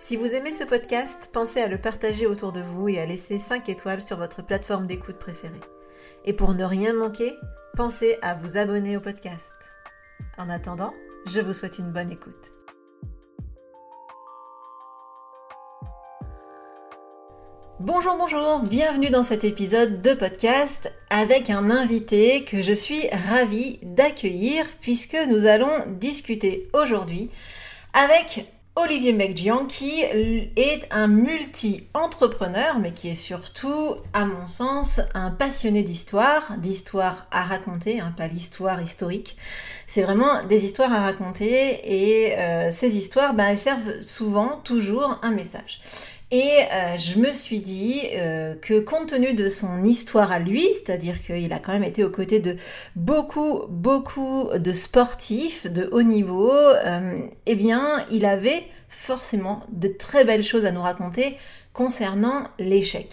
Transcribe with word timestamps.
Si 0.00 0.14
vous 0.14 0.32
aimez 0.32 0.52
ce 0.52 0.62
podcast, 0.62 1.28
pensez 1.32 1.60
à 1.60 1.66
le 1.66 1.76
partager 1.76 2.28
autour 2.28 2.52
de 2.52 2.60
vous 2.60 2.88
et 2.88 3.00
à 3.00 3.06
laisser 3.06 3.36
5 3.36 3.68
étoiles 3.68 4.00
sur 4.00 4.16
votre 4.16 4.44
plateforme 4.44 4.86
d'écoute 4.86 5.18
préférée. 5.18 5.60
Et 6.24 6.32
pour 6.32 6.54
ne 6.54 6.62
rien 6.62 6.92
manquer, 6.92 7.34
pensez 7.76 8.16
à 8.22 8.36
vous 8.36 8.58
abonner 8.58 8.96
au 8.96 9.00
podcast. 9.00 9.52
En 10.38 10.48
attendant, 10.50 10.94
je 11.26 11.40
vous 11.40 11.52
souhaite 11.52 11.80
une 11.80 11.90
bonne 11.90 12.12
écoute. 12.12 12.52
Bonjour, 17.80 18.16
bonjour, 18.16 18.60
bienvenue 18.60 19.10
dans 19.10 19.24
cet 19.24 19.42
épisode 19.42 20.00
de 20.00 20.14
podcast 20.14 20.92
avec 21.10 21.50
un 21.50 21.70
invité 21.70 22.44
que 22.44 22.62
je 22.62 22.72
suis 22.72 23.08
ravie 23.28 23.80
d'accueillir 23.82 24.64
puisque 24.80 25.18
nous 25.28 25.46
allons 25.46 25.72
discuter 25.88 26.70
aujourd'hui 26.72 27.32
avec 27.94 28.46
Olivier 28.80 29.12
Mekjian 29.12 29.66
qui 29.66 30.02
est 30.02 30.86
un 30.92 31.08
multi-entrepreneur 31.08 32.78
mais 32.78 32.92
qui 32.92 33.08
est 33.08 33.16
surtout, 33.16 33.96
à 34.12 34.24
mon 34.24 34.46
sens, 34.46 35.00
un 35.14 35.32
passionné 35.32 35.82
d'histoire, 35.82 36.56
d'histoire 36.58 37.26
à 37.32 37.42
raconter, 37.42 37.98
hein, 37.98 38.14
pas 38.16 38.28
l'histoire 38.28 38.80
historique. 38.80 39.36
C'est 39.88 40.02
vraiment 40.02 40.44
des 40.48 40.64
histoires 40.64 40.92
à 40.92 41.00
raconter 41.00 41.80
et 41.84 42.38
euh, 42.38 42.70
ces 42.70 42.96
histoires, 42.96 43.34
ben, 43.34 43.46
elles 43.46 43.58
servent 43.58 44.00
souvent, 44.00 44.60
toujours 44.62 45.18
un 45.22 45.32
message. 45.32 45.80
Et 46.30 46.60
euh, 46.72 46.98
je 46.98 47.18
me 47.18 47.32
suis 47.32 47.60
dit 47.60 48.02
euh, 48.16 48.54
que 48.54 48.80
compte 48.80 49.08
tenu 49.08 49.32
de 49.32 49.48
son 49.48 49.82
histoire 49.82 50.30
à 50.30 50.38
lui, 50.38 50.62
c'est-à-dire 50.74 51.22
qu'il 51.22 51.52
a 51.54 51.58
quand 51.58 51.72
même 51.72 51.84
été 51.84 52.04
aux 52.04 52.10
côtés 52.10 52.38
de 52.38 52.54
beaucoup, 52.96 53.62
beaucoup 53.70 54.50
de 54.54 54.72
sportifs 54.74 55.66
de 55.66 55.88
haut 55.90 56.02
niveau, 56.02 56.52
euh, 56.52 57.16
eh 57.46 57.54
bien, 57.54 57.82
il 58.10 58.26
avait 58.26 58.62
forcément 58.88 59.60
de 59.72 59.88
très 59.88 60.26
belles 60.26 60.42
choses 60.42 60.66
à 60.66 60.70
nous 60.70 60.82
raconter 60.82 61.34
concernant 61.72 62.44
l'échec. 62.58 63.12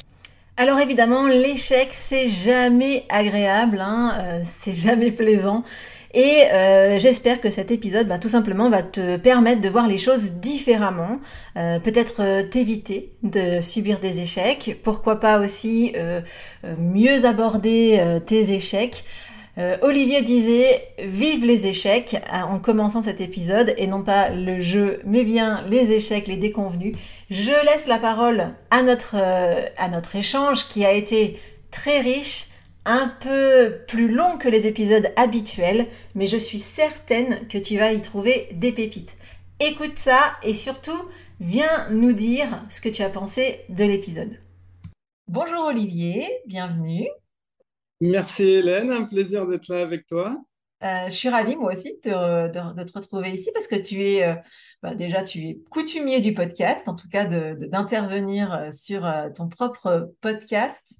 Alors 0.58 0.80
évidemment, 0.80 1.28
l'échec, 1.28 1.90
c'est 1.92 2.28
jamais 2.28 3.06
agréable, 3.10 3.80
hein, 3.82 4.42
c'est 4.44 4.72
jamais 4.74 5.12
plaisant. 5.12 5.64
Et 6.16 6.46
euh, 6.54 6.98
j'espère 6.98 7.42
que 7.42 7.52
cet 7.52 7.72
épisode, 7.72 8.08
bah, 8.08 8.18
tout 8.18 8.30
simplement, 8.30 8.70
va 8.70 8.82
te 8.82 9.18
permettre 9.18 9.60
de 9.60 9.68
voir 9.68 9.86
les 9.86 9.98
choses 9.98 10.32
différemment, 10.32 11.20
euh, 11.58 11.78
peut-être 11.80 12.22
euh, 12.22 12.42
t'éviter 12.42 13.12
de 13.22 13.60
subir 13.60 14.00
des 14.00 14.22
échecs, 14.22 14.80
pourquoi 14.82 15.20
pas 15.20 15.40
aussi 15.40 15.94
mieux 16.80 17.26
aborder 17.26 18.02
tes 18.26 18.54
échecs. 18.54 19.04
Olivier 19.82 20.22
disait 20.22 20.88
vive 21.00 21.46
les 21.46 21.68
échecs 21.68 22.18
en 22.32 22.60
commençant 22.60 23.02
cet 23.02 23.20
épisode 23.20 23.74
et 23.78 23.88
non 23.88 24.04
pas 24.04 24.30
le 24.30 24.60
jeu 24.60 24.98
mais 25.06 25.24
bien 25.24 25.64
les 25.70 25.92
échecs, 25.92 26.28
les 26.28 26.38
déconvenus. 26.38 26.96
Je 27.30 27.52
laisse 27.66 27.88
la 27.88 27.98
parole 27.98 28.48
à 28.70 28.84
notre, 28.84 29.16
à 29.16 29.90
notre 29.90 30.16
échange 30.16 30.68
qui 30.68 30.86
a 30.86 30.92
été 30.92 31.40
très 31.72 32.00
riche 32.00 32.48
un 32.86 33.08
peu 33.20 33.80
plus 33.88 34.08
long 34.08 34.38
que 34.38 34.48
les 34.48 34.68
épisodes 34.68 35.12
habituels, 35.16 35.88
mais 36.14 36.28
je 36.28 36.38
suis 36.38 36.60
certaine 36.60 37.48
que 37.48 37.58
tu 37.58 37.78
vas 37.78 37.92
y 37.92 38.02
trouver 38.02 38.50
des 38.54 38.72
pépites. 38.72 39.18
Écoute 39.60 39.98
ça 39.98 40.20
et 40.44 40.54
surtout, 40.54 41.10
viens 41.40 41.90
nous 41.90 42.14
dire 42.14 42.64
ce 42.70 42.82
que 42.82 42.90
tu 42.90 43.02
as 43.02 43.10
pensé 43.10 43.62
de 43.70 43.86
l'épisode. 43.86 44.40
Bonjour 45.28 45.66
Olivier, 45.66 46.28
bienvenue. 46.46 47.08
Merci 48.02 48.44
Hélène, 48.44 48.92
un 48.92 49.06
plaisir 49.06 49.48
d'être 49.48 49.68
là 49.70 49.82
avec 49.82 50.06
toi. 50.06 50.38
Euh, 50.84 51.06
je 51.06 51.14
suis 51.14 51.30
ravie 51.30 51.56
moi 51.56 51.72
aussi 51.72 52.00
de, 52.04 52.52
te 52.52 52.94
retrouver 52.94 53.32
ici 53.32 53.50
parce 53.54 53.68
que 53.68 53.76
tu 53.76 54.04
es 54.04 54.28
euh, 54.28 54.36
bah, 54.84 54.94
déjà 54.94 55.24
tu 55.24 55.40
es 55.40 55.58
coutumier 55.72 56.20
du 56.20 56.34
podcast, 56.34 56.88
en 56.88 56.96
tout 56.96 57.08
cas 57.08 57.26
d'intervenir 57.26 58.54
euh, 58.54 58.72
sur 58.72 59.10
ton 59.34 59.48
propre 59.48 60.14
podcast, 60.22 61.00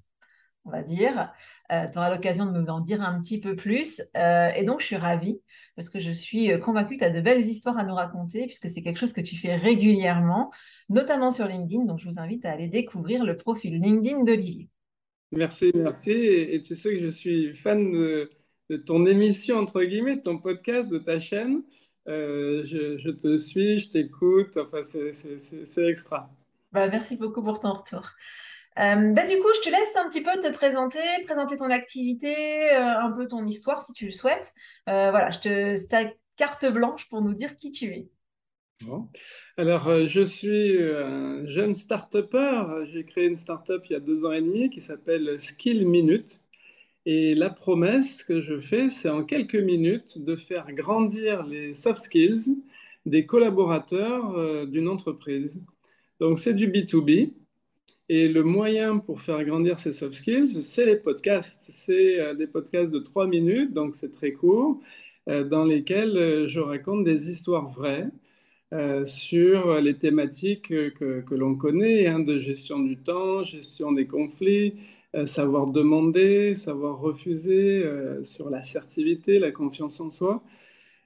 on 0.64 0.70
va 0.70 0.82
dire. 0.82 1.30
Euh, 1.72 1.86
tu 1.90 1.98
auras 1.98 2.10
l'occasion 2.10 2.46
de 2.46 2.52
nous 2.52 2.70
en 2.70 2.80
dire 2.80 3.02
un 3.02 3.20
petit 3.20 3.40
peu 3.40 3.56
plus. 3.56 4.02
Euh, 4.16 4.50
et 4.56 4.64
donc, 4.64 4.80
je 4.80 4.86
suis 4.86 4.96
ravie 4.96 5.40
parce 5.74 5.88
que 5.88 5.98
je 5.98 6.12
suis 6.12 6.52
euh, 6.52 6.58
convaincue 6.58 6.96
que 6.96 7.00
tu 7.00 7.04
as 7.04 7.10
de 7.10 7.20
belles 7.20 7.42
histoires 7.42 7.76
à 7.76 7.84
nous 7.84 7.94
raconter 7.94 8.46
puisque 8.46 8.68
c'est 8.68 8.82
quelque 8.82 8.98
chose 8.98 9.12
que 9.12 9.20
tu 9.20 9.36
fais 9.36 9.56
régulièrement, 9.56 10.50
notamment 10.88 11.30
sur 11.30 11.46
LinkedIn. 11.46 11.84
Donc, 11.84 11.98
je 11.98 12.06
vous 12.06 12.18
invite 12.18 12.44
à 12.44 12.52
aller 12.52 12.68
découvrir 12.68 13.24
le 13.24 13.36
profil 13.36 13.80
LinkedIn 13.80 14.24
d'Olivier. 14.24 14.68
Merci, 15.32 15.72
merci. 15.74 16.12
Et, 16.12 16.62
tu 16.62 16.74
sais 16.74 16.90
que 16.90 17.00
je 17.00 17.10
suis 17.10 17.54
fan 17.54 17.90
de, 17.90 18.28
ton 18.84 19.06
émission, 19.06 19.58
entre 19.58 19.82
guillemets, 19.82 20.16
de 20.16 20.22
ton 20.22 20.38
podcast, 20.38 20.90
de 20.90 20.98
ta 20.98 21.18
chaîne. 21.18 21.62
je, 22.06 23.10
te 23.10 23.36
suis, 23.36 23.78
je 23.78 23.90
t'écoute. 23.90 24.56
Enfin, 24.56 24.82
c'est 24.82 25.88
extra. 25.88 26.30
Bah, 26.72 26.88
merci 26.88 27.16
beaucoup 27.16 27.42
pour 27.42 27.58
ton 27.58 27.72
retour. 27.72 28.12
Euh, 28.78 29.12
bah, 29.12 29.24
du 29.24 29.36
coup, 29.38 29.48
je 29.54 29.60
te 29.60 29.70
laisse 29.70 29.96
un 29.96 30.08
petit 30.08 30.22
peu 30.22 30.32
te 30.38 30.52
présenter, 30.52 30.98
présenter 31.24 31.56
ton 31.56 31.70
activité, 31.70 32.74
euh, 32.74 33.00
un 33.00 33.10
peu 33.12 33.26
ton 33.26 33.46
histoire 33.46 33.80
si 33.80 33.94
tu 33.94 34.06
le 34.06 34.10
souhaites. 34.10 34.52
Euh, 34.88 35.10
voilà, 35.10 35.30
je 35.30 35.38
te, 35.38 35.76
c'est 35.76 35.88
ta 35.88 36.04
carte 36.36 36.66
blanche 36.70 37.08
pour 37.08 37.22
nous 37.22 37.32
dire 37.32 37.56
qui 37.56 37.70
tu 37.70 37.86
es. 37.86 38.08
Alors, 39.56 40.06
je 40.06 40.20
suis 40.20 40.78
un 40.78 41.46
jeune 41.46 41.72
start-upper. 41.72 42.84
J'ai 42.92 43.06
créé 43.06 43.26
une 43.26 43.36
start-up 43.36 43.82
il 43.88 43.92
y 43.94 43.96
a 43.96 44.00
deux 44.00 44.26
ans 44.26 44.32
et 44.32 44.42
demi 44.42 44.68
qui 44.68 44.80
s'appelle 44.80 45.40
Skill 45.40 45.86
Minute. 45.86 46.42
Et 47.06 47.34
la 47.34 47.48
promesse 47.48 48.22
que 48.24 48.42
je 48.42 48.58
fais, 48.58 48.90
c'est 48.90 49.08
en 49.08 49.24
quelques 49.24 49.56
minutes 49.56 50.22
de 50.22 50.36
faire 50.36 50.70
grandir 50.72 51.44
les 51.44 51.72
soft 51.72 52.02
skills 52.02 52.58
des 53.06 53.24
collaborateurs 53.24 54.66
d'une 54.66 54.88
entreprise. 54.88 55.62
Donc, 56.20 56.38
c'est 56.38 56.52
du 56.52 56.68
B2B. 56.68 57.32
Et 58.08 58.28
le 58.28 58.44
moyen 58.44 58.98
pour 58.98 59.20
faire 59.20 59.42
grandir 59.44 59.78
ces 59.80 59.92
soft 59.92 60.14
skills, 60.14 60.46
c'est 60.62 60.86
les 60.86 60.96
podcasts. 60.96 61.66
C'est 61.70 62.20
euh, 62.20 62.34
des 62.34 62.46
podcasts 62.46 62.92
de 62.92 63.00
trois 63.00 63.26
minutes, 63.26 63.72
donc 63.72 63.94
c'est 63.96 64.12
très 64.12 64.32
court, 64.32 64.80
euh, 65.28 65.42
dans 65.44 65.64
lesquels 65.64 66.16
euh, 66.16 66.48
je 66.48 66.60
raconte 66.60 67.04
des 67.04 67.30
histoires 67.30 67.66
vraies 67.68 68.08
sur 69.04 69.80
les 69.80 69.94
thématiques 69.94 70.68
que, 70.68 71.34
l'on 71.34 71.54
connaît, 71.54 72.08
hein, 72.08 72.18
de 72.18 72.38
gestion 72.40 72.80
du 72.80 72.96
temps, 72.96 73.44
gestion 73.44 73.92
des 73.92 74.06
conflits, 74.06 74.74
savoir 75.24 75.70
demander, 75.70 76.54
savoir 76.54 76.98
refuser, 76.98 77.84
sur 78.22 78.50
l'assertivité, 78.50 79.38
la 79.38 79.52
confiance 79.52 80.00
en 80.00 80.10
soi. 80.10 80.42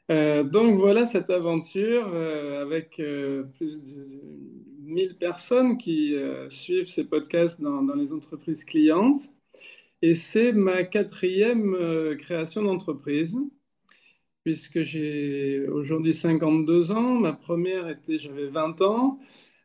donc 0.08 0.78
voilà 0.78 1.04
cette 1.06 1.30
aventure 1.30 2.08
avec 2.62 2.96
plus 2.96 3.82
de 3.82 4.20
1000 4.90 5.16
personnes 5.16 5.78
qui 5.78 6.14
euh, 6.14 6.50
suivent 6.50 6.86
ces 6.86 7.04
podcasts 7.04 7.60
dans, 7.60 7.94
les 7.94 8.12
entreprises 8.12 8.64
clientes. 8.64 9.32
Et 10.02 10.14
c'est 10.14 10.52
ma 10.52 10.84
quatrième 10.84 11.74
euh, 11.74 12.16
création 12.16 12.62
d'entreprise, 12.62 13.36
puisque 14.44 14.82
j'ai 14.82 15.68
aujourd'hui 15.68 16.14
52 16.14 16.90
ans. 16.90 17.14
Ma 17.14 17.32
première 17.32 17.88
était, 17.88 18.18
j'avais 18.18 18.48
20 18.48 18.82
ans. 18.82 19.18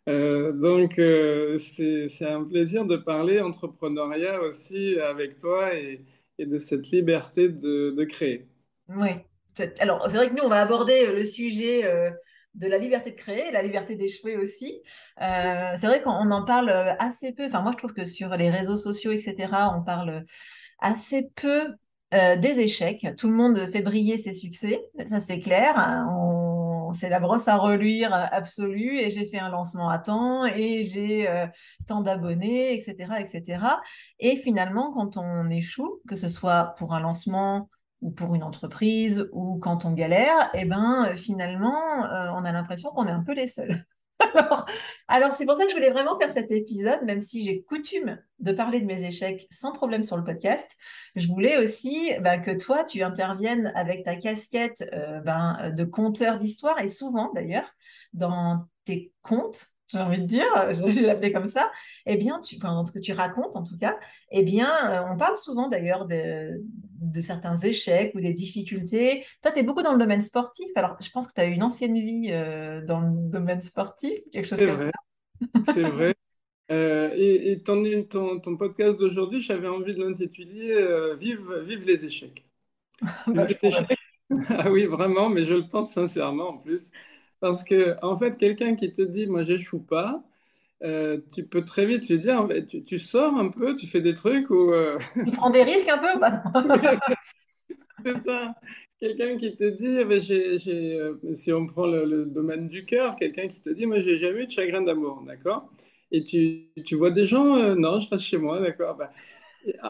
Euh, 0.07 0.51
donc, 0.51 0.93
c'est 1.59 2.27
un 2.27 2.43
plaisir 2.43 2.85
de 2.85 2.97
parler 2.97 3.39
entrepreneuriat 3.39 4.41
aussi 4.41 4.99
avec 4.99 5.37
toi 5.37 5.73
et, 5.73 6.01
de 6.37 6.59
cette 6.59 6.91
liberté 6.91 7.47
de, 7.47 8.03
créer. 8.03 8.45
Oui. 8.89 9.09
Alors, 9.79 10.05
c'est 10.09 10.17
vrai 10.17 10.29
que 10.29 10.35
nous, 10.35 10.43
on 10.43 10.49
va 10.49 10.61
aborder 10.61 11.13
le 11.13 11.23
sujet 11.23 11.83
de 12.55 12.67
la 12.67 12.77
liberté 12.77 13.11
de 13.11 13.15
créer, 13.15 13.51
la 13.51 13.61
liberté 13.61 13.95
d'échouer 13.95 14.37
aussi. 14.37 14.81
Euh, 15.21 15.73
c'est 15.77 15.87
vrai 15.87 16.01
qu'on 16.01 16.31
en 16.31 16.45
parle 16.45 16.69
assez 16.99 17.31
peu. 17.31 17.45
Enfin, 17.45 17.61
moi, 17.61 17.71
je 17.71 17.77
trouve 17.77 17.93
que 17.93 18.05
sur 18.05 18.29
les 18.29 18.49
réseaux 18.49 18.77
sociaux, 18.77 19.11
etc., 19.11 19.35
on 19.75 19.83
parle 19.83 20.25
assez 20.79 21.29
peu 21.35 21.67
euh, 22.13 22.35
des 22.37 22.59
échecs. 22.59 23.07
Tout 23.17 23.27
le 23.27 23.35
monde 23.35 23.65
fait 23.71 23.81
briller 23.81 24.17
ses 24.17 24.33
succès, 24.33 24.81
ça 25.07 25.19
c'est 25.19 25.39
clair. 25.39 26.07
C'est 26.93 27.09
la 27.09 27.19
brosse 27.19 27.47
à 27.47 27.57
reluire 27.57 28.13
absolue 28.13 28.99
et 28.99 29.09
j'ai 29.09 29.25
fait 29.25 29.39
un 29.39 29.49
lancement 29.49 29.89
à 29.89 29.97
temps 29.97 30.45
et 30.45 30.83
j'ai 30.83 31.27
euh, 31.27 31.47
tant 31.87 32.01
d'abonnés, 32.01 32.73
etc., 32.73 33.15
etc. 33.19 33.59
Et 34.19 34.35
finalement, 34.37 34.93
quand 34.93 35.17
on 35.17 35.49
échoue, 35.49 36.01
que 36.07 36.15
ce 36.15 36.29
soit 36.29 36.75
pour 36.77 36.93
un 36.93 36.99
lancement 36.99 37.69
ou 38.05 38.11
pour 38.11 38.35
une 38.35 38.43
entreprise 38.43 39.27
ou 39.33 39.57
quand 39.57 39.83
on 39.83 39.91
galère, 39.91 40.51
et 40.53 40.59
eh 40.61 40.65
ben 40.65 41.15
finalement, 41.15 42.05
euh, 42.05 42.29
on 42.35 42.45
a 42.45 42.51
l'impression 42.51 42.91
qu'on 42.91 43.07
est 43.07 43.11
un 43.11 43.23
peu 43.23 43.33
les 43.33 43.47
seuls. 43.47 43.83
Alors, 45.07 45.33
c'est 45.33 45.47
pour 45.47 45.57
ça 45.57 45.63
que 45.63 45.71
je 45.71 45.75
voulais 45.75 45.89
vraiment 45.89 46.17
faire 46.19 46.31
cet 46.31 46.51
épisode, 46.51 47.01
même 47.03 47.19
si 47.19 47.43
j'ai 47.43 47.63
coutume 47.63 48.19
de 48.37 48.51
parler 48.51 48.79
de 48.79 48.85
mes 48.85 49.03
échecs 49.05 49.47
sans 49.49 49.73
problème 49.73 50.03
sur 50.03 50.17
le 50.17 50.23
podcast. 50.23 50.69
Je 51.15 51.27
voulais 51.27 51.57
aussi 51.57 52.11
bah, 52.21 52.37
que 52.37 52.51
toi, 52.51 52.83
tu 52.83 53.01
interviennes 53.01 53.73
avec 53.75 54.05
ta 54.05 54.15
casquette 54.17 54.87
euh, 54.93 55.19
ben, 55.21 55.71
de 55.75 55.83
conteur 55.83 56.37
d'histoire 56.37 56.79
et 56.79 56.89
souvent 56.89 57.31
d'ailleurs 57.33 57.71
dans 58.13 58.67
tes 58.85 59.11
contes 59.23 59.65
j'ai 59.87 59.99
envie 59.99 60.21
de 60.21 60.25
dire, 60.25 60.45
je 60.71 60.83
vais 60.83 61.01
l'appeler 61.01 61.31
comme 61.31 61.47
ça, 61.47 61.71
eh 62.05 62.17
bien, 62.17 62.39
tu, 62.39 62.55
enfin, 62.57 62.73
dans 62.73 62.85
ce 62.85 62.91
que 62.91 62.99
tu 62.99 63.13
racontes 63.13 63.55
en 63.55 63.63
tout 63.63 63.77
cas, 63.77 63.97
eh 64.31 64.43
bien, 64.43 64.67
euh, 64.89 65.05
on 65.11 65.17
parle 65.17 65.37
souvent 65.37 65.67
d'ailleurs 65.67 66.05
de, 66.05 66.63
de, 67.11 67.21
certains 67.21 67.55
échecs 67.55 68.13
ou 68.15 68.21
des 68.21 68.33
difficultés. 68.33 69.25
Toi, 69.41 69.51
tu 69.51 69.59
es 69.59 69.63
beaucoup 69.63 69.81
dans 69.81 69.93
le 69.93 69.99
domaine 69.99 70.21
sportif, 70.21 70.67
alors 70.75 70.95
je 71.01 71.09
pense 71.09 71.27
que 71.27 71.33
tu 71.33 71.41
as 71.41 71.47
eu 71.47 71.53
une 71.53 71.63
ancienne 71.63 71.95
vie 71.95 72.29
euh, 72.31 72.83
dans 72.85 73.01
le 73.01 73.29
domaine 73.29 73.61
sportif, 73.61 74.19
quelque 74.31 74.47
chose 74.47 74.59
comme 74.59 74.75
vrai. 74.75 74.91
ça. 74.91 75.59
C'est 75.73 75.83
vrai. 75.83 76.15
Euh, 76.71 77.11
et, 77.15 77.51
et 77.51 77.61
ton, 77.61 77.83
ton, 78.03 78.39
ton, 78.39 78.57
podcast 78.57 78.99
d'aujourd'hui, 78.99 79.41
j'avais 79.41 79.67
envie 79.67 79.93
de 79.93 80.03
l'intituler 80.03 81.15
vive, 81.19 81.53
vive 81.65 81.85
les 81.85 82.05
échecs. 82.05 82.45
bah, 83.27 83.45
les 83.45 83.57
échecs. 83.61 83.97
Ah 84.49 84.71
oui, 84.71 84.85
vraiment, 84.85 85.29
mais 85.29 85.45
je 85.45 85.53
le 85.53 85.67
pense 85.67 85.93
sincèrement 85.93 86.49
en 86.49 86.57
plus. 86.57 86.91
Parce 87.39 87.63
que, 87.63 87.95
en 88.03 88.17
fait, 88.17 88.37
quelqu'un 88.37 88.75
qui 88.75 88.91
te 88.91 89.01
dit, 89.01 89.27
moi, 89.27 89.43
j'échoue 89.43 89.79
pas, 89.79 90.23
euh, 90.83 91.19
tu 91.33 91.45
peux 91.45 91.63
très 91.63 91.85
vite 91.85 92.09
lui 92.09 92.19
dire, 92.19 92.47
tu, 92.67 92.83
tu, 92.83 92.99
sors 92.99 93.33
un 93.35 93.49
peu, 93.49 93.75
tu 93.75 93.87
fais 93.87 94.01
des 94.01 94.13
trucs 94.13 94.49
ou. 94.49 94.73
Euh, 94.73 94.97
tu 95.25 95.31
prends 95.31 95.49
des 95.49 95.63
risques 95.63 95.89
un 95.89 95.97
peu 95.97 96.19
bah 96.19 96.43
C'est 98.05 98.17
ça. 98.19 98.53
Quelqu'un 98.99 99.37
qui 99.37 99.55
te 99.55 99.65
dit, 99.65 99.97
eh 99.99 100.05
ben, 100.05 100.21
euh, 100.31 101.33
si 101.33 101.51
on 101.53 101.65
prend 101.65 101.85
le, 101.85 102.25
domaine 102.25 102.67
du 102.67 102.85
cœur, 102.85 103.15
quelqu'un 103.15 103.47
qui 103.47 103.61
te 103.61 103.69
dit, 103.69 103.85
moi, 103.85 103.99
j'ai 103.99 104.17
jamais 104.17 104.43
eu 104.43 104.45
de 104.45 104.51
chagrin 104.51 104.81
d'amour, 104.81 105.23
d'accord? 105.25 105.69
Et 106.11 106.23
tu, 106.23 106.69
tu, 106.85 106.95
vois 106.95 107.11
des 107.11 107.25
gens, 107.25 107.75
non, 107.75 107.99
je 107.99 108.09
reste 108.09 108.23
chez 108.23 108.37
moi, 108.37 108.59
d'accord? 108.59 108.95
Bah, 108.95 109.11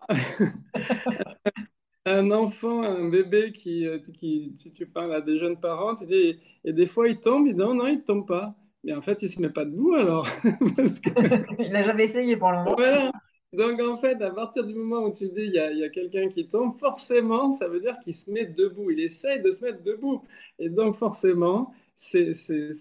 un 2.05 2.31
enfant, 2.31 2.83
un 2.83 3.09
bébé 3.09 3.51
qui, 3.51 3.85
qui, 4.13 4.53
si 4.57 4.71
tu 4.71 4.85
parles 4.85 5.13
à 5.13 5.21
des 5.21 5.37
jeunes 5.37 5.59
parents, 5.59 5.95
et 6.09 6.39
des 6.73 6.87
fois 6.87 7.09
il 7.09 7.19
tombe, 7.19 7.47
il 7.47 7.53
dit 7.53 7.59
non, 7.59 7.73
non, 7.73 7.87
il 7.87 7.97
ne 7.97 8.01
tombe 8.01 8.25
pas. 8.25 8.55
Mais 8.85 8.93
en 8.93 9.01
fait, 9.01 9.21
il 9.21 9.25
ne 9.25 9.31
se 9.31 9.41
met 9.41 9.49
pas 9.49 9.65
debout 9.65 9.95
alors. 9.95 10.27
il 11.59 11.71
n'a 11.71 11.83
jamais 11.83 12.05
essayé 12.05 12.37
pour 12.37 12.51
le 12.51 12.59
moment. 12.59 12.75
Voilà. 12.77 13.11
Donc 13.51 13.81
en 13.81 13.97
fait, 13.97 14.21
à 14.21 14.31
partir 14.31 14.65
du 14.65 14.75
moment 14.75 15.05
où 15.05 15.13
tu 15.13 15.29
dis 15.29 15.43
il 15.43 15.53
y 15.53 15.59
a, 15.59 15.85
a 15.85 15.89
quelqu'un 15.89 16.27
qui 16.29 16.47
tombe, 16.47 16.73
forcément, 16.77 17.49
ça 17.49 17.67
veut 17.67 17.79
dire 17.79 17.97
qu'il 18.03 18.13
se 18.13 18.29
met 18.31 18.45
debout. 18.45 18.91
Il 18.91 18.99
essaye 18.99 19.41
de 19.41 19.49
se 19.51 19.65
mettre 19.65 19.81
debout. 19.83 20.23
Et 20.59 20.69
donc 20.69 20.95
forcément, 20.95 21.73
c'est 21.95 22.33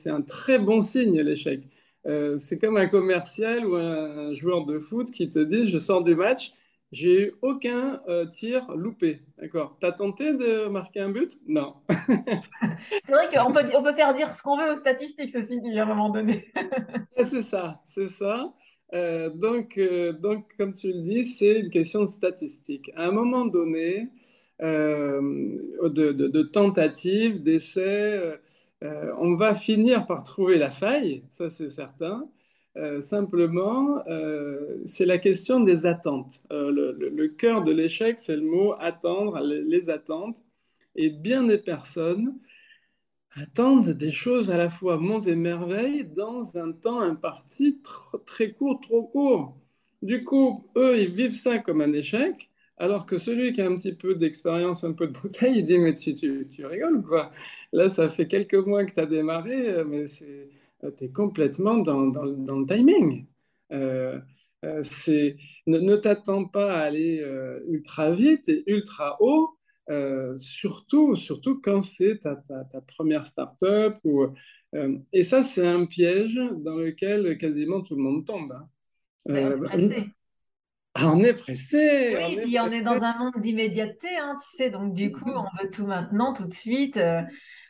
un 0.07 0.23
très 0.23 0.59
bon 0.59 0.81
signe 0.81 1.21
l'échec. 1.21 1.63
Euh, 2.07 2.37
c'est 2.39 2.59
comme 2.59 2.77
un 2.77 2.87
commercial 2.87 3.67
ou 3.67 3.77
un 3.77 4.35
joueur 4.35 4.67
de 4.67 4.79
foot 4.79 5.11
qui 5.11 5.31
te 5.31 5.39
dit 5.39 5.67
je 5.67 5.79
sors 5.79 6.05
du 6.05 6.15
match 6.15 6.53
j'ai 6.95 7.23
eu 7.23 7.33
aucun 7.43 8.01
euh, 8.09 8.25
tir 8.25 8.71
loupé. 8.77 9.21
D'accord. 9.39 9.77
T'as 9.81 9.91
tenté 9.91 10.33
de 10.33 10.69
marquer 10.69 11.01
un 11.01 11.11
but? 11.11 11.41
Non. 11.49 11.75
c'est 13.03 13.13
vrai 13.13 13.29
qu'on 13.35 13.53
peut, 13.53 13.63
on 13.77 13.83
peut 13.83 13.93
faire 13.93 14.15
dire 14.15 14.33
ce 14.33 14.43
qu'on 14.45 14.57
veut 14.57 14.71
aux 14.71 14.77
statistiques, 14.77 15.31
ceci 15.31 15.61
dit, 15.61 15.77
à 15.77 15.83
un 15.83 15.87
moment 15.87 16.09
donné. 16.09 16.45
c'est 17.11 17.43
ça, 17.43 17.75
c'est 17.85 18.07
ça. 18.07 18.55
Euh, 18.93 19.29
donc, 19.29 19.77
euh, 19.77 20.13
donc, 20.13 20.55
comme 20.57 20.73
tu 20.73 20.93
le 20.93 21.01
dis, 21.03 21.25
c'est 21.25 21.59
une 21.61 21.71
question 21.71 22.03
de 22.03 22.07
statistique. 22.07 22.93
À 22.95 23.07
un 23.07 23.11
moment 23.11 23.45
donné, 23.45 24.11
de, 24.61 25.89
de, 25.89 26.13
de 26.13 26.43
tentatives, 26.43 27.43
d'essais, 27.43 28.39
on 29.19 29.35
va 29.35 29.53
finir 29.53 30.07
par 30.07 30.23
trouver 30.23 30.59
la 30.59 30.71
faille, 30.71 31.25
ça 31.29 31.49
c'est 31.51 31.71
certain. 31.71 32.29
Euh, 32.77 33.01
simplement, 33.01 34.03
euh, 34.09 34.83
c'est 34.85 35.07
la 35.07 35.19
question 35.19 35.61
des 35.61 35.87
attentes. 35.87 36.43
Euh, 36.51 36.73
le, 36.73 37.29
cœur 37.29 37.63
de 37.63 37.73
l'échec, 37.73 38.19
c'est 38.19 38.37
le 38.37 38.43
mot 38.43 38.75
attendre, 38.81 39.41
les, 39.41 39.91
attentes. 39.91 40.43
Et 40.97 41.11
bien 41.11 41.45
des 41.45 41.59
personnes 41.59 42.39
attendent 43.37 43.91
des 43.91 44.11
choses 44.13 44.51
à 44.51 44.57
la 44.57 44.71
fois 44.71 44.97
monts 44.97 45.21
et 45.21 45.37
merveilles 45.37 46.05
dans 46.05 46.57
un 46.57 46.73
temps 46.73 47.01
imparti 47.01 47.81
très 48.27 48.53
court, 48.53 48.81
trop 48.81 49.05
court. 49.05 49.57
Du 50.03 50.25
coup, 50.25 50.67
eux, 50.77 50.99
ils 51.01 51.13
vivent 51.13 51.35
ça 51.35 51.59
comme 51.59 51.81
un 51.81 51.93
échec, 51.93 52.51
alors 52.77 53.07
que 53.07 53.19
celui 53.19 53.53
qui 53.53 53.63
a 53.63 53.67
un 53.69 53.77
petit 53.77 53.95
peu 53.95 54.15
d'expérience, 54.17 54.85
un 54.85 54.93
peu 54.93 55.07
de 55.09 55.13
bouteille, 55.13 55.59
il 55.59 55.65
dit, 55.65 55.79
mais 55.79 55.95
tu, 55.95 56.15
tu, 56.15 56.49
tu 56.49 56.67
rigoles 56.67 57.03
quoi? 57.03 57.33
Là, 57.73 57.89
ça 57.89 58.09
fait 58.09 58.27
quelques 58.27 58.55
mois 58.55 58.85
que 58.85 58.93
tu 58.93 59.01
as 59.01 59.07
démarré, 59.07 59.85
mais 59.85 60.07
c'est 60.07 60.49
tu 60.93 61.05
es 61.05 61.11
complètement 61.11 61.79
dans, 61.79 62.09
dans, 62.09 62.25
le 62.59 62.67
timing. 62.67 63.27
Euh, 63.73 64.19
euh, 64.65 64.83
ne, 65.67 65.79
ne 65.79 65.97
t'attends 65.97 66.47
pas 66.47 66.73
à 66.73 66.83
aller 66.83 67.25
ultra 67.69 68.11
vite 68.11 68.49
et 68.49 68.65
ultra 68.67 69.17
haut, 69.21 69.59
surtout, 70.37 71.17
surtout 71.17 71.61
quand 71.61 71.81
c'est 71.81 72.19
ta, 72.21 72.37
ta, 72.37 72.65
ta, 72.65 72.81
première 72.81 73.27
start-up. 73.27 73.99
Ou, 74.05 74.27
et 75.13 75.23
ça, 75.23 75.43
c'est 75.43 75.67
un 75.67 75.87
piège 75.87 76.35
dans 76.35 76.77
lequel 76.77 77.37
quasiment 77.39 77.83
tout 77.83 77.97
le 77.97 78.03
monde 78.03 78.25
tombe. 78.25 78.53
Hein. 78.53 78.69
on 79.27 79.35
est 79.35 79.57
pressé. 79.59 80.07
Ah, 80.97 81.11
on 81.13 81.21
est 81.25 81.35
pressé. 81.35 82.15
Oui, 82.17 82.23
on 82.25 82.31
est 82.31 82.43
puis 82.45 82.61
on 82.61 82.71
est 82.71 82.83
dans 82.83 83.03
un 83.03 83.19
monde 83.19 83.35
d'immédiateté, 83.39 84.07
hein, 84.17 84.37
tu 84.41 84.57
sais, 84.57 84.71
donc 84.71 84.95
du 84.95 85.11
coup, 85.11 85.29
on 85.29 85.43
veut 85.61 85.69
tout 85.69 85.87
maintenant, 85.87 86.33
tout 86.33 86.47
de 86.47 86.53
suite 86.53 87.01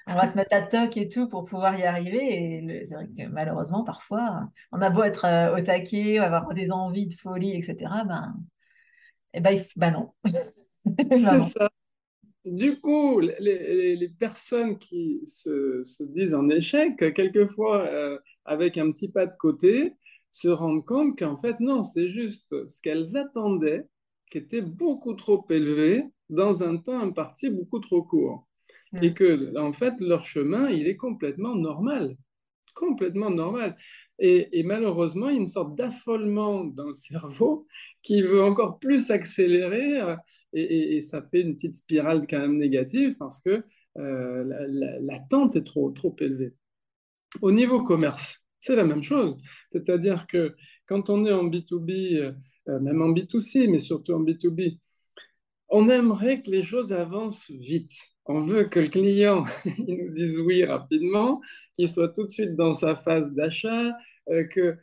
on 0.06 0.14
va 0.14 0.26
se 0.26 0.36
mettre 0.36 0.54
à 0.54 0.62
toc 0.62 0.96
et 0.96 1.08
tout 1.08 1.28
pour 1.28 1.44
pouvoir 1.44 1.78
y 1.78 1.84
arriver. 1.84 2.18
Et 2.20 2.84
c'est 2.84 2.94
vrai 2.94 3.08
que 3.08 3.26
malheureusement, 3.28 3.84
parfois, 3.84 4.48
on 4.72 4.80
a 4.80 4.90
beau 4.90 5.02
être 5.02 5.24
euh, 5.24 5.56
au 5.56 5.60
taquet, 5.60 6.18
avoir 6.18 6.52
des 6.52 6.70
envies 6.70 7.06
de 7.06 7.14
folie, 7.14 7.56
etc. 7.56 7.76
Ben, 8.06 8.34
et 9.32 9.38
eh 9.38 9.40
ben, 9.40 9.60
ben 9.76 9.90
non. 9.92 10.12
c'est 11.10 11.40
ça. 11.42 11.70
Du 12.44 12.78
coup, 12.78 13.20
les, 13.20 14.12
personnes 14.18 14.78
qui 14.78 15.20
se, 15.24 16.02
disent 16.02 16.34
en 16.34 16.48
échec, 16.50 16.96
quelquefois 17.14 17.86
euh, 17.86 18.18
avec 18.44 18.76
un 18.76 18.90
petit 18.92 19.08
pas 19.10 19.26
de 19.26 19.34
côté, 19.36 19.96
se 20.30 20.48
rendent 20.48 20.84
compte 20.84 21.18
qu'en 21.18 21.36
fait, 21.36 21.58
non, 21.60 21.82
c'est 21.82 22.10
juste 22.10 22.66
ce 22.66 22.80
qu'elles 22.82 23.16
attendaient 23.16 23.86
qui 24.30 24.38
était 24.38 24.62
beaucoup 24.62 25.14
trop 25.14 25.46
élevé 25.48 26.04
dans 26.28 26.62
un 26.62 26.76
temps 26.76 26.98
imparti 27.00 27.50
beaucoup 27.50 27.78
trop 27.78 28.02
court 28.02 28.46
et 29.02 29.10
mm. 29.10 29.14
que 29.14 29.58
en 29.58 29.72
fait 29.72 30.00
leur 30.00 30.24
chemin 30.24 30.68
il 30.70 30.86
est 30.86 30.96
complètement 30.96 31.54
normal, 31.54 32.16
complètement 32.74 33.30
normal. 33.30 33.76
Et, 34.20 34.62
malheureusement, 34.62 35.28
il 35.28 35.34
y 35.34 35.36
a 35.38 35.40
une 35.40 35.46
sorte 35.46 35.76
d'affolement 35.76 36.64
dans 36.64 36.86
le 36.86 36.94
cerveau 36.94 37.66
qui 38.02 38.22
veut 38.22 38.42
encore 38.42 38.78
plus 38.78 39.10
accélérer 39.10 40.00
euh, 40.00 40.16
et, 40.52 41.00
ça 41.00 41.22
fait 41.22 41.40
une 41.40 41.54
petite 41.54 41.72
spirale 41.72 42.26
quand 42.28 42.38
même 42.38 42.58
négative 42.58 43.16
parce 43.18 43.40
que 43.40 43.64
euh, 43.98 44.98
l'attente 45.00 45.56
est 45.56 45.64
trop, 45.64 45.90
trop 45.90 46.14
élevée. 46.20 46.54
Au 47.42 47.50
niveau 47.50 47.82
commerce, 47.82 48.40
c'est 48.60 48.76
la 48.76 48.84
même 48.84 49.02
chose. 49.02 49.40
C'est-à-dire 49.70 50.26
que 50.28 50.54
quand 50.86 51.10
on 51.10 51.26
est 51.26 51.32
en 51.32 51.44
B2B, 51.44 52.16
euh, 52.68 52.80
même 52.80 53.02
en 53.02 53.10
B2C, 53.10 53.68
mais 53.68 53.78
surtout 53.78 54.12
en 54.12 54.22
B2B, 54.22 54.78
on 55.68 55.88
aimerait 55.88 56.40
que 56.40 56.50
les 56.50 56.62
choses 56.62 56.92
avancent 56.92 57.50
vite 57.50 58.13
on 58.26 58.44
veut 58.44 58.64
que 58.64 58.80
le 58.80 58.88
client 58.88 59.44
il 59.78 59.96
nous 59.96 60.10
dise 60.10 60.38
oui 60.40 60.64
rapidement, 60.64 61.40
qu'il 61.74 61.88
soit 61.90 62.12
tout 62.12 62.24
de 62.24 62.30
suite 62.30 62.54
dans 62.56 62.72
sa 62.72 62.96
phase 62.96 63.32
d'achat, 63.32 63.92
euh, 64.30 64.44
que 64.44 64.76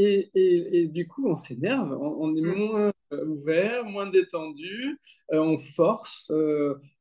et, 0.00 0.30
et, 0.34 0.86
du 0.86 1.08
coup 1.08 1.28
on 1.28 1.34
s'énerve, 1.34 1.92
on, 1.92 2.36
est 2.36 2.40
mm. 2.40 2.54
moins 2.54 2.92
euh, 3.12 3.24
ouvert, 3.26 3.84
moins 3.84 4.08
détendu, 4.08 4.96
euh, 5.32 5.40
on 5.40 5.56
force, 5.58 6.32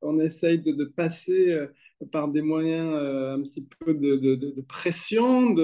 on 0.01 0.19
essaye 0.19 0.59
de, 0.59 0.85
passer 0.85 1.67
par 2.11 2.27
des 2.27 2.41
moyens 2.41 2.95
un 2.95 3.41
petit 3.43 3.67
peu 3.79 3.93
de, 3.93 4.15
de 4.15 4.61
pression, 4.61 5.55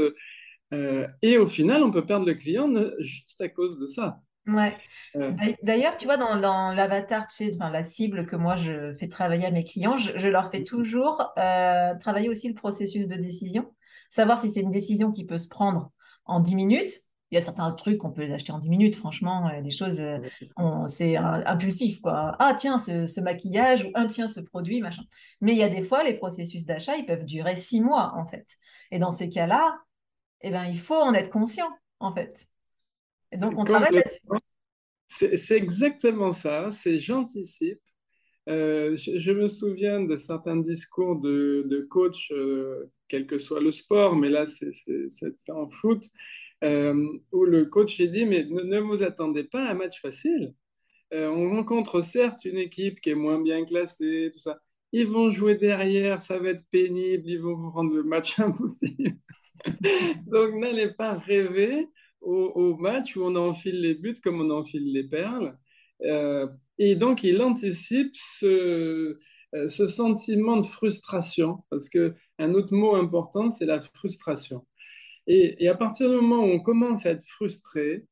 et 0.72 1.38
au 1.38 1.48
final 1.48 1.82
on 1.84 1.92
peut 1.92 2.06
perdre 2.06 2.28
le 2.28 2.36
client 2.36 2.72
juste 3.00 3.42
à 3.42 3.50
cause 3.50 3.80
de 3.80 3.88
ça. 3.88 4.22
Ouais. 4.46 4.76
D'ailleurs, 5.64 5.96
tu 5.96 6.06
vois, 6.06 6.18
dans, 6.18 6.38
dans 6.38 6.74
l'avatar, 6.74 7.28
tu 7.30 7.36
sais, 7.36 7.52
enfin, 7.56 7.70
la 7.70 7.84
cible 7.84 8.26
que 8.26 8.36
moi 8.36 8.58
je 8.58 8.94
fais 8.96 9.08
travailler 9.08 9.46
à 9.46 9.52
mes 9.52 9.64
clients, 9.64 9.96
je, 9.96 10.28
leur 10.28 10.52
fais 10.52 10.66
toujours 10.66 11.34
euh, 11.38 11.96
travailler 11.96 12.30
aussi 12.30 12.50
le 12.50 12.54
processus 12.54 13.08
de 13.08 13.16
décision. 13.16 13.74
savoir 14.10 14.40
si 14.40 14.50
c'est 14.50 14.60
une 14.60 14.72
décision 14.72 15.12
qui 15.12 15.26
peut 15.26 15.38
se 15.38 15.48
prendre 15.48 15.92
en 16.26 16.40
10 16.42 16.56
minutes. 16.56 16.92
Il 17.32 17.36
y 17.36 17.38
a 17.38 17.42
certains 17.42 17.72
trucs 17.72 17.98
qu'on 17.98 18.12
peut 18.12 18.22
les 18.22 18.34
acheter 18.34 18.52
en 18.52 18.60
10 18.60 18.70
minutes, 18.70 18.96
franchement, 18.96 19.50
les 19.64 19.70
choses, 19.72 20.00
c'est 20.86 21.16
impulsif, 21.16 22.00
quoi. 22.00 22.36
Ah, 22.38 22.54
tiens, 22.56 22.78
ce, 22.78 23.22
maquillage, 23.22 23.86
ou 23.86 23.92
un, 23.96 24.06
tiens, 24.06 24.28
ce 24.28 24.40
produit, 24.40 24.82
machin. 24.82 25.02
Mais 25.42 25.54
il 25.54 25.58
y 25.58 25.64
a 25.64 25.70
des 25.70 25.82
fois, 25.82 26.04
les 26.04 26.14
processus 26.14 26.66
d'achat, 26.66 26.96
ils 26.96 27.08
peuvent 27.08 27.26
durer 27.26 27.56
6 27.56 27.82
mois, 27.82 28.14
en 28.16 28.28
fait. 28.28 28.46
Et 28.92 29.00
dans 29.00 29.12
ces 29.12 29.30
cas-là, 29.30 29.80
eh 30.42 30.52
ben, 30.52 30.66
il 30.66 30.78
faut 30.78 31.02
en 31.02 31.16
être 31.16 31.32
conscient, 31.32 31.70
en 32.00 32.14
fait. 32.14 32.53
Et 33.34 33.38
donc, 33.38 33.54
on 33.58 33.64
travaille 33.64 33.94
là-dessus. 33.94 34.20
C'est 35.08 35.58
exactement 35.58 36.32
ça, 36.32 36.72
c'est 36.72 37.00
j'anticipe. 37.00 37.80
Euh, 38.50 38.96
je, 38.96 39.32
me 39.32 39.48
souviens 39.48 40.02
de 40.02 40.16
certains 40.16 40.58
discours 40.58 41.16
de, 41.20 41.64
de 41.66 41.82
coach, 41.82 42.32
euh, 42.32 42.92
quel 43.08 43.26
que 43.26 43.38
soit 43.38 43.62
le 43.62 43.72
sport, 43.72 44.16
mais 44.16 44.30
là 44.30 44.46
c'est 44.46 44.70
en 45.50 45.70
foot, 45.70 46.04
euh, 46.64 47.08
où 47.32 47.46
le 47.46 47.66
coach 47.66 48.00
a 48.02 48.08
dit, 48.08 48.26
mais 48.26 48.44
ne, 48.44 48.80
vous 48.80 49.04
attendez 49.04 49.44
pas 49.46 49.66
à 49.68 49.72
un 49.72 49.76
match 49.76 50.02
facile. 50.02 50.54
on 51.12 51.52
rencontre 51.52 52.02
certes 52.02 52.46
une 52.46 52.58
équipe 52.58 53.00
qui 53.02 53.12
est 53.12 53.16
moins 53.16 53.42
bien 53.42 53.64
classée, 53.66 54.30
tout 54.34 54.40
ça. 54.40 54.60
Ils 54.92 55.08
vont 55.08 55.30
jouer 55.32 55.56
derrière, 55.56 56.22
ça 56.22 56.38
va 56.40 56.50
être 56.50 56.66
pénible, 56.70 57.24
ils 57.28 57.40
vont 57.40 57.56
vous 57.56 57.72
rendre 57.72 57.94
le 57.94 58.04
match 58.04 58.40
impossible. 58.40 59.16
Donc 60.28 60.56
n'allez 60.56 60.92
pas 60.94 61.14
rêver 61.18 61.88
au, 62.24 62.76
match 62.78 63.16
où 63.16 63.24
on 63.24 63.36
enfile 63.36 63.82
les 63.82 63.96
buts 63.96 64.16
comme 64.24 64.42
on 64.42 64.50
enfile 64.50 64.92
les 64.92 65.04
perles. 65.04 65.58
Euh, 66.04 66.48
et 66.78 66.96
donc, 66.96 67.24
il 67.24 67.42
anticipe 67.42 68.12
ce, 68.16 69.18
euh, 69.56 69.68
ce, 69.68 69.86
sentiment 69.86 70.58
de 70.58 70.66
frustration, 70.66 71.64
parce 71.70 71.90
qu'un 71.90 72.54
autre 72.54 72.74
mot 72.76 72.96
important, 72.96 73.50
c'est 73.50 73.66
la 73.66 73.82
frustration. 73.82 74.66
Et, 75.28 75.68
à 75.68 75.76
partir 75.76 76.10
du 76.10 76.16
moment 76.16 76.44
où 76.44 76.48
on 76.48 76.60
commence 76.60 77.06
à 77.06 77.12
être 77.12 77.26
frustré, 77.26 78.06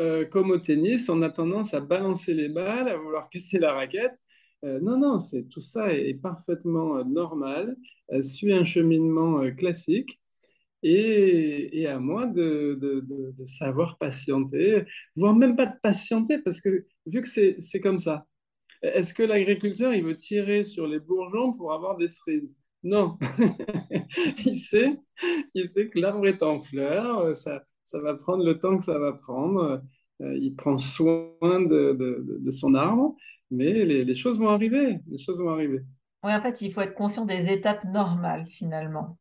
euh, 0.00 0.24
comme 0.26 0.50
au 0.50 0.58
tennis, 0.58 1.08
on 1.08 1.22
a 1.22 1.30
tendance 1.30 1.74
à 1.74 1.80
balancer 1.80 2.34
les 2.34 2.48
balles, 2.48 2.88
à 2.88 2.96
vouloir 2.96 3.28
casser 3.28 3.58
la 3.58 3.72
raquette. 3.72 4.16
non, 4.62 4.98
non, 4.98 5.18
c'est 5.18 5.48
tout 5.48 5.60
ça 5.60 5.92
est, 5.92 6.14
parfaitement 6.14 7.04
normal, 7.04 7.76
suit 8.22 8.52
un 8.52 8.64
cheminement 8.64 9.50
classique 9.56 10.21
et, 10.82 11.86
à 11.86 11.98
moi 11.98 12.26
de, 12.26 13.04
savoir 13.46 13.98
patienter, 13.98 14.84
voire 15.16 15.34
même 15.34 15.56
pas 15.56 15.66
de 15.66 15.78
patienter, 15.82 16.38
parce 16.38 16.60
que 16.60 16.86
vu 17.06 17.20
que 17.20 17.28
c'est 17.28 17.80
comme 17.80 17.98
ça, 17.98 18.26
est-ce 18.82 19.14
que 19.14 19.22
l'agriculteur, 19.22 19.94
il 19.94 20.04
veut 20.04 20.16
tirer 20.16 20.64
sur 20.64 20.86
les 20.86 20.98
bourgeons 20.98 21.52
pour 21.52 21.72
avoir 21.72 21.96
des 21.96 22.08
cerises? 22.08 22.58
Non. 22.82 23.16
il, 24.44 24.56
sait, 24.56 24.98
il 25.54 25.68
sait 25.68 25.88
que 25.88 26.00
l'arbre 26.00 26.26
est 26.26 26.42
en 26.42 26.60
fleur, 26.60 27.34
ça, 27.36 27.62
ça 27.84 28.00
va 28.00 28.14
prendre 28.14 28.44
le 28.44 28.58
temps 28.58 28.76
que 28.76 28.82
ça 28.82 28.98
va 28.98 29.12
prendre, 29.12 29.82
euh, 30.20 30.38
il 30.38 30.56
prend 30.56 30.76
soin 30.76 31.60
de, 31.60 32.50
son 32.50 32.74
arbre, 32.74 33.16
mais 33.52 33.84
les, 33.84 34.04
les 34.04 34.16
choses 34.16 34.40
vont 34.40 34.48
arriver, 34.48 34.98
les 35.06 35.18
choses 35.18 35.40
vont 35.40 35.50
arriver. 35.50 35.84
Oui, 36.24 36.32
en 36.32 36.40
fait, 36.40 36.60
il 36.60 36.72
faut 36.72 36.80
être 36.80 36.94
conscient 36.94 37.24
des 37.24 37.52
étapes 37.52 37.84
normales, 37.84 38.46
finalement. 38.48 39.18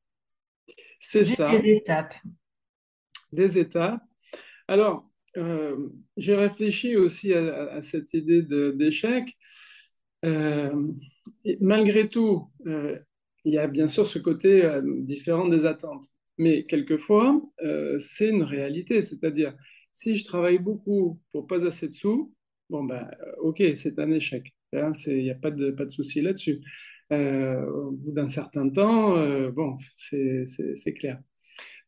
C'est 1.01 1.23
ça. 1.23 1.49
Des 1.59 1.71
étapes. 1.71 2.13
Des 3.33 3.57
étapes. 3.57 4.03
Alors, 4.67 5.09
euh, 5.35 5.89
j'ai 6.15 6.35
réfléchi 6.35 6.95
aussi 6.95 7.33
à, 7.33 7.81
cette 7.81 8.13
idée 8.13 8.43
d'échec. 8.43 9.35
Euh, 10.23 10.91
malgré 11.59 12.07
tout, 12.07 12.49
euh, 12.67 12.99
il 13.43 13.53
y 13.53 13.57
a 13.57 13.67
bien 13.67 13.87
sûr 13.87 14.05
ce 14.05 14.19
côté 14.19 14.79
différent 14.83 15.47
des 15.47 15.65
attentes. 15.65 16.05
Mais 16.37 16.65
quelquefois, 16.65 17.41
c'est 17.97 18.29
une 18.29 18.43
réalité. 18.43 19.01
C'est-à-dire, 19.01 19.55
si 19.91 20.15
je 20.15 20.23
travaille 20.23 20.59
beaucoup 20.59 21.19
pour 21.31 21.47
pas 21.47 21.65
assez 21.65 21.87
de 21.87 21.93
sous, 21.93 22.33
bon, 22.69 22.83
ben, 22.83 23.09
ok, 23.39 23.63
c'est 23.73 23.97
un 23.97 24.11
échec. 24.11 24.53
Hein, 24.73 24.91
il 25.07 25.23
n'y 25.23 25.31
a 25.31 25.35
pas 25.35 25.51
de, 25.51 25.71
pas 25.71 25.85
de 25.85 25.91
souci 25.91 26.21
là-dessus. 26.21 26.61
Euh, 27.11 27.65
au 27.69 27.91
bout 27.91 28.11
d'un 28.11 28.27
certain 28.29 28.69
temps, 28.69 29.17
euh, 29.17 29.51
bon, 29.51 29.75
c'est 29.91 30.93
clair. 30.93 31.19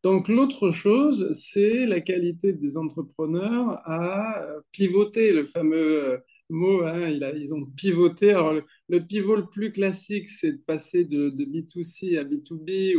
Donc 0.04 0.28
l'autre 0.28 0.72
chose, 0.72 1.32
c'est 1.32 1.86
la 1.86 2.02
qualité 2.02 2.52
des 2.52 2.76
entrepreneurs 2.78 3.80
à 3.86 4.46
pivoter, 4.74 5.32
le 5.32 5.46
fameux 5.46 6.04
euh, 6.04 6.18
mot, 6.50 6.82
hein, 6.84 7.08
ils 7.08 7.54
ont 7.54 7.66
pivoté. 7.78 8.32
Alors 8.32 8.54
le, 8.90 9.00
pivot 9.08 9.38
le 9.38 9.48
plus 9.48 9.72
classique, 9.72 10.30
c'est 10.30 10.52
de 10.52 10.58
passer 10.58 11.06
de, 11.06 11.30
B2C 11.30 12.18
à 12.20 12.26
B2B 12.26 12.98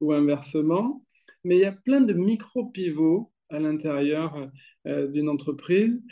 ou, 0.00 0.12
inversement, 0.12 1.04
mais 1.44 1.56
il 1.56 1.60
y 1.60 1.64
a 1.64 1.72
plein 1.72 2.00
de 2.00 2.12
micro-pivots 2.12 3.32
à 3.50 3.60
l'intérieur 3.60 4.50
d'une 4.84 5.28
entreprise 5.28 6.02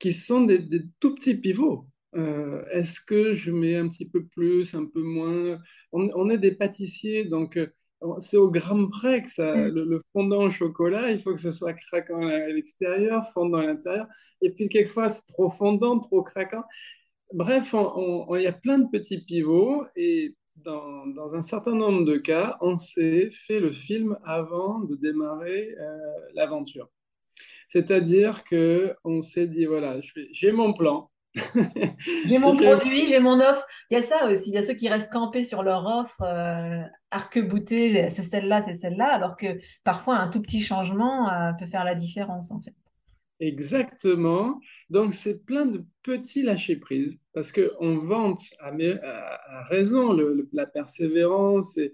qui 0.00 0.12
sont 0.12 0.40
des, 0.40 0.68
tout 0.98 1.14
petits 1.14 1.36
pivots. 1.36 1.86
Euh, 2.14 2.64
est-ce 2.70 3.00
que 3.00 3.34
je 3.34 3.50
mets 3.50 3.76
un 3.76 3.88
petit 3.88 4.06
peu 4.06 4.24
plus, 4.24 4.74
un 4.74 4.84
peu 4.84 5.02
moins? 5.02 5.58
On, 5.92 6.28
est 6.30 6.38
des 6.38 6.52
pâtissiers, 6.52 7.24
donc 7.24 7.56
euh, 7.56 7.66
c'est 8.18 8.36
au 8.36 8.50
gramme 8.50 8.90
près 8.90 9.22
que 9.22 9.30
ça, 9.30 9.54
mm. 9.54 9.68
le, 9.68 10.00
fondant 10.12 10.44
au 10.44 10.50
chocolat, 10.50 11.10
il 11.10 11.20
faut 11.20 11.32
que 11.32 11.40
ce 11.40 11.50
soit 11.50 11.74
craquant 11.74 12.26
à 12.26 12.48
l'extérieur, 12.48 13.24
fondant 13.32 13.58
à 13.58 13.66
l'intérieur. 13.66 14.06
Et 14.42 14.50
puis 14.50 14.68
quelquefois, 14.68 15.08
c'est 15.08 15.26
trop 15.26 15.48
fondant, 15.48 15.98
trop 16.00 16.22
craquant. 16.22 16.64
Bref, 17.32 17.74
il 17.74 18.42
y 18.42 18.46
a 18.46 18.52
plein 18.52 18.78
de 18.78 18.88
petits 18.90 19.24
pivots 19.24 19.84
et 19.96 20.36
dans, 20.56 21.06
dans, 21.06 21.34
un 21.34 21.40
certain 21.40 21.74
nombre 21.74 22.04
de 22.04 22.18
cas, 22.18 22.58
on 22.60 22.76
s'est 22.76 23.30
fait 23.30 23.58
le 23.58 23.72
film 23.72 24.18
avant 24.24 24.80
de 24.80 24.96
démarrer 24.96 25.74
euh, 25.80 25.96
l'aventure. 26.34 26.90
C'est-à-dire 27.68 28.44
que 28.44 28.94
on 29.02 29.22
s'est 29.22 29.46
dit 29.46 29.64
voilà, 29.64 29.98
j'ai 30.32 30.52
mon 30.52 30.74
plan, 30.74 31.10
j'ai 32.26 32.38
mon 32.38 32.56
produit, 32.56 33.06
j'ai 33.06 33.20
mon 33.20 33.40
offre. 33.40 33.66
Il 33.90 33.94
y 33.94 33.96
a 33.96 34.02
ça 34.02 34.30
aussi. 34.30 34.50
Il 34.50 34.54
y 34.54 34.58
a 34.58 34.62
ceux 34.62 34.74
qui 34.74 34.88
restent 34.88 35.12
campés 35.12 35.44
sur 35.44 35.62
leur 35.62 35.86
offre, 35.86 36.22
euh, 36.22 36.82
arc-boutés, 37.10 38.10
c'est 38.10 38.22
celle-là, 38.22 38.62
c'est 38.62 38.74
celle-là, 38.74 39.06
alors 39.06 39.36
que 39.36 39.58
parfois 39.84 40.16
un 40.16 40.28
tout 40.28 40.42
petit 40.42 40.62
changement 40.62 41.30
euh, 41.30 41.52
peut 41.58 41.66
faire 41.66 41.84
la 41.84 41.94
différence 41.94 42.50
en 42.50 42.60
fait. 42.60 42.74
Exactement. 43.40 44.60
Donc 44.88 45.14
c'est 45.14 45.44
plein 45.44 45.66
de 45.66 45.84
petits 46.02 46.42
lâcher-prise 46.42 47.18
parce 47.34 47.50
qu'on 47.50 47.98
vante 47.98 48.40
à, 48.60 48.68
à, 48.68 49.64
raison 49.64 50.16
la 50.52 50.66
persévérance 50.66 51.76
et, 51.78 51.92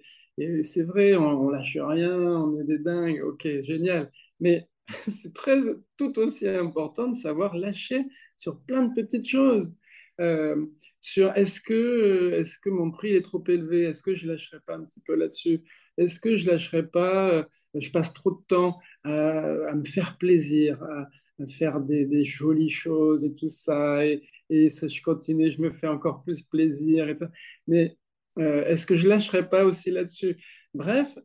c'est 0.62 0.84
vrai, 0.84 1.16
on, 1.16 1.46
on 1.46 1.48
lâche 1.48 1.76
rien, 1.80 2.16
on 2.16 2.60
est 2.60 2.64
des 2.64 2.78
dingues, 2.78 3.20
ok, 3.24 3.48
génial. 3.62 4.08
Mais 4.38 4.68
c'est 5.08 5.34
très 5.34 5.60
tout 5.96 6.18
aussi 6.18 6.48
important 6.48 7.08
de 7.08 7.14
savoir 7.14 7.56
lâcher 7.56 8.04
sur 8.36 8.60
plein 8.60 8.84
de 8.84 8.94
petites 8.94 9.28
choses. 9.28 9.74
Euh, 10.20 10.66
sur 10.98 11.32
est-ce 11.36 11.60
que, 11.60 12.32
est 12.32 12.60
que 12.60 12.70
mon 12.70 12.90
prix 12.90 13.14
est 13.14 13.22
trop 13.22 13.42
élevé? 13.46 13.84
Est-ce 13.84 14.02
que 14.02 14.14
je 14.14 14.26
ne 14.26 14.32
lâcherai 14.32 14.58
pas 14.66 14.76
un 14.76 14.84
petit 14.84 15.00
peu 15.00 15.14
là-dessus? 15.14 15.62
Est-ce 15.96 16.18
que 16.18 16.36
je 16.36 16.46
ne 16.46 16.52
lâcherai 16.52 16.88
pas 16.88 17.30
euh, 17.30 17.44
Je 17.74 17.90
passe 17.90 18.12
trop 18.12 18.32
de 18.32 18.44
temps 18.48 18.78
à, 19.04 19.74
me 19.74 19.84
faire 19.84 20.18
plaisir, 20.18 20.82
à, 20.82 21.46
faire 21.46 21.80
des, 21.80 22.24
jolies 22.24 22.70
choses 22.70 23.24
et 23.24 23.34
tout 23.34 23.48
ça. 23.48 24.04
Et, 24.04 24.22
et 24.50 24.68
ça, 24.68 24.88
je 24.88 25.00
continue, 25.02 25.50
je 25.52 25.60
me 25.60 25.72
fais 25.72 25.86
encore 25.86 26.24
plus 26.24 26.42
plaisir. 26.42 27.08
Et 27.08 27.14
ça. 27.14 27.30
Mais 27.68 27.96
euh, 28.40 28.64
est-ce 28.64 28.86
que 28.86 28.96
je 28.96 29.04
ne 29.04 29.10
lâcherai 29.10 29.48
pas 29.48 29.64
aussi 29.64 29.90
là-dessus? 29.92 30.36
Bref, 30.74 31.16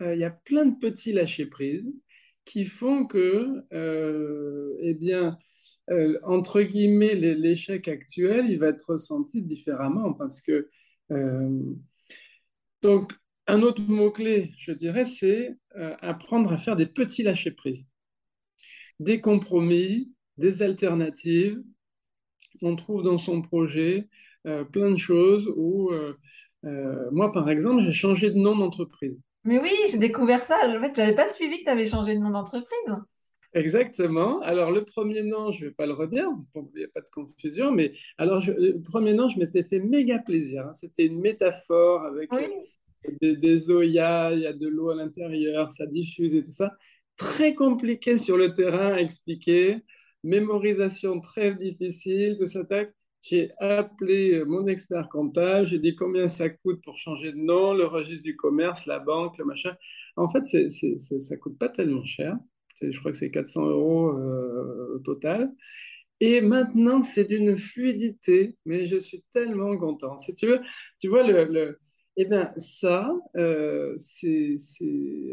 il 0.00 0.18
y 0.18 0.24
a 0.24 0.30
plein 0.30 0.66
de 0.66 0.78
petits 0.78 1.12
lâcher-prise 1.12 1.90
qui 2.46 2.64
font 2.64 3.04
que, 3.06 3.64
euh, 3.74 4.74
eh 4.80 4.94
bien, 4.94 5.38
euh, 5.90 6.18
entre 6.24 6.62
guillemets, 6.62 7.14
l'échec 7.16 7.88
actuel, 7.88 8.48
il 8.48 8.58
va 8.58 8.68
être 8.68 8.92
ressenti 8.92 9.42
différemment 9.42 10.14
parce 10.14 10.40
que, 10.40 10.70
euh, 11.12 11.50
donc, 12.82 13.12
un 13.46 13.62
autre 13.62 13.82
mot-clé, 13.82 14.52
je 14.58 14.72
dirais, 14.72 15.04
c'est 15.04 15.56
apprendre 16.00 16.52
à 16.52 16.58
faire 16.58 16.76
des 16.76 16.86
petits 16.86 17.22
lâcher-prise, 17.22 17.86
des 19.00 19.20
compromis, 19.20 20.12
des 20.38 20.62
alternatives. 20.62 21.62
On 22.62 22.76
trouve 22.76 23.02
dans 23.02 23.18
son 23.18 23.42
projet 23.42 24.08
plein 24.72 24.90
de 24.90 24.96
choses 24.96 25.52
où, 25.56 25.90
moi, 27.12 27.32
par 27.32 27.50
exemple, 27.50 27.82
j'ai 27.82 27.92
changé 27.92 28.30
de 28.30 28.38
nom 28.38 28.56
d'entreprise. 28.56 29.25
Mais 29.46 29.58
oui, 29.58 29.70
j'ai 29.90 29.98
découvert 29.98 30.42
ça. 30.42 30.56
En 30.66 30.80
fait, 30.82 30.92
je 30.96 31.00
n'avais 31.00 31.14
pas 31.14 31.28
suivi 31.28 31.58
que 31.58 31.64
tu 31.64 31.70
avais 31.70 31.86
changé 31.86 32.14
de 32.14 32.20
nom 32.20 32.30
d'entreprise. 32.30 32.96
Exactement. 33.54 34.40
Alors, 34.40 34.70
le 34.70 34.84
premier 34.84 35.22
nom, 35.22 35.50
je 35.50 35.64
ne 35.64 35.68
vais 35.68 35.74
pas 35.74 35.86
le 35.86 35.94
redire, 35.94 36.28
il 36.54 36.62
n'y 36.76 36.84
a 36.84 36.88
pas 36.92 37.00
de 37.00 37.08
confusion, 37.10 37.72
mais 37.72 37.94
alors, 38.18 38.42
le 38.46 38.80
premier 38.82 39.14
nom, 39.14 39.28
je 39.28 39.38
m'étais 39.38 39.62
fait 39.62 39.78
méga 39.78 40.18
plaisir. 40.18 40.66
Hein. 40.66 40.72
C'était 40.74 41.06
une 41.06 41.20
métaphore 41.20 42.04
avec 42.04 42.30
euh, 42.34 42.48
des, 43.22 43.36
des 43.36 43.70
il 43.70 43.92
y 43.92 43.98
a 43.98 44.52
de 44.52 44.68
l'eau 44.68 44.90
à 44.90 44.94
l'intérieur, 44.94 45.72
ça 45.72 45.86
diffuse 45.86 46.34
et 46.34 46.42
tout 46.42 46.50
ça. 46.50 46.76
Très 47.16 47.54
compliqué 47.54 48.18
sur 48.18 48.36
le 48.36 48.52
terrain 48.52 48.92
à 48.92 48.98
expliquer, 48.98 49.78
mémorisation 50.22 51.20
très 51.20 51.54
difficile, 51.54 52.36
tout 52.38 52.46
ça. 52.46 52.60
J'ai 53.28 53.50
appelé 53.58 54.44
mon 54.46 54.66
expert 54.66 55.08
comptable, 55.08 55.66
j'ai 55.66 55.78
dit 55.78 55.96
combien 55.96 56.28
ça 56.28 56.48
coûte 56.48 56.82
pour 56.84 56.96
changer 56.96 57.32
de 57.32 57.38
nom, 57.38 57.74
le 57.74 57.84
registre 57.86 58.24
du 58.24 58.36
commerce, 58.36 58.86
la 58.86 58.98
banque, 58.98 59.38
le 59.38 59.44
machin. 59.44 59.74
En 60.16 60.28
fait, 60.28 60.42
ça 60.44 61.36
coûte 61.36 61.58
pas 61.58 61.68
tellement 61.68 62.04
cher. 62.04 62.36
Je 62.80 62.98
crois 62.98 63.10
que 63.10 63.18
c'est 63.18 63.30
400 63.30 63.66
euros 63.66 64.12
au 64.94 64.98
total. 65.00 65.52
Et 66.20 66.40
maintenant, 66.40 67.02
c'est 67.02 67.24
d'une 67.24 67.56
fluidité, 67.56 68.56
mais 68.64 68.86
je 68.86 68.96
suis 68.96 69.22
tellement 69.30 69.76
content. 69.76 70.16
Si 70.18 70.32
tu 70.34 70.46
veux, 70.46 70.60
tu 70.98 71.08
vois, 71.08 71.22
le, 71.22 71.78
eh 72.16 72.24
bien, 72.24 72.52
ça, 72.56 73.10
euh, 73.36 73.94
c'est, 73.98 74.56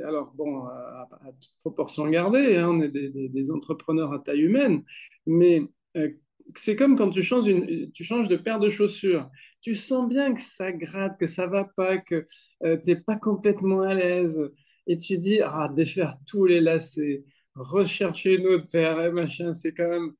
Alors, 0.06 0.34
bon, 0.36 0.66
à, 0.66 1.08
toute 1.40 1.56
proportion 1.60 2.08
gardée, 2.10 2.58
hein, 2.58 2.70
on 2.70 2.82
est 2.82 2.90
des, 2.90 3.52
entrepreneurs 3.52 4.12
à 4.12 4.20
taille 4.20 4.42
humaine, 4.42 4.84
mais 5.26 5.62
euh, 5.96 6.10
c'est 6.56 6.76
comme 6.76 6.98
quand 6.98 7.10
tu 7.10 7.24
changes, 7.24 7.48
une, 7.48 7.92
tu 7.92 8.04
changes 8.04 8.28
de 8.28 8.36
paire 8.36 8.60
de 8.60 8.70
chaussures. 8.70 9.30
Tu 9.62 9.76
sens 9.76 10.08
bien 10.10 10.34
que 10.34 10.42
ça 10.42 10.72
gratte, 10.72 11.20
que 11.20 11.26
ça 11.26 11.48
va 11.48 11.66
pas, 11.76 11.98
que 11.98 12.26
euh, 12.64 12.78
tu 12.84 12.92
n'es 12.92 12.96
pas 12.98 13.16
complètement 13.16 13.82
à 13.82 13.94
l'aise. 13.94 14.42
Et 14.88 14.98
tu 14.98 15.18
dis, 15.18 15.40
ah, 15.42 15.70
défaire 15.74 16.16
tous 16.28 16.46
les 16.46 16.60
lacets, 16.60 17.24
rechercher 17.56 18.36
une 18.36 18.48
autre 18.48 18.66
paire, 18.72 19.12
machin, 19.14 19.54
c'est 19.54 19.74
quand 19.74 19.88
même 19.88 20.14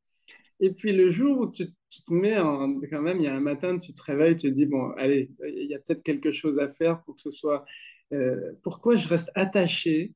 et 0.64 0.72
puis 0.72 0.94
le 0.94 1.12
jour 1.12 1.40
où 1.40 1.52
tu, 1.52 1.68
te 1.68 2.14
mets 2.14 2.38
quand 2.38 3.02
même, 3.02 3.18
il 3.18 3.24
y 3.24 3.28
a 3.28 3.36
un 3.36 3.42
matin, 3.42 3.78
tu 3.78 3.94
te 3.94 4.02
réveilles, 4.02 4.38
tu 4.38 4.50
te 4.50 4.54
dis, 4.54 4.66
bon, 4.66 4.92
allez, 4.92 5.30
il 5.46 5.70
y 5.70 5.76
a 5.76 5.80
peut-être 5.80 6.04
quelque 6.04 6.32
chose 6.32 6.58
à 6.58 6.70
faire 6.70 7.04
pour 7.04 7.16
que 7.16 7.22
ce 7.22 7.32
soit... 7.32 7.66
Euh, 8.14 8.54
pourquoi 8.64 8.96
je 8.96 9.08
reste 9.08 9.30
attaché 9.36 10.14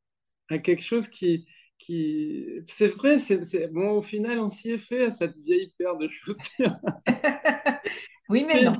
à 0.49 0.57
quelque 0.57 0.83
chose 0.83 1.09
qui... 1.09 1.45
qui... 1.77 2.45
C'est 2.65 2.89
vrai, 2.89 3.17
c'est, 3.17 3.67
bon, 3.71 3.91
au 3.91 4.01
final, 4.01 4.39
on 4.39 4.47
s'y 4.47 4.71
est 4.71 4.77
fait 4.77 5.05
à 5.05 5.11
cette 5.11 5.37
vieille 5.37 5.73
paire 5.77 5.97
de 5.97 6.07
chaussures. 6.09 6.77
oui, 8.29 8.45
mais 8.47 8.63
non. 8.63 8.77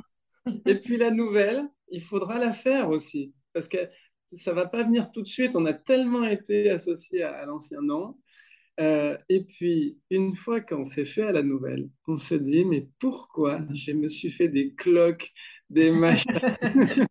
et 0.66 0.74
puis 0.74 0.96
la 0.96 1.10
nouvelle, 1.10 1.64
il 1.88 2.02
faudra 2.02 2.38
la 2.38 2.52
faire 2.52 2.88
aussi, 2.90 3.34
parce 3.52 3.68
que 3.68 3.78
ça 4.30 4.52
va 4.52 4.66
pas 4.66 4.82
venir 4.82 5.10
tout 5.10 5.22
de 5.22 5.28
suite. 5.28 5.56
On 5.56 5.64
a 5.66 5.72
tellement 5.72 6.24
été 6.24 6.70
associé 6.70 7.22
à 7.22 7.46
l'ancien 7.46 7.80
nom 7.80 8.16
euh, 8.80 9.18
et 9.28 9.42
puis, 9.42 9.98
une 10.10 10.34
fois 10.34 10.60
qu'on 10.60 10.84
s'est 10.84 11.04
fait 11.04 11.22
à 11.22 11.32
la 11.32 11.42
nouvelle, 11.42 11.88
on 12.06 12.16
se 12.16 12.34
dit, 12.36 12.64
mais 12.64 12.88
pourquoi 13.00 13.60
je 13.74 13.92
me 13.92 14.06
suis 14.06 14.30
fait 14.30 14.48
des 14.48 14.74
cloques, 14.74 15.32
des 15.68 15.90
machins? 15.90 16.40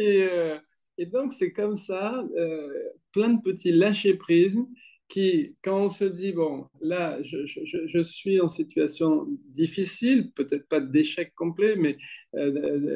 Et, 0.00 0.22
euh, 0.22 0.56
et, 0.96 1.06
donc, 1.06 1.32
c'est 1.32 1.52
comme 1.52 1.74
ça, 1.74 2.24
euh, 2.36 2.92
plein 3.18 3.30
de 3.30 3.42
petits 3.42 3.72
lâcher-prise 3.72 4.60
qui, 5.08 5.56
quand 5.62 5.84
on 5.86 5.88
se 5.88 6.04
dit, 6.04 6.32
bon, 6.32 6.66
là, 6.80 7.20
je, 7.22 7.38
je, 7.46 8.02
suis 8.02 8.40
en 8.40 8.46
situation 8.46 9.26
difficile, 9.48 10.30
peut-être 10.32 10.68
pas 10.68 10.80
d'échec 10.80 11.34
complet, 11.34 11.76
mais 11.76 11.96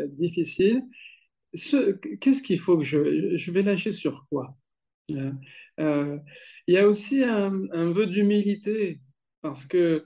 difficile, 0.09 0.83
qu'est-ce 2.21 2.43
qu'il 2.43 2.61
faut 2.61 2.79
que 2.79 2.85
je, 2.85 3.37
je 3.37 3.51
vais 3.51 3.63
lâcher 3.63 3.93
sur 3.93 4.27
quoi 4.31 4.55
euh, 5.81 6.19
il 6.67 6.75
y 6.75 6.79
a 6.79 6.87
aussi 6.87 7.25
un, 7.25 7.71
un 7.73 7.93
vœu 7.93 8.07
d'humilité, 8.07 9.01
parce 9.41 9.67
que 9.67 10.05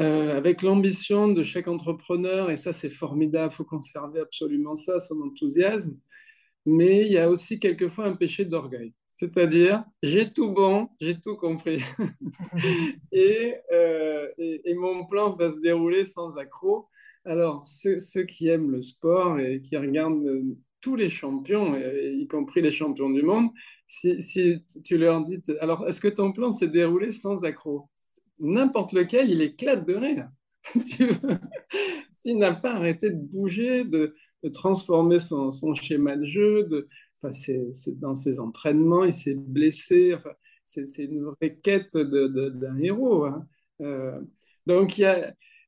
euh, 0.00 0.36
avec 0.36 0.62
l'ambition 0.62 1.28
de 1.28 1.44
chaque 1.44 1.68
entrepreneur, 1.68 2.50
et 2.50 2.56
ça 2.56 2.72
c'est 2.72 2.90
formidable, 2.90 3.52
il 3.52 3.56
faut 3.56 3.64
conserver 3.64 4.20
absolument 4.20 4.74
ça, 4.74 4.98
son 4.98 5.20
enthousiasme, 5.20 5.96
mais 6.66 7.02
il 7.06 7.12
y 7.12 7.18
a 7.18 7.28
aussi 7.28 7.58
quelquefois 7.58 8.06
un 8.06 8.14
péché 8.14 8.44
d'orgueil. 8.44 8.92
C'est-à-dire, 9.16 9.84
j'ai 10.02 10.32
tout 10.32 10.50
bon, 10.50 10.88
j'ai 11.00 11.20
tout 11.20 11.36
compris. 11.36 11.80
et, 13.12 13.54
euh, 13.72 14.28
et, 14.38 14.70
et, 14.70 14.74
mon 14.74 15.06
plan 15.06 15.34
va 15.36 15.50
se 15.50 15.60
dérouler 15.60 16.04
sans 16.04 16.36
accroc. 16.36 16.88
Alors, 17.24 17.64
ceux, 17.64 18.00
ceux, 18.00 18.24
qui 18.24 18.48
aiment 18.48 18.72
le 18.72 18.80
sport 18.80 19.38
et 19.38 19.62
qui 19.62 19.76
regardent 19.76 20.42
tous 20.80 20.96
les 20.96 21.08
champions, 21.08 21.76
y 21.76 22.26
compris 22.26 22.60
les 22.60 22.70
champions 22.70 23.08
du 23.08 23.22
monde, 23.22 23.50
si, 23.86 24.20
si 24.20 24.62
tu 24.84 24.98
leur 24.98 25.24
dis, 25.24 25.42
alors 25.60 25.88
est-ce 25.88 26.00
que 26.00 26.08
ton 26.08 26.32
plan 26.32 26.50
s'est 26.50 26.68
déroulé 26.68 27.10
sans 27.10 27.44
accroc? 27.44 27.88
N'importe 28.38 28.92
lequel, 28.92 29.30
il 29.30 29.40
éclate 29.40 29.86
de 29.86 29.94
rire. 29.94 30.28
S'il 32.12 32.38
n'a 32.38 32.52
pas 32.52 32.74
arrêté 32.74 33.10
de 33.10 33.16
bouger, 33.16 33.84
de, 33.84 34.14
de 34.44 34.50
transformer 34.50 35.18
son, 35.18 35.50
schéma 35.74 36.16
de 36.16 36.24
jeu, 36.24 36.68
enfin, 37.18 37.32
c'est, 37.32 37.98
dans 37.98 38.14
ses 38.14 38.38
entraînements, 38.38 39.04
il 39.04 39.14
s'est 39.14 39.34
blessé. 39.34 40.14
Enfin, 40.14 40.30
c'est, 40.66 41.04
une 41.04 41.24
vraie 41.24 41.56
quête 41.56 41.96
d'un 41.96 42.78
héros. 42.78 43.24
Hein. 43.24 43.46
Euh, 43.80 44.20
donc, 44.66 45.02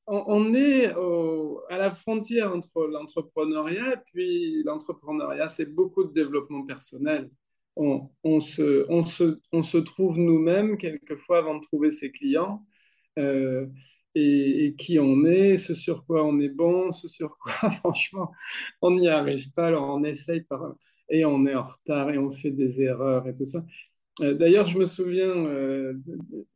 on, 0.07 0.55
est 0.55 0.87
à 0.87 1.79
la 1.79 1.91
frontière 1.91 2.55
entre 2.55 2.87
l'entrepreneuriat 2.87 3.97
puis 4.13 4.63
l'entrepreneuriat, 4.65 5.49
c'est 5.49 5.67
beaucoup 5.67 6.05
de 6.05 6.13
développement 6.13 6.65
personnel. 6.65 7.31
On 7.77 8.41
se, 8.41 9.79
trouve 9.79 10.19
nous-mêmes 10.19 10.77
quelquefois 10.77 11.39
avant 11.39 11.57
de 11.57 11.63
trouver 11.63 11.91
ses 11.91 12.11
clients 12.13 12.65
euh, 13.19 13.67
et, 14.19 14.75
qui 14.79 14.99
on 14.99 15.25
est, 15.27 15.57
ce 15.59 15.75
sur 15.75 16.05
quoi 16.07 16.25
on 16.25 16.41
est 16.41 16.49
bon, 16.49 16.91
ce 16.93 17.09
sur 17.09 17.37
quoi 17.39 17.71
franchement 17.83 18.33
on 18.83 18.93
n'y 18.93 19.09
arrive 19.09 19.53
pas. 19.53 19.67
Alors 19.67 19.89
on 19.95 20.05
essaye 20.05 20.45
et 21.09 21.25
on 21.25 21.47
est 21.47 21.55
en 21.55 21.63
retard 21.63 22.11
et 22.11 22.19
on 22.19 22.31
fait 22.31 22.51
des 22.51 22.83
erreurs 22.83 23.29
et 23.29 23.35
tout 23.35 23.45
ça. 23.45 23.65
Euh, 24.23 24.35
d'ailleurs, 24.35 24.67
je 24.67 24.79
me 24.79 24.87
souviens, 24.87 25.29
euh, 25.29 25.95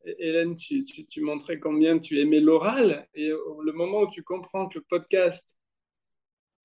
Hélène, 0.05 0.55
tu, 0.55 1.21
montrais 1.21 1.59
combien 1.59 1.99
tu 1.99 2.19
aimais 2.19 2.41
l'oral. 2.41 3.07
Et 3.15 3.29
le 3.29 3.73
moment 3.73 4.01
où 4.03 4.11
tu 4.11 4.23
comprends 4.23 4.67
que 4.67 4.79
le 4.79 4.85
podcast, 4.89 5.59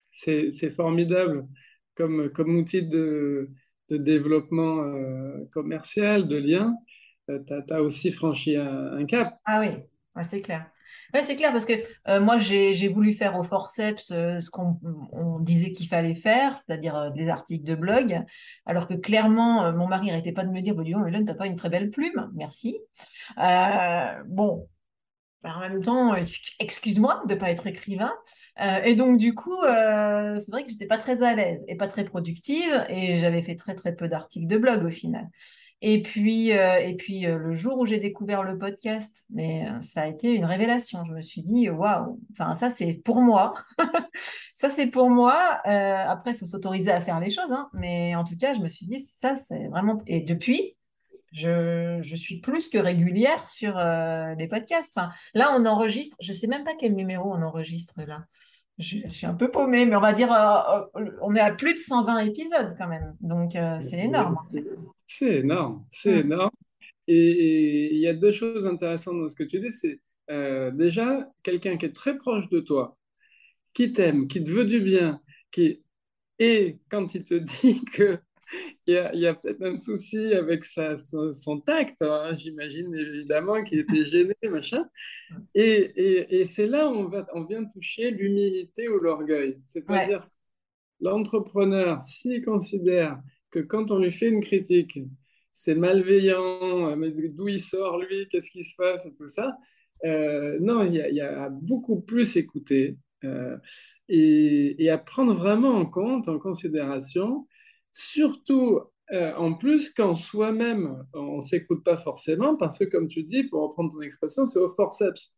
c'est 0.09 0.71
formidable 0.71 1.45
comme, 1.95 2.29
comme 2.29 2.55
outil 2.55 2.83
de, 2.83 3.49
développement 3.89 4.83
euh, 4.83 5.45
commercial, 5.51 6.27
de 6.27 6.37
lien, 6.37 6.75
tu 7.27 7.53
as, 7.73 7.81
aussi 7.81 8.11
franchi 8.11 8.55
un, 8.55 9.05
cap. 9.05 9.37
Ah 9.45 9.59
oui, 9.59 10.23
c'est 10.23 10.41
clair. 10.41 10.71
C'est 11.21 11.35
clair 11.35 11.51
parce 11.51 11.65
que 11.65 11.73
euh, 12.07 12.19
moi, 12.19 12.37
j'ai 12.37 12.87
voulu 12.87 13.13
faire 13.13 13.37
au 13.37 13.43
forceps 13.43 14.11
euh, 14.11 14.39
ce 14.39 14.49
qu'on 14.49 15.39
disait 15.39 15.71
qu'il 15.71 15.87
fallait 15.87 16.15
faire, 16.15 16.55
c'est-à-dire 16.55 16.95
euh, 16.95 17.09
des 17.09 17.29
articles 17.29 17.63
de 17.63 17.75
blog, 17.75 18.23
alors 18.65 18.87
que 18.87 18.93
clairement, 18.93 19.71
mon 19.71 19.87
mari 19.87 20.07
n'arrêtait 20.07 20.31
pas 20.31 20.45
de 20.45 20.51
me 20.51 20.61
dire, 20.61 20.75
bah, 20.75 20.83
dis 20.83 20.91
donc, 20.91 21.07
Hélène, 21.07 21.25
t'as 21.25 21.33
pas 21.33 21.47
une 21.47 21.55
très 21.55 21.69
belle 21.69 21.89
plume, 21.89 22.31
merci. 22.35 22.79
bon, 23.37 24.67
bah, 25.43 25.53
en 25.57 25.59
même 25.59 25.81
temps, 25.81 26.15
excuse-moi 26.59 27.23
de 27.27 27.33
ne 27.33 27.39
pas 27.39 27.51
être 27.51 27.67
écrivain. 27.67 28.13
et 28.83 28.95
donc, 28.95 29.17
du 29.17 29.33
coup, 29.35 29.57
c'est 29.63 30.51
vrai 30.51 30.63
que 30.63 30.69
j'étais 30.69 30.87
pas 30.87 30.97
très 30.97 31.23
à 31.23 31.35
l'aise 31.35 31.61
et 31.67 31.75
pas 31.75 31.87
très 31.87 32.03
productive, 32.03 32.85
et 32.89 33.19
j'avais 33.19 33.41
fait 33.41 33.55
très, 33.55 33.75
très 33.75 33.95
peu 33.95 34.07
d'articles 34.07 34.47
de 34.47 34.57
blog 34.57 34.83
au 34.83 34.91
final. 34.91 35.27
Et 35.87 36.01
puis, 36.01 36.51
euh, 36.51 36.79
et 36.79 36.95
puis 36.95 37.27
euh, 37.27 37.37
le 37.37 37.53
jour 37.53 37.77
où 37.77 37.85
j'ai 37.85 37.99
découvert 37.99 38.41
le 38.41 38.57
podcast, 38.57 39.23
mais 39.29 39.67
euh, 39.69 39.81
ça 39.81 40.01
a 40.01 40.07
été 40.07 40.33
une 40.33 40.45
révélation. 40.45 41.05
Je 41.05 41.13
me 41.13 41.21
suis 41.21 41.43
dit, 41.43 41.69
waouh, 41.69 42.19
enfin, 42.31 42.55
ça 42.55 42.71
c'est 42.71 43.03
pour 43.05 43.21
moi. 43.21 43.53
ça 44.55 44.71
c'est 44.71 44.87
pour 44.87 45.11
moi. 45.11 45.35
après, 45.63 46.31
il 46.31 46.37
faut 46.37 46.47
s'autoriser 46.47 46.89
à 46.89 47.01
faire 47.01 47.19
les 47.19 47.29
choses, 47.29 47.51
hein. 47.51 47.69
mais 47.73 48.15
en 48.15 48.23
tout 48.23 48.35
cas, 48.35 48.55
je 48.55 48.61
me 48.61 48.67
suis 48.67 48.87
dit, 48.87 48.99
ça 48.99 49.35
c'est 49.35 49.67
vraiment. 49.67 50.01
Et 50.07 50.21
depuis, 50.21 50.75
je, 51.33 51.99
je, 52.01 52.15
suis 52.15 52.39
plus 52.39 52.67
que 52.67 52.79
régulière 52.79 53.47
sur 53.47 53.77
les 53.77 54.47
podcasts. 54.47 54.91
Enfin, 54.97 55.11
là, 55.35 55.55
on 55.55 55.67
enregistre, 55.67 56.17
je 56.19 56.31
ne 56.31 56.35
sais 56.35 56.47
même 56.47 56.63
pas 56.63 56.73
quel 56.73 56.95
numéro 56.95 57.31
on 57.31 57.43
enregistre 57.43 58.01
là 58.07 58.25
je, 58.77 59.07
suis 59.09 59.25
un 59.25 59.33
peu 59.33 59.49
paumée, 59.51 59.85
mais 59.85 59.95
on 59.95 60.01
va 60.01 60.13
dire, 60.13 60.31
euh, 60.33 60.81
on 61.21 61.35
est 61.35 61.39
à 61.39 61.51
plus 61.51 61.73
de 61.73 61.79
120 61.79 62.19
épisodes 62.19 62.75
quand 62.77 62.87
même. 62.87 63.15
Donc, 63.21 63.55
euh, 63.55 63.79
c'est 63.81 64.03
énorme. 64.03 64.37
C'est 65.07 65.39
énorme, 65.39 65.85
c'est 65.89 66.21
énorme. 66.21 66.51
Et 67.07 67.93
il 67.93 67.99
y 67.99 68.07
a 68.07 68.13
deux 68.13 68.31
choses 68.31 68.65
intéressantes 68.65 69.19
dans 69.19 69.27
ce 69.27 69.35
que 69.35 69.43
tu 69.43 69.59
dis. 69.59 69.71
C'est 69.71 69.99
déjà 70.73 71.29
quelqu'un 71.43 71.77
qui 71.77 71.85
est 71.85 71.95
très 71.95 72.17
proche 72.17 72.49
de 72.49 72.59
toi, 72.59 72.97
qui 73.73 73.93
t'aime, 73.93 74.27
qui 74.27 74.43
te 74.43 74.49
veut 74.49 74.65
du 74.65 74.81
bien, 74.81 75.21
qui... 75.51 75.83
et 76.39 76.75
quand 76.89 77.13
il 77.15 77.23
te 77.23 77.35
dit 77.61 77.83
que 77.85 78.19
il 78.87 79.19
y 79.19 79.27
a, 79.27 79.33
peut-être 79.33 79.63
un 79.63 79.75
souci 79.75 80.33
avec 80.33 80.63
sa, 80.65 80.97
son, 80.97 81.59
tact, 81.61 82.01
hein, 82.01 82.33
j'imagine 82.35 82.93
évidemment 82.95 83.63
qu'il 83.63 83.79
était 83.79 84.05
gêné, 84.05 84.35
machin. 84.43 84.85
Et, 85.55 86.39
et, 86.39 86.45
c'est 86.45 86.67
là 86.67 86.87
où 86.87 86.93
on, 86.93 87.07
va, 87.07 87.25
on 87.33 87.43
vient 87.45 87.65
toucher 87.65 88.11
l'humilité 88.11 88.87
ou 88.89 88.99
l'orgueil. 88.99 89.59
C'est-à-dire, 89.65 90.27
l'entrepreneur, 90.99 92.03
s'il 92.03 92.43
considère 92.43 93.19
que 93.55 93.59
quand 93.59 93.91
on 93.91 93.99
lui 93.99 94.11
fait 94.11 94.29
une 94.29 94.41
critique, 94.41 94.99
c'est 95.51 95.75
malveillant, 95.75 96.95
mais 96.97 97.11
d'où 97.11 97.47
il 97.47 97.61
sort 97.61 97.97
lui, 97.99 98.27
qu'est-ce 98.29 98.51
qui 98.51 98.63
se 98.63 98.75
passe, 98.75 99.05
et 99.05 99.15
tout 99.15 99.27
ça, 99.27 99.57
euh, 100.05 100.59
non, 100.59 100.83
il 100.83 100.93
y, 100.93 101.21
a, 101.21 101.49
beaucoup 101.49 102.01
plus 102.01 102.35
écouter 102.35 102.97
euh, 103.23 103.57
et, 104.09 104.83
et, 104.83 104.89
à 104.89 104.97
prendre 104.97 105.33
vraiment 105.33 105.71
en 105.75 105.85
compte, 105.85 106.27
en 106.29 106.39
considération, 106.39 107.47
Surtout, 107.97 108.81
euh, 109.13 109.33
en 109.35 109.53
plus, 109.53 109.89
quand 109.89 110.15
soi-même, 110.15 111.05
on 111.13 111.37
ne 111.37 111.41
s'écoute 111.41 111.81
pas 111.83 111.95
forcément, 111.95 112.57
parce 112.57 112.77
que, 112.77 112.83
comme 112.83 113.07
tu 113.07 113.23
dis, 113.23 113.45
pour 113.45 113.61
reprendre 113.63 113.93
ton 113.93 114.01
expression, 114.01 114.45
c'est 114.45 114.59
au 114.59 114.69
forceps. 114.69 115.33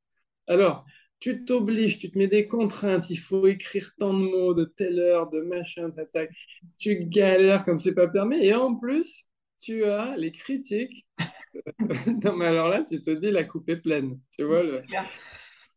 Alors, 0.47 0.83
tu 1.19 1.45
t'obliges, 1.45 1.97
tu 1.99 2.11
te 2.11 2.17
mets 2.17 2.27
des 2.27 2.47
contraintes, 2.47 3.09
il 3.09 3.17
faut 3.17 3.47
écrire 3.47 3.91
tant 3.97 4.13
de 4.13 4.19
mots, 4.19 4.53
de 4.53 4.65
telle 4.65 4.99
heure, 4.99 5.29
de 5.29 5.41
machin, 5.41 5.89
ça, 5.91 6.03
tu 6.77 6.99
galères 6.99 7.63
comme 7.63 7.77
c'est 7.77 7.95
pas 7.95 8.07
permis. 8.07 8.43
Et 8.43 8.53
en 8.53 8.75
plus, 8.75 9.25
tu 9.59 9.83
as 9.83 10.15
les 10.17 10.31
critiques. 10.31 11.07
non, 12.23 12.35
mais 12.35 12.45
alors 12.45 12.69
là, 12.69 12.83
tu 12.83 13.01
te 13.01 13.11
dis, 13.11 13.31
la 13.31 13.43
coupe 13.43 13.69
est 13.69 13.77
pleine. 13.77 14.19
Tu 14.37 14.43
vois 14.43 14.63
le... 14.63 14.81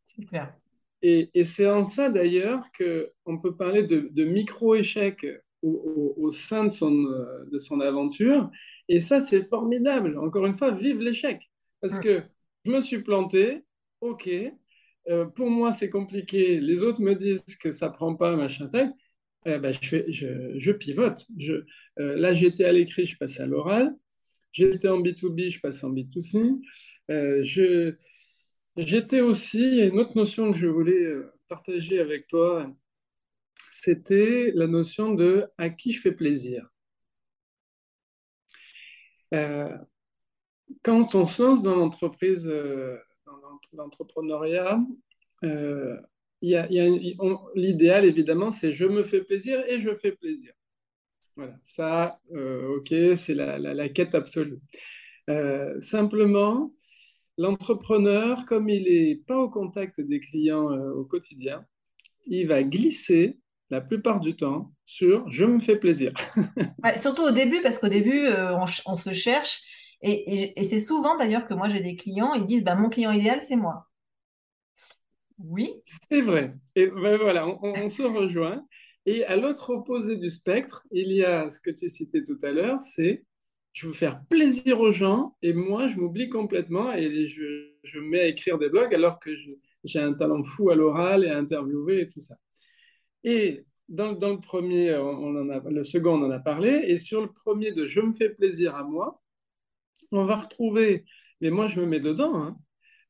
C'est 0.05 0.26
clair. 0.26 0.55
Et, 1.03 1.31
et 1.33 1.44
c'est 1.44 1.66
en 1.66 1.83
ça 1.83 2.11
d'ailleurs 2.11 2.62
qu'on 2.76 3.38
peut 3.38 3.57
parler 3.57 3.83
de, 3.85 4.11
de 4.11 4.24
micro-échecs 4.24 5.26
au, 5.62 6.14
au, 6.18 6.31
sein 6.31 6.64
de 6.64 6.70
son, 6.70 6.92
de 6.92 7.59
son 7.59 7.81
aventure. 7.81 8.50
Et 8.88 9.00
ça, 9.00 9.20
c'est 9.20 9.44
formidable. 9.44 10.18
Encore 10.18 10.44
une 10.44 10.57
fois, 10.57 10.72
vive 10.72 11.00
l'échec. 11.00 11.50
Parce 11.81 11.98
que 11.98 12.22
je 12.66 12.70
me 12.70 12.81
suis 12.81 13.03
planté, 13.03 13.64
ok, 14.03 14.29
euh, 15.08 15.26
pour 15.26 15.50
moi, 15.50 15.72
c'est 15.72 15.90
compliqué. 15.90 16.60
Les 16.60 16.82
autres 16.82 17.00
me 17.00 17.14
disent 17.14 17.44
que 17.56 17.70
ça 17.70 17.88
prend 17.90 18.14
pas, 18.14 18.36
machin. 18.36 18.68
Eh 19.46 19.58
ben, 19.58 19.72
je, 19.82 20.72
pivote. 20.72 21.26
Euh, 21.40 21.64
là, 22.16 22.34
j'étais 22.34 22.64
à 22.64 22.72
l'écrit, 22.72 23.06
je 23.06 23.16
passe 23.16 23.40
à 23.40 23.46
l'oral. 23.46 23.96
J'étais 24.52 24.88
en 24.88 25.00
B2B, 25.00 25.50
je 25.50 25.60
passe 25.60 25.82
en 25.84 25.92
B2C. 25.92 26.60
Euh, 27.10 27.94
j'étais 28.76 29.20
aussi, 29.20 29.80
une 29.80 29.98
autre 29.98 30.16
notion 30.16 30.52
que 30.52 30.58
je 30.58 30.66
voulais 30.66 31.06
partager 31.48 32.00
avec 32.00 32.26
toi, 32.28 32.70
c'était 33.70 34.52
la 34.54 34.66
notion 34.66 35.14
de 35.14 35.46
à 35.58 35.70
qui 35.70 35.92
je 35.92 36.00
fais 36.00 36.12
plaisir. 36.12 36.68
quand 40.82 41.14
on 41.14 41.26
se 41.26 41.42
lance 41.42 41.62
dans 41.62 41.76
l'entreprise, 41.76 42.50
l'entrepreneuriat, 43.72 44.80
euh, 45.44 45.96
l'idéal, 47.54 48.04
évidemment, 48.04 48.50
c'est 48.50 48.72
je 48.72 48.86
me 48.86 49.02
fais 49.02 49.22
plaisir 49.22 49.62
et 49.66 49.78
je 49.78 49.94
fais 49.94 50.12
plaisir. 50.12 50.52
Voilà, 51.36 51.54
ça, 51.62 52.20
euh, 52.34 52.76
ok, 52.76 52.94
c'est 53.16 53.34
la, 53.34 53.58
la, 53.58 53.88
quête 53.88 54.14
absolue. 54.14 54.58
Euh, 55.28 55.80
simplement, 55.80 56.72
l'entrepreneur, 57.38 58.44
comme 58.44 58.68
il 58.68 58.84
n'est 58.84 59.16
pas 59.16 59.38
au 59.38 59.48
contact 59.48 60.00
des 60.00 60.20
clients 60.20 60.70
au 60.70 61.04
quotidien, 61.04 61.64
il 62.26 62.46
va 62.46 62.62
glisser 62.62 63.38
la 63.70 63.80
plupart 63.80 64.20
du 64.20 64.34
temps 64.34 64.72
sur 64.84 65.30
je 65.30 65.44
me 65.44 65.60
fais 65.60 65.76
plaisir. 65.76 66.12
surtout 66.96 67.22
au 67.22 67.30
début, 67.30 67.62
parce 67.62 67.78
qu'au 67.78 67.88
début, 67.88 68.26
on, 68.28 68.64
on, 68.86 68.96
se 68.96 69.12
cherche 69.12 69.62
et, 70.02 70.64
c'est 70.64 70.80
souvent 70.80 71.16
d'ailleurs 71.16 71.46
que 71.46 71.54
moi 71.54 71.68
j'ai 71.68 71.80
des 71.80 71.96
clients, 71.96 72.34
ils 72.34 72.44
disent 72.44 72.64
bah, 72.64 72.74
mon 72.74 72.88
client 72.88 73.10
idéal, 73.10 73.42
c'est 73.42 73.56
moi. 73.56 73.86
Oui. 75.38 75.74
C'est 75.84 76.20
vrai. 76.20 76.54
Et 76.74 76.86
ben, 76.88 77.16
voilà, 77.16 77.46
on, 77.46 77.88
se 77.88 78.02
rejoint. 78.02 78.64
Et 79.06 79.24
à 79.24 79.36
l'autre 79.36 79.70
opposé 79.70 80.16
du 80.16 80.28
spectre, 80.28 80.86
il 80.90 81.12
y 81.12 81.24
a 81.24 81.50
ce 81.50 81.60
que 81.60 81.70
tu 81.70 81.88
citais 81.88 82.24
tout 82.24 82.38
à 82.42 82.52
l'heure, 82.52 82.82
c'est 82.82 83.24
je 83.72 83.86
veux 83.86 83.92
faire 83.92 84.22
plaisir 84.28 84.80
aux 84.80 84.92
gens 84.92 85.36
et 85.42 85.52
moi 85.52 85.86
je 85.86 85.96
m'oublie 85.96 86.28
complètement 86.28 86.92
et 86.92 87.28
je, 87.28 87.70
je 87.84 88.00
me 88.00 88.08
mets 88.08 88.20
à 88.20 88.26
écrire 88.26 88.58
des 88.58 88.68
blogs 88.68 88.92
alors 88.92 89.20
que 89.20 89.30
j'ai 89.84 90.00
un 90.00 90.12
talent 90.12 90.42
fou 90.42 90.70
à 90.70 90.74
l'oral 90.74 91.24
et 91.24 91.28
à 91.28 91.38
interviewer 91.38 92.00
et 92.00 92.08
tout 92.08 92.20
ça. 92.20 92.36
Et 93.24 93.64
dans, 93.88 94.12
dans, 94.12 94.30
le 94.30 94.40
premier, 94.40 94.94
on 94.96 95.36
en 95.36 95.48
a, 95.50 95.60
le 95.68 95.84
second, 95.84 96.20
on 96.20 96.26
en 96.26 96.30
a 96.30 96.38
parlé. 96.38 96.82
Et 96.86 96.96
sur 96.96 97.20
le 97.20 97.30
premier 97.30 97.72
de 97.72 97.86
je 97.86 98.00
me 98.00 98.12
fais 98.12 98.30
plaisir 98.30 98.76
à 98.76 98.84
moi, 98.84 99.20
on 100.18 100.24
va 100.24 100.36
retrouver, 100.36 101.04
mais 101.40 101.50
moi 101.50 101.66
je 101.66 101.80
me 101.80 101.86
mets 101.86 102.00
dedans, 102.00 102.34
hein. 102.36 102.58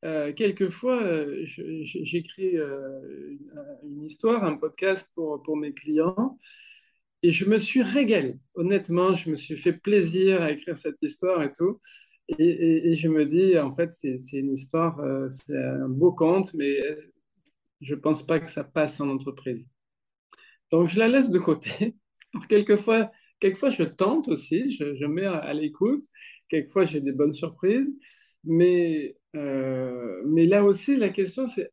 euh, 0.05 0.33
quelquefois 0.33 1.01
euh, 1.01 1.43
j'écris 1.45 2.57
euh, 2.57 3.37
une, 3.83 4.03
histoire, 4.03 4.43
un 4.43 4.55
podcast 4.55 5.11
pour, 5.15 5.41
pour 5.43 5.57
mes 5.57 5.73
clients, 5.73 6.37
et 7.23 7.31
je 7.31 7.45
me 7.45 7.57
suis 7.57 7.83
régalé. 7.83 8.39
Honnêtement, 8.55 9.13
je 9.15 9.29
me 9.29 9.35
suis 9.35 9.57
fait 9.57 9.73
plaisir 9.73 10.41
à 10.41 10.51
écrire 10.51 10.77
cette 10.77 11.01
histoire 11.03 11.43
et 11.43 11.51
tout. 11.51 11.79
Et, 12.39 12.93
je 12.95 13.09
me 13.09 13.25
dis, 13.25 13.59
en 13.59 13.75
fait, 13.75 13.91
c'est 13.91 14.15
une 14.39 14.51
histoire, 14.53 14.99
c'est 15.29 15.57
un 15.57 15.89
beau 15.89 16.13
conte, 16.13 16.53
mais 16.55 16.77
je 17.81 17.95
ne 17.95 17.99
pense 17.99 18.25
pas 18.25 18.39
que 18.39 18.49
ça 18.49 18.63
passe 18.63 19.01
en 19.01 19.09
entreprise. 19.09 19.69
Donc, 20.71 20.89
je 20.89 20.99
la 20.99 21.07
laisse 21.07 21.29
de 21.29 21.39
côté. 21.39 21.95
Alors, 22.33 22.47
quelquefois, 22.47 23.11
quelquefois 23.41 23.69
je 23.69 23.83
tente 23.83 24.29
aussi, 24.29 24.69
je, 24.69 24.95
je 24.95 25.05
mets 25.05 25.25
à 25.25 25.53
l'écoute 25.53 26.03
quelquefois 26.47 26.85
j'ai 26.85 27.01
des 27.01 27.11
bonnes 27.11 27.33
surprises, 27.33 27.93
mais, 28.43 29.17
euh, 29.35 30.21
mais 30.25 30.45
là 30.45 30.63
aussi 30.63 30.95
la 30.95 31.09
question 31.09 31.45
c'est 31.47 31.71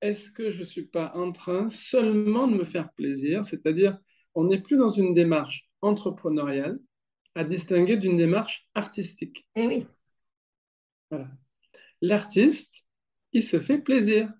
est-ce 0.00 0.30
que 0.30 0.50
je 0.50 0.60
ne 0.60 0.64
suis 0.64 0.84
pas 0.86 1.12
en 1.14 1.32
train 1.32 1.68
seulement 1.68 2.46
de 2.46 2.56
me 2.56 2.64
faire 2.64 2.92
plaisir, 2.92 3.44
c'est-à-dire 3.44 3.98
on 4.34 4.44
n'est 4.44 4.60
plus 4.60 4.76
dans 4.76 4.90
une 4.90 5.14
démarche 5.14 5.68
entrepreneuriale 5.80 6.78
à 7.34 7.44
distinguer 7.44 7.96
d'une 7.96 8.16
démarche 8.16 8.68
artistique. 8.74 9.46
Eh 9.56 9.66
oui. 9.66 9.86
Voilà. 11.10 11.28
L'artiste, 12.00 12.86
il 13.32 13.42
se 13.42 13.58
fait 13.58 13.78
plaisir. 13.78 14.30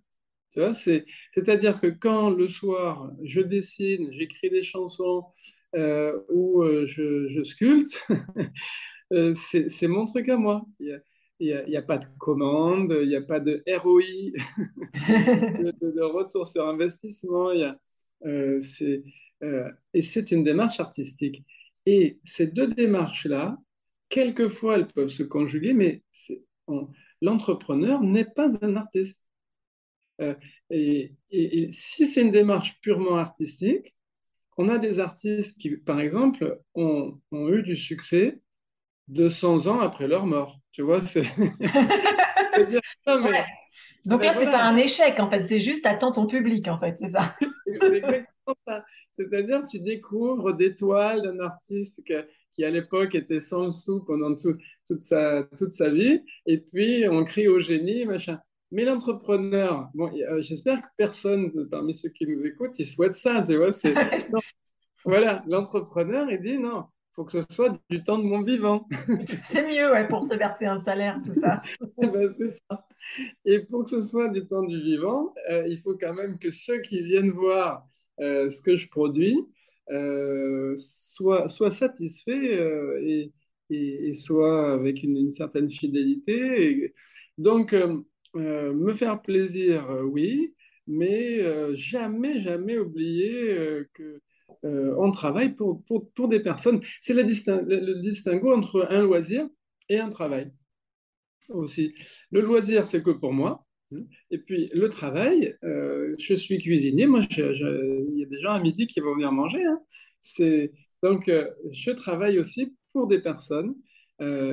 Tu 0.53 0.61
vois, 0.61 0.73
c'est, 0.73 1.05
c'est-à-dire 1.33 1.81
que 1.81 1.89
quand 1.89 2.31
le 2.31 2.47
soir, 2.47 3.11
je 3.25 3.41
dessine, 3.41 4.13
j'écris 4.13 4.51
des 4.51 4.63
chansons 4.63 5.25
euh, 5.75 6.19
ou 6.31 6.63
euh, 6.63 6.87
je, 6.87 7.29
je, 7.29 7.43
sculpte, 7.43 8.07
Euh, 9.13 9.33
c'est 9.35 9.89
mon 9.89 10.05
truc 10.05 10.29
à 10.29 10.37
moi. 10.37 10.65
Il 10.81 11.01
n'y 11.41 11.77
a, 11.77 11.79
a, 11.79 11.83
pas 11.83 11.99
de 11.99 12.07
commande, 12.19 12.97
il 13.03 13.09
n'y 13.09 13.17
a 13.17 13.23
pas 13.23 13.41
de 13.41 13.63
ROI, 13.67 14.03
de, 14.95 16.03
retour 16.03 16.47
sur 16.47 16.67
investissement. 16.67 17.53
Il 17.53 17.61
y 17.61 17.65
a, 17.65 17.79
euh, 18.27 18.59
euh, 19.43 19.71
et 19.93 20.03
c'est 20.03 20.31
une 20.33 20.45
démarche 20.45 20.81
artistique. 20.81 21.45
Et 21.87 22.19
ces 22.25 22.47
deux 22.47 22.69
démarches-là, 22.69 23.59
quelquefois, 24.09 24.77
elles 24.77 24.89
peuvent 24.89 25.09
se 25.09 25.23
conjuguer, 25.23 25.75
mais 25.75 26.03
l'entrepreneur 27.21 28.03
n'est 28.03 28.25
pas 28.25 28.57
un 28.65 28.77
artiste. 28.77 29.23
et, 30.71 31.13
et, 31.31 31.71
si 31.71 32.07
c'est 32.07 32.23
une 32.23 32.31
démarche 32.33 32.81
purement 32.81 33.17
artistique, 33.17 33.95
on 34.57 34.69
a 34.69 34.79
des 34.79 35.01
artistes 35.01 35.59
qui, 35.59 35.77
par 35.77 36.01
exemple, 36.01 36.61
ont, 36.75 37.19
ont 37.33 37.49
eu 37.49 37.63
du 37.63 37.77
succès 37.77 38.41
200 39.09 39.67
ans 39.67 39.81
après 39.81 40.09
leur 40.09 40.27
mort. 40.27 40.59
Tu 40.73 40.83
vois, 40.83 41.01
c'est. 41.01 41.23
Donc 44.05 44.23
là, 44.23 44.33
c'est 44.35 44.45
pas 44.45 44.65
un 44.65 44.77
échec, 44.77 45.19
en 45.19 45.31
fait, 45.31 45.43
c'est 45.43 45.59
juste 45.59 45.87
attends 45.87 46.13
ton 46.13 46.27
public, 46.27 46.69
en 46.69 46.77
fait, 46.77 46.97
c'est 46.97 47.09
ça. 47.09 47.35
C'est-à-dire, 49.13 49.65
tu 49.65 49.81
découvres 49.81 50.55
des 50.55 50.75
toiles 50.75 51.23
d'un 51.23 51.41
artiste 51.41 52.03
qui, 52.51 52.65
à 52.65 52.71
l'époque, 52.71 53.15
était 53.15 53.41
sans 53.41 53.65
le 53.65 53.71
sou 53.71 54.05
pendant 54.05 54.35
toute, 54.35 54.61
sa, 55.01 55.45
toute 55.57 55.71
sa 55.71 55.89
vie, 55.91 56.21
et 56.47 56.59
puis 56.59 57.09
on 57.09 57.25
crie 57.25 57.49
au 57.49 57.61
génie, 57.61 58.05
machin. 58.05 58.41
Mais 58.75 58.85
l'entrepreneur, 58.85 59.89
bon, 59.95 60.11
euh, 60.13 60.41
j'espère 60.41 60.83
que 60.83 60.89
personne 60.97 61.69
parmi 61.71 61.95
ceux 61.95 62.09
qui 62.09 62.27
nous 62.27 62.45
écoutent, 62.45 62.77
il 62.81 62.85
souhaite 62.85 63.15
ça, 63.15 63.41
tu 63.47 63.57
vois. 63.57 63.71
voilà, 65.05 65.45
l'entrepreneur, 65.47 66.29
il 66.29 66.41
dit 66.41 66.59
non, 66.59 66.87
faut 67.13 67.25
que 67.25 67.31
ce 67.31 67.43
soit 67.49 67.79
du 67.89 68.03
temps 68.03 68.19
de 68.19 68.25
mon 68.25 68.43
vivant. 68.43 68.89
C'est 69.43 69.65
mieux 69.69 69.93
ouais, 69.93 70.09
pour 70.09 70.25
se 70.25 70.35
verser 70.35 70.67
un 70.67 70.81
salaire, 70.81 71.21
tout 71.25 71.33
ça. 71.33 71.63
Eh 72.03 72.07
ben, 72.09 72.35
c'est 72.37 72.49
ça. 72.49 72.85
Et 73.45 73.61
pour 73.61 73.85
que 73.85 73.91
ce 73.91 74.01
soit 74.01 74.29
du 74.29 74.45
temps 74.45 74.65
du 74.65 74.83
vivant, 74.83 75.33
euh, 75.49 75.69
il 75.69 75.79
faut 75.79 75.97
quand 75.97 76.13
même 76.13 76.37
que 76.37 76.51
ceux 76.51 76.81
qui 76.81 77.01
viennent 77.01 77.31
voir 77.31 77.87
euh, 78.19 78.51
ce 78.51 78.61
que 78.61 78.75
je 78.75 78.89
produis 78.89 79.39
soient, 80.77 81.47
soient, 81.47 81.71
satisfaits 81.71 82.33
et, 83.01 83.31
et, 83.71 84.09
et, 84.09 84.15
soient 84.15 84.73
avec 84.73 85.05
une, 85.05 85.17
une 85.17 85.31
certaine 85.31 85.71
fidélité. 85.71 86.93
donc, 87.39 87.73
me 88.35 88.93
faire 88.93 89.23
plaisir, 89.23 89.89
oui, 90.05 90.55
mais 90.87 91.41
jamais, 91.77 92.41
jamais 92.41 92.79
oublier 92.79 93.85
que 93.95 94.21
euh, 94.65 94.95
on 94.99 95.11
travaille 95.11 95.55
pour, 95.55 95.83
pour, 96.15 96.29
des 96.29 96.41
personnes. 96.41 96.81
C'est 97.01 97.13
le, 97.13 97.23
distinguo 98.01 98.55
entre 98.55 98.87
un 98.91 99.03
loisir 99.03 99.49
et 99.89 99.99
un 99.99 100.11
travail 100.11 100.53
aussi. 101.51 101.95
Le 102.31 102.41
loisir, 102.41 102.87
c'est 102.87 103.03
que 103.03 103.11
pour 103.11 103.33
moi. 103.33 103.67
Hein. 103.93 104.05
Et 104.31 104.39
puis 104.39 104.71
le 104.73 104.89
travail, 104.89 105.57
euh, 105.65 106.15
je 106.19 106.35
suis 106.35 106.59
cuisinier. 106.59 107.07
Moi, 107.07 107.21
il 107.31 108.19
y 108.19 108.25
a 108.25 108.27
des 108.27 108.41
gens 108.41 108.53
à 108.53 108.61
midi 108.61 108.87
qui 108.87 109.01
vont 109.01 109.15
venir 109.15 109.33
manger. 109.33 109.63
Hein. 109.65 109.81
Donc, 111.03 111.29
euh, 111.29 111.51
je 111.71 111.91
travaille 111.91 112.39
aussi 112.39 112.75
pour 112.93 113.07
des 113.07 113.21
personnes. 113.21 113.75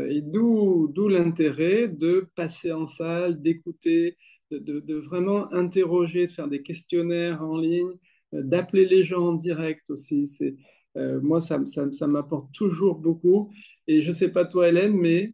Et 0.10 0.22
d'où, 0.22 0.88
d'où 0.94 1.08
l'intérêt 1.08 1.88
de 1.88 2.30
passer 2.36 2.72
en 2.72 2.86
salle, 2.86 3.42
d'écouter, 3.42 4.18
de, 4.52 4.80
de, 4.80 4.96
vraiment 4.96 5.52
interroger, 5.54 6.28
de 6.28 6.32
faire 6.32 6.48
des 6.48 6.62
questionnaires 6.62 7.42
en 7.44 7.58
ligne, 7.58 7.94
d'appeler 8.34 8.86
les 8.86 9.04
gens 9.04 9.30
en 9.30 9.34
direct 9.34 9.90
aussi. 9.90 10.28
C'est, 10.28 10.56
euh, 10.98 11.20
moi, 11.22 11.40
ça, 11.40 11.60
ça, 11.66 11.92
ça 11.92 12.08
m'apporte 12.08 12.52
toujours 12.54 12.96
beaucoup. 12.96 13.52
Et 13.88 14.02
je 14.02 14.08
ne 14.08 14.14
sais 14.14 14.30
pas 14.30 14.46
toi, 14.46 14.68
Hélène, 14.68 14.94
mais 14.94 15.34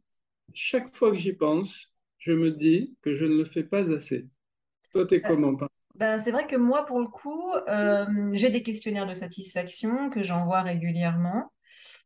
chaque 0.53 0.95
fois 0.95 1.11
que 1.11 1.17
j'y 1.17 1.33
pense, 1.33 1.93
je 2.17 2.33
me 2.33 2.51
dis 2.51 2.95
que 3.01 3.13
je 3.13 3.25
ne 3.25 3.37
le 3.37 3.45
fais 3.45 3.63
pas 3.63 3.91
assez. 3.91 4.27
Toi, 4.91 5.05
t'es 5.05 5.21
comment? 5.21 5.57
Ben, 5.95 6.19
c'est 6.19 6.31
vrai 6.31 6.45
que 6.45 6.55
moi, 6.55 6.85
pour 6.85 6.99
le 6.99 7.07
coup, 7.07 7.51
euh, 7.67 8.05
j'ai 8.33 8.49
des 8.49 8.61
questionnaires 8.61 9.07
de 9.07 9.15
satisfaction 9.15 10.09
que 10.09 10.21
j'envoie 10.21 10.61
régulièrement, 10.61 11.51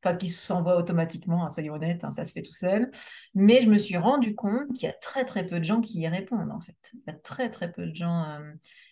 enfin 0.04 0.16
qui 0.16 0.30
s'envoient 0.30 0.78
automatiquement, 0.78 1.46
hein, 1.46 1.50
soyons 1.50 1.74
honnêtes, 1.76 2.04
hein, 2.04 2.12
ça 2.12 2.26
se 2.26 2.34
fait 2.34 2.42
tout 2.42 2.52
seul. 2.54 2.92
Mais 3.36 3.62
je 3.62 3.70
me 3.70 3.78
suis 3.78 3.98
rendu 3.98 4.36
compte 4.36 4.72
qu'il 4.74 4.88
y 4.88 4.90
a 4.90 4.94
très 4.94 5.26
très 5.26 5.46
peu 5.46 5.60
de 5.60 5.66
gens 5.66 5.82
qui 5.82 6.00
y 6.00 6.08
répondent 6.08 6.52
en 6.52 6.60
fait. 6.60 6.78
Il 6.94 7.02
y 7.08 7.12
a 7.12 7.14
très 7.14 7.50
très 7.50 7.72
peu 7.72 7.86
de 7.88 7.96
gens. 7.96 8.24
euh, 8.24 8.52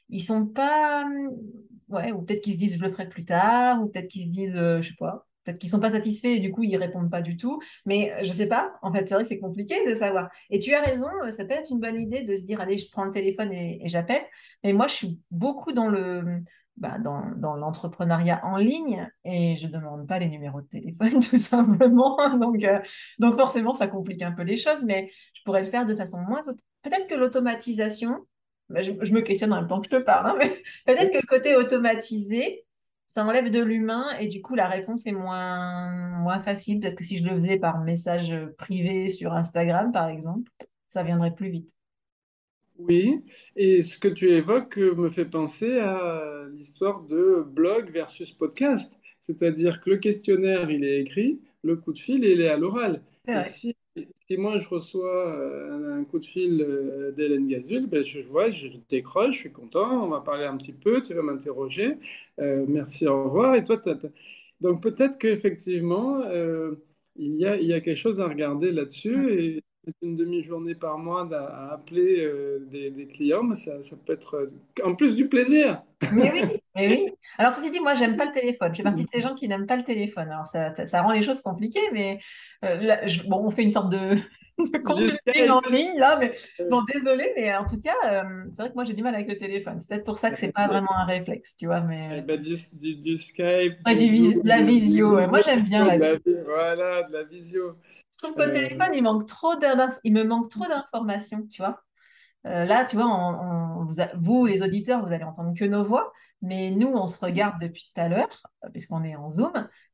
ils 0.09 0.21
sont 0.21 0.45
pas, 0.47 1.05
ouais, 1.89 2.11
ou 2.11 2.21
peut-être 2.21 2.41
qu'ils 2.41 2.53
se 2.53 2.57
disent 2.57 2.77
je 2.77 2.83
le 2.83 2.89
ferai 2.89 3.07
plus 3.09 3.25
tard, 3.25 3.81
ou 3.81 3.87
peut-être 3.87 4.07
qu'ils 4.07 4.25
se 4.25 4.29
disent, 4.29 4.57
euh, 4.57 4.81
je 4.81 4.89
sais 4.89 4.95
pas. 4.97 5.25
Peut-être 5.45 5.59
qu'ils 5.59 5.69
sont 5.69 5.79
pas 5.79 5.91
satisfaits 5.91 6.27
et 6.27 6.39
du 6.39 6.51
coup 6.51 6.63
ils 6.63 6.75
répondent 6.77 7.09
pas 7.09 7.21
du 7.21 7.37
tout. 7.37 7.59
Mais 7.85 8.11
euh, 8.13 8.23
je 8.23 8.31
sais 8.31 8.47
pas. 8.47 8.73
En 8.81 8.93
fait, 8.93 9.07
c'est 9.07 9.13
vrai 9.13 9.23
que 9.23 9.29
c'est 9.29 9.39
compliqué 9.39 9.75
de 9.89 9.95
savoir. 9.95 10.29
Et 10.49 10.59
tu 10.59 10.73
as 10.73 10.81
raison, 10.81 11.07
euh, 11.23 11.31
ça 11.31 11.45
peut 11.45 11.53
être 11.53 11.71
une 11.71 11.79
bonne 11.79 11.99
idée 11.99 12.23
de 12.23 12.35
se 12.35 12.43
dire 12.43 12.59
allez, 12.61 12.77
je 12.77 12.89
prends 12.91 13.05
le 13.05 13.11
téléphone 13.11 13.51
et 13.53 13.81
j'appelle. 13.85 14.21
Mais 14.63 14.73
moi, 14.73 14.87
je 14.87 14.93
suis 14.93 15.19
beaucoup 15.31 15.71
dans 15.71 15.87
le, 15.87 16.41
bah, 16.79 16.97
dans, 16.97 17.23
dans 17.35 17.55
l'entrepreneuriat 17.55 18.41
en 18.43 18.57
ligne 18.57 19.09
et 19.25 19.55
je 19.55 19.67
demande 19.67 20.07
pas 20.07 20.17
les 20.19 20.29
numéros 20.29 20.61
de 20.61 20.67
téléphone 20.67 21.19
tout 21.29 21.37
simplement. 21.37 22.17
Donc, 22.37 22.63
euh, 22.63 22.79
donc 23.19 23.35
forcément, 23.35 23.73
ça 23.73 23.87
complique 23.87 24.21
un 24.21 24.31
peu 24.31 24.43
les 24.43 24.57
choses, 24.57 24.83
mais 24.83 25.11
je 25.33 25.41
pourrais 25.43 25.61
le 25.61 25.67
faire 25.67 25.85
de 25.85 25.93
façon 25.95 26.21
moins... 26.21 26.41
Peut-être 26.81 27.07
que 27.07 27.15
l'automatisation, 27.15 28.25
bah, 28.69 28.81
je, 28.81 28.93
je 29.01 29.13
me 29.13 29.21
questionne 29.21 29.51
en 29.53 29.57
même 29.57 29.67
temps 29.67 29.81
que 29.81 29.87
je 29.91 29.97
te 29.97 30.01
parle, 30.01 30.31
hein, 30.31 30.35
mais 30.39 30.49
peut-être 30.85 31.11
que 31.11 31.17
le 31.17 31.27
côté 31.27 31.55
automatisé, 31.55 32.65
ça 33.07 33.25
enlève 33.25 33.51
de 33.51 33.61
l'humain 33.61 34.05
et 34.19 34.27
du 34.27 34.41
coup, 34.41 34.55
la 34.55 34.67
réponse 34.67 35.05
est 35.05 35.11
moins, 35.11 35.91
moins 36.19 36.39
facile. 36.39 36.79
Peut-être 36.79 36.95
que 36.95 37.03
si 37.03 37.17
je 37.17 37.25
le 37.25 37.35
faisais 37.35 37.57
par 37.57 37.79
message 37.79 38.35
privé 38.57 39.09
sur 39.09 39.33
Instagram, 39.33 39.91
par 39.91 40.07
exemple, 40.07 40.49
ça 40.87 41.03
viendrait 41.03 41.33
plus 41.33 41.49
vite. 41.49 41.78
Oui, 42.79 43.23
et 43.57 43.81
ce 43.81 43.97
que 43.97 44.07
tu 44.07 44.29
évoques 44.31 44.77
euh, 44.77 44.95
me 44.95 45.09
fait 45.09 45.25
penser 45.25 45.79
à 45.79 46.45
l'histoire 46.53 47.01
de 47.03 47.43
blog 47.45 47.91
versus 47.91 48.31
podcast. 48.31 48.97
C'est-à-dire 49.19 49.81
que 49.81 49.89
le 49.89 49.97
questionnaire, 49.97 50.71
il 50.71 50.85
est 50.85 51.01
écrit, 51.01 51.41
le 51.63 51.75
coup 51.75 51.91
de 51.91 51.99
fil, 51.99 52.23
il 52.23 52.39
est 52.41 52.47
à 52.47 52.55
l'oral. 52.57 53.03
Et 53.33 53.43
si, 53.43 53.75
si 54.25 54.37
moi, 54.37 54.57
je 54.59 54.69
reçois 54.69 55.27
euh, 55.35 55.97
un, 55.97 55.99
un 56.01 56.03
coup 56.05 56.19
de 56.19 56.25
fil 56.25 56.61
euh, 56.61 57.11
d'Hélène 57.11 57.47
Gazul, 57.47 57.85
ben, 57.87 58.03
je 58.05 58.21
vois, 58.21 58.49
je 58.49 58.69
décroche, 58.89 59.35
je 59.35 59.39
suis 59.41 59.51
content, 59.51 60.05
on 60.05 60.09
va 60.09 60.21
parler 60.21 60.45
un 60.45 60.55
petit 60.57 60.73
peu, 60.73 61.01
tu 61.01 61.13
vas 61.13 61.21
m'interroger, 61.21 61.97
euh, 62.39 62.65
merci, 62.67 63.07
au 63.07 63.25
revoir. 63.25 63.55
Et 63.55 63.63
toi, 63.65 63.77
t'as- 63.77 63.95
t'as- 63.95 64.07
Donc 64.61 64.81
peut-être 64.81 65.17
qu'effectivement, 65.17 66.21
euh, 66.27 66.75
il 67.17 67.35
y 67.35 67.45
a, 67.45 67.57
il 67.57 67.67
y 67.67 67.73
a 67.73 67.81
quelque 67.81 67.97
chose 67.97 68.21
à 68.21 68.27
regarder 68.27 68.71
là-dessus 68.71 69.61
une 70.01 70.15
demi-journée 70.15 70.75
par 70.75 70.97
mois 70.97 71.27
à 71.33 71.73
appeler 71.73 72.23
euh, 72.23 72.59
des, 72.59 73.07
clients, 73.07 73.53
ça 73.55 73.95
peut 74.05 74.13
être 74.13 74.35
euh, 74.35 74.47
en 74.83 74.95
plus 74.95 75.15
du 75.15 75.27
plaisir. 75.27 75.81
Mais 76.11 76.31
oui, 76.31 76.43
mais 76.75 76.87
oui. 76.89 77.15
Alors, 77.37 77.51
ceci 77.53 77.71
dit, 77.71 77.79
moi, 77.79 77.93
j'aime 77.93 78.17
pas 78.17 78.25
le 78.25 78.31
téléphone. 78.31 78.71
Je 78.73 78.77
fais 78.77 78.83
partie 78.83 79.03
de 79.03 79.09
ces 79.13 79.21
gens 79.21 79.35
qui 79.35 79.47
n'aiment 79.47 79.67
pas 79.67 79.77
le 79.77 79.83
téléphone. 79.83 80.29
Alors, 80.31 80.47
ça, 80.47 80.73
ça, 80.75 80.87
ça 80.87 81.01
rend 81.03 81.11
les 81.13 81.21
choses 81.21 81.41
compliquées, 81.41 81.91
mais 81.93 82.19
euh, 82.65 82.77
là, 82.81 83.05
je- 83.05 83.23
bon, 83.23 83.37
on 83.45 83.51
fait 83.51 83.63
une 83.63 83.71
sorte 83.71 83.91
de, 83.91 84.15
de 84.57 84.77
consulting 84.79 85.49
en 85.49 85.61
ligne, 85.69 85.97
là, 85.99 86.17
mais 86.19 86.33
Euh, 86.59 86.69
bon, 86.69 86.81
désolé, 86.93 87.31
mais 87.35 87.55
en 87.55 87.65
tout 87.67 87.79
cas, 87.81 87.93
euh, 88.05 88.45
c'est 88.53 88.61
vrai 88.63 88.69
que 88.69 88.75
moi, 88.75 88.83
j'ai 88.85 88.93
du 88.93 89.03
mal 89.03 89.13
avec 89.13 89.27
le 89.27 89.37
téléphone. 89.37 89.79
C'est 89.79 89.89
peut-être 89.89 90.05
pour 90.05 90.17
ça 90.17 90.31
que 90.31 90.37
c'est 90.37 90.51
pas 90.51 90.67
vraiment 90.67 90.95
un 90.97 91.05
réflexe, 91.05 91.55
tu 91.57 91.67
vois, 91.67 91.81
mais 91.81 92.17
eh 92.17 92.21
ben, 92.21 92.41
du, 92.41 92.53
du- 92.73 92.95
du 92.95 93.15
Skype, 93.17 93.83
ouais, 93.85 93.95
du 93.95 94.07
vis- 94.07 94.41
de 94.41 94.47
la 94.47 94.61
visio. 94.61 95.15
ouais. 95.15 95.27
Moi, 95.27 95.41
j'aime 95.43 95.63
bien 95.63 95.83
la 95.85 95.97
visio. 95.97 96.17
vi- 96.25 96.43
voilà, 96.45 97.03
de 97.03 97.13
la 97.13 97.23
visio. 97.23 97.77
Je 98.13 98.17
trouve 98.19 98.35
qu'au 98.35 98.43
Euh, 98.43 98.51
téléphone, 98.51 98.93
il 98.93 99.01
manque 99.03 99.25
trop 99.27 99.55
d'inf- 99.55 99.99
il 100.03 100.13
me 100.13 100.23
manque 100.23 100.49
trop 100.49 100.65
d'informations, 100.67 101.45
tu 101.47 101.61
vois. 101.61 101.81
Euh, 102.45 102.65
là, 102.65 102.85
tu 102.85 102.95
vois, 102.95 103.05
on- 103.05 103.81
on- 103.81 103.85
vous, 103.85 104.01
a- 104.01 104.09
vous, 104.15 104.45
les 104.45 104.61
auditeurs, 104.61 105.05
vous 105.05 105.11
allez 105.11 105.23
entendre 105.23 105.53
que 105.57 105.65
nos 105.65 105.83
voix, 105.83 106.13
mais 106.41 106.71
nous, 106.71 106.87
on 106.87 107.05
se 107.05 107.23
regarde 107.23 107.59
depuis 107.61 107.91
tout 107.93 108.01
à 108.01 108.07
l'heure, 108.07 108.43
euh, 108.63 108.69
puisqu'on 108.69 109.03
est 109.03 109.15
en 109.15 109.29
Zoom, 109.29 109.51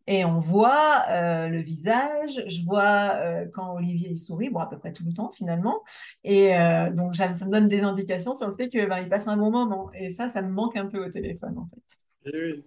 et 0.08 0.26
on 0.26 0.38
voit 0.40 1.04
euh, 1.10 1.48
le 1.48 1.60
visage. 1.60 2.44
Je 2.46 2.64
vois 2.64 3.14
euh, 3.16 3.46
quand 3.52 3.74
Olivier 3.74 4.10
il 4.12 4.18
sourit, 4.18 4.50
bon, 4.52 4.60
à 4.60 4.68
peu 4.68 4.78
près 4.78 4.94
tout 4.94 5.04
le 5.06 5.14
temps 5.14 5.32
finalement. 5.32 5.82
Et 6.24 6.52
donc, 6.94 7.16
ça, 7.16 7.30
me 7.30 7.52
donne 7.52 7.68
des 7.68 7.82
indications 7.82 8.36
sur 8.36 8.48
le 8.48 8.54
fait 8.54 8.70
que 8.70 8.86
ben, 8.86 9.00
il 9.00 9.10
passe 9.10 9.28
un 9.28 9.38
bon 9.38 9.50
moment. 9.50 9.90
Et 9.94 10.12
ça, 10.12 10.30
ça 10.30 10.44
me 10.44 10.50
manque 10.50 10.78
un 10.78 10.86
peu 10.86 11.04
au 11.04 11.10
téléphone, 11.10 11.58
en 11.58 11.68
fait. 11.74 12.32
oui. 12.32 12.64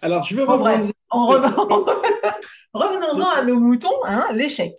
Alors, 0.00 0.22
je 0.22 0.34
bref, 0.36 0.46
rebondir. 0.48 0.92
On 1.14 1.32
re- 1.32 2.34
revenons-en 2.74 3.30
à 3.40 3.44
nos 3.44 3.58
moutons, 3.58 4.04
hein, 4.04 4.26
l'échec. 4.32 4.74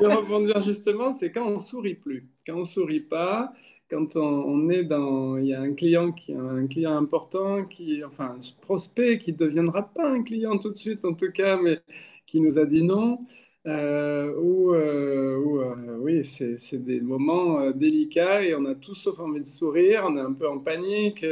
Je 0.00 0.04
vais 0.04 0.12
rebondir 0.12 0.62
justement, 0.64 1.12
c'est 1.12 1.30
quand 1.30 1.46
on 1.46 1.58
sourit 1.60 1.94
plus, 1.94 2.28
quand 2.46 2.56
on 2.58 2.64
sourit 2.64 3.00
pas, 3.00 3.52
quand 3.88 4.16
on, 4.16 4.20
on 4.22 4.68
est 4.68 4.82
dans, 4.84 5.36
il 5.36 5.46
y 5.46 5.54
a 5.54 5.60
un 5.60 5.72
client 5.74 6.10
qui 6.12 6.34
un 6.34 6.66
client 6.66 6.96
important, 6.96 7.64
qui, 7.64 8.02
enfin, 8.04 8.36
un 8.36 8.40
prospect 8.60 9.18
qui 9.18 9.32
ne 9.32 9.36
deviendra 9.38 9.82
pas 9.94 10.08
un 10.08 10.22
client 10.24 10.58
tout 10.58 10.70
de 10.70 10.76
suite 10.78 11.04
en 11.04 11.14
tout 11.14 11.30
cas, 11.30 11.56
mais 11.56 11.80
qui 12.26 12.40
nous 12.40 12.58
a 12.58 12.66
dit 12.66 12.82
non, 12.82 13.20
euh, 13.66 14.34
ou, 14.36 14.74
euh, 14.74 15.36
ou, 15.38 15.60
euh, 15.60 15.96
oui, 16.00 16.24
c'est 16.24 16.84
des 16.84 17.00
moments 17.00 17.70
délicats 17.70 18.42
et 18.42 18.54
on 18.56 18.64
a 18.64 18.74
tous 18.74 18.94
sauf 18.94 19.20
envie 19.20 19.40
de 19.40 19.46
sourire, 19.46 20.04
on 20.08 20.16
est 20.16 20.20
un 20.20 20.32
peu 20.32 20.48
en 20.48 20.58
panique. 20.58 21.24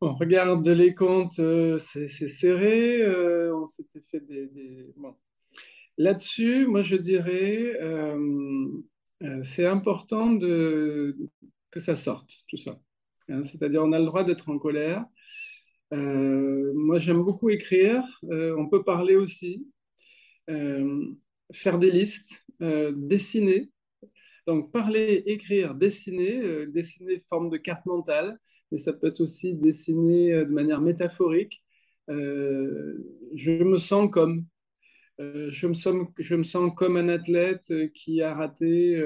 On 0.00 0.14
regarde 0.14 0.66
les 0.68 0.94
comptes, 0.94 1.40
euh, 1.40 1.78
c'est 1.80 2.08
serré, 2.08 3.02
euh, 3.02 3.56
on 3.56 3.64
s'était 3.64 4.00
fait 4.00 4.20
des, 4.20 4.92
bon. 4.96 5.16
Là-dessus, 5.96 6.66
moi 6.68 6.82
je 6.82 6.94
dirais, 6.94 7.76
euh, 7.80 8.68
c'est 9.42 9.66
important 9.66 10.30
de, 10.32 11.16
que 11.72 11.80
ça 11.80 11.96
sorte, 11.96 12.44
tout 12.48 12.56
ça. 12.56 12.78
Hein, 13.28 13.42
c'est-à-dire, 13.42 13.82
on 13.82 13.92
a 13.92 13.98
le 13.98 14.04
droit 14.06 14.22
d'être 14.22 14.48
en 14.48 14.58
colère. 14.58 15.04
Moi, 15.90 16.98
j'aime 16.98 17.22
beaucoup 17.22 17.50
écrire. 17.50 18.02
On 18.22 18.68
peut 18.68 18.84
parler 18.84 19.16
aussi, 19.16 19.66
faire 20.46 21.78
des 21.78 21.90
listes, 21.90 22.44
dessiner. 22.60 23.70
Donc, 24.48 24.72
parler, 24.72 25.24
écrire, 25.26 25.74
dessiner, 25.74 26.40
euh, 26.40 26.66
dessiner 26.66 27.18
forme 27.28 27.50
de 27.50 27.58
carte 27.58 27.84
mentale, 27.84 28.38
mais 28.72 28.78
ça 28.78 28.94
peut 28.94 29.08
être 29.08 29.20
aussi 29.20 29.52
dessiner 29.52 30.32
euh, 30.32 30.46
de 30.46 30.50
manière 30.50 30.80
métaphorique. 30.80 31.62
Euh, 32.08 32.94
je 33.34 33.52
me 33.52 33.76
sens 33.76 34.08
comme. 34.10 34.46
Euh, 35.20 35.50
je 35.52 35.66
me 35.66 36.44
sens, 36.44 36.72
comme 36.76 36.96
un 36.96 37.10
athlète 37.10 37.74
qui 37.92 38.22
a 38.22 38.34
raté. 38.34 38.98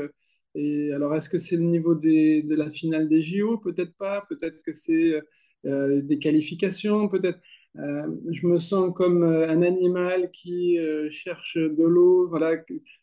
et 0.54 0.92
alors, 0.92 1.16
est-ce 1.16 1.28
que 1.28 1.38
c'est 1.38 1.56
le 1.56 1.64
niveau 1.64 1.96
de 1.96 2.54
la 2.56 2.70
finale 2.70 3.08
des 3.08 3.22
JO? 3.22 3.58
Peut-être 3.58 3.96
pas. 3.96 4.24
Peut-être 4.28 4.62
que 4.62 4.70
c'est 4.72 5.20
des 5.64 6.18
qualifications. 6.20 7.08
Peut-être. 7.08 7.40
Euh, 7.78 8.06
je 8.30 8.46
me 8.46 8.58
sens 8.58 8.92
comme 8.94 9.24
un 9.24 9.62
animal 9.62 10.30
qui 10.30 10.78
cherche 11.10 11.56
de 11.56 11.84
l'eau. 11.84 12.28
Voilà. 12.28 12.56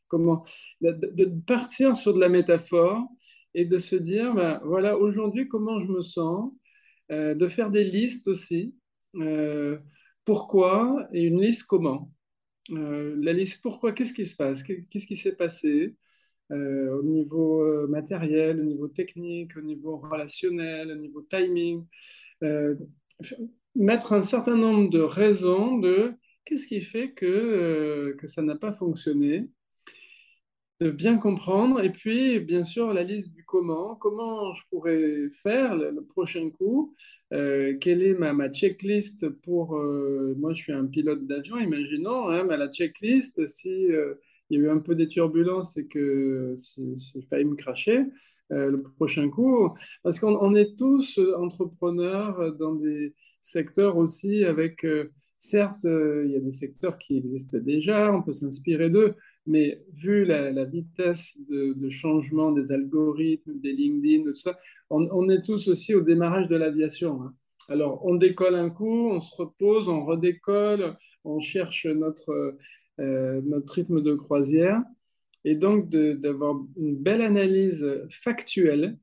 Comment 0.10 0.44
de, 0.82 1.26
partir 1.46 1.96
sur 1.96 2.14
de 2.14 2.20
la 2.20 2.30
métaphore 2.30 3.08
et 3.54 3.66
de 3.66 3.78
se 3.78 3.96
dire, 3.96 4.34
ben, 4.34 4.60
voilà, 4.66 4.98
aujourd'hui, 4.98 5.48
comment 5.48 5.80
je 5.80 5.88
me 5.88 6.02
sens. 6.02 6.52
Euh, 7.12 7.34
de 7.34 7.48
faire 7.48 7.72
des 7.72 7.84
listes 7.84 8.28
aussi. 8.28 8.76
Euh, 9.16 9.80
pourquoi 10.26 11.08
et 11.12 11.24
une 11.24 11.42
liste 11.42 11.66
comment. 11.66 12.12
Euh, 12.72 13.16
la 13.20 13.34
liste 13.34 13.62
pourquoi, 13.64 13.94
qu'est-ce 13.94 14.14
qui 14.14 14.26
se 14.26 14.36
passe, 14.36 14.62
qu'est-ce 14.64 15.08
qui 15.08 15.16
s'est 15.16 15.36
passé 15.36 15.96
au 16.52 17.04
niveau 17.04 17.88
matériel, 17.88 18.60
au 18.60 18.64
niveau 18.64 18.88
technique, 18.88 19.56
au 19.56 19.62
niveau 19.62 19.98
relationnel, 19.98 20.92
au 20.92 20.96
niveau 20.96 21.22
timing. 21.22 21.86
Mettre 23.76 24.14
un 24.14 24.22
certain 24.24 24.56
nombre 24.58 24.90
de 24.90 25.00
raisons 25.00 25.78
de 25.78 26.14
qu'est-ce 26.46 26.66
qui 26.66 26.82
fait 26.82 27.12
que, 27.12 28.16
que 28.18 28.26
ça 28.26 28.42
n'a 28.42 28.56
pas 28.56 28.72
fonctionné 28.72 29.48
de 30.80 30.92
bien 30.92 31.18
comprendre. 31.18 31.84
Et 31.84 31.92
puis, 31.92 32.40
bien 32.40 32.64
sûr, 32.64 32.94
la 32.94 33.04
liste 33.04 33.34
du 33.34 33.44
comment. 33.44 33.96
Comment 33.96 34.54
je 34.54 34.64
pourrais 34.70 35.30
faire 35.32 35.76
le, 35.76 36.04
prochain 36.04 36.50
coup? 36.50 36.96
Euh, 37.34 37.78
quelle 37.80 38.04
est 38.04 38.14
ma, 38.14 38.34
ma 38.34 38.50
checklist 38.50 39.28
pour... 39.30 39.76
euh, 39.78 40.36
moi, 40.38 40.54
je 40.54 40.62
suis 40.62 40.74
un 40.74 40.86
pilote 40.86 41.26
d'avion, 41.28 41.58
imaginons, 41.58 42.30
hein, 42.30 42.46
mais 42.48 42.58
la 42.58 42.70
checklist, 42.70 43.46
si... 43.46 43.92
euh, 43.92 44.16
il 44.52 44.58
y 44.60 44.62
a 44.64 44.66
eu 44.66 44.70
un 44.72 44.80
peu 44.80 44.96
des 44.96 45.08
turbulences 45.08 45.78
et 45.78 45.86
que 45.86 46.56
j'ai 46.56 47.22
failli 47.30 47.46
me 47.46 47.54
cracher 47.54 48.06
le 48.50 48.78
prochain 48.96 49.30
coup. 49.30 49.70
Parce 50.02 50.20
qu'on 50.20 50.36
on 50.42 50.56
est 50.56 50.76
tous 50.76 51.20
entrepreneurs 51.38 52.56
dans 52.56 52.74
des 52.74 53.14
secteurs 53.42 53.96
aussi 53.98 54.44
avec, 54.46 54.88
certes, 55.38 55.84
il 55.84 56.32
y 56.32 56.36
a 56.36 56.40
des 56.40 56.50
secteurs 56.50 56.98
qui 56.98 57.18
existent 57.18 57.60
déjà, 57.60 58.12
on 58.12 58.24
peut 58.24 58.34
s'inspirer 58.34 58.90
d'eux, 58.90 59.14
mais 59.50 59.84
vu 59.94 60.26
la, 60.26 60.64
vitesse 60.64 61.38
de, 61.50 61.90
changement 61.90 62.52
des 62.52 62.72
algorithmes, 62.72 63.60
des 63.60 63.74
LinkedIn, 63.74 64.24
tout 64.24 64.36
ça, 64.36 64.58
on, 64.90 65.30
est 65.30 65.42
tous 65.42 65.68
aussi 65.68 65.94
au 65.94 66.02
démarrage 66.02 66.48
de 66.48 66.56
l'aviation. 66.56 67.22
hein. 67.22 67.34
Alors, 67.68 68.06
on 68.06 68.16
décolle 68.16 68.56
un 68.56 68.70
coup, 68.70 69.10
on 69.10 69.20
se 69.20 69.36
repose, 69.36 69.90
on 69.90 70.06
redécolle, 70.06 70.96
on 71.24 71.40
cherche 71.40 71.86
notre, 71.86 72.58
euh, 73.00 73.42
notre 73.44 73.74
rythme 73.74 74.02
de 74.02 74.16
croisière. 74.16 74.82
Et 75.44 75.56
donc, 75.56 75.90
d'avoir 75.90 76.60
une 76.78 76.96
belle 76.96 77.22
analyse 77.22 77.86
factuelle 78.10 78.98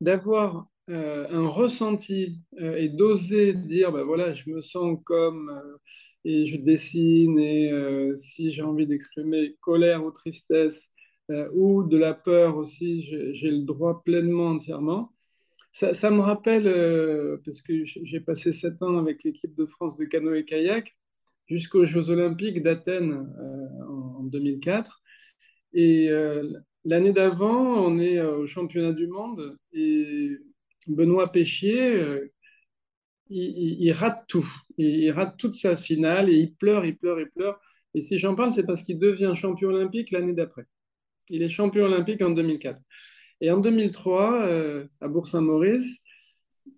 d'avoir 0.00 0.66
euh, 0.90 1.28
un 1.30 1.46
ressenti 1.46 2.40
euh, 2.60 2.76
et 2.76 2.88
d'oser 2.88 3.54
dire, 3.54 3.92
ben 3.92 4.02
voilà, 4.02 4.32
je 4.34 4.50
me 4.50 4.60
sens 4.60 4.98
comme, 5.04 5.48
euh, 5.50 5.76
et 6.24 6.46
je 6.46 6.56
dessine, 6.56 7.38
et 7.38 7.70
si 8.16 8.50
j'ai 8.52 8.62
envie 8.62 8.86
d'exprimer 8.86 9.56
colère 9.60 10.04
ou 10.04 10.10
tristesse, 10.10 10.92
ou 11.54 11.84
de 11.84 11.96
la 11.96 12.12
peur 12.12 12.56
aussi, 12.56 13.02
j'ai 13.02 13.50
le 13.52 13.62
droit 13.62 14.02
pleinement, 14.04 14.48
entièrement. 14.48 15.12
Ça, 15.72 15.94
ça 15.94 16.10
me 16.10 16.20
rappelle, 16.20 16.64
parce 17.44 17.62
que 17.62 17.84
j'ai 17.84 18.20
passé 18.20 18.52
sept 18.52 18.82
ans 18.82 18.98
avec 18.98 19.22
l'équipe 19.24 19.54
de 19.54 19.66
France 19.66 19.96
de 19.96 20.04
canoë-kayak 20.06 20.92
jusqu'aux 21.46 21.86
Jeux 21.86 22.10
olympiques 22.10 22.62
d'Athènes 22.62 23.32
en, 23.88 24.20
en 24.20 24.22
2004. 24.24 25.02
Et 25.74 26.10
l'année 26.84 27.12
d'avant, 27.12 27.86
on 27.86 27.98
est 28.00 28.20
au 28.20 28.46
championnat 28.48 28.92
du 28.92 29.06
monde 29.06 29.56
et 29.72 30.36
Benoît 30.88 31.30
Péchier, 31.30 31.96
euh, 31.96 32.32
il, 33.28 33.92
rate 33.92 34.24
tout. 34.28 34.46
Il, 34.78 35.10
rate 35.12 35.36
toute 35.36 35.54
sa 35.54 35.76
finale 35.76 36.30
et 36.30 36.36
il 36.36 36.54
pleure, 36.54 36.84
il 36.84 36.96
pleure, 36.96 37.20
il 37.20 37.30
pleure. 37.30 37.60
Et 37.94 38.00
si 38.00 38.18
j'en 38.18 38.34
parle, 38.34 38.52
c'est 38.52 38.66
parce 38.66 38.82
qu'il 38.82 38.98
devient 38.98 39.32
champion 39.34 39.68
olympique 39.68 40.10
l'année 40.10 40.32
d'après. 40.32 40.66
Il 41.28 41.42
est 41.42 41.48
champion 41.48 41.84
olympique 41.84 42.22
en 42.22 42.30
2004. 42.30 42.80
Et 43.40 43.50
en 43.50 43.58
2003, 43.58 44.46
euh, 44.46 44.86
à 45.00 45.08
Bourg-Saint-Maurice, 45.08 46.00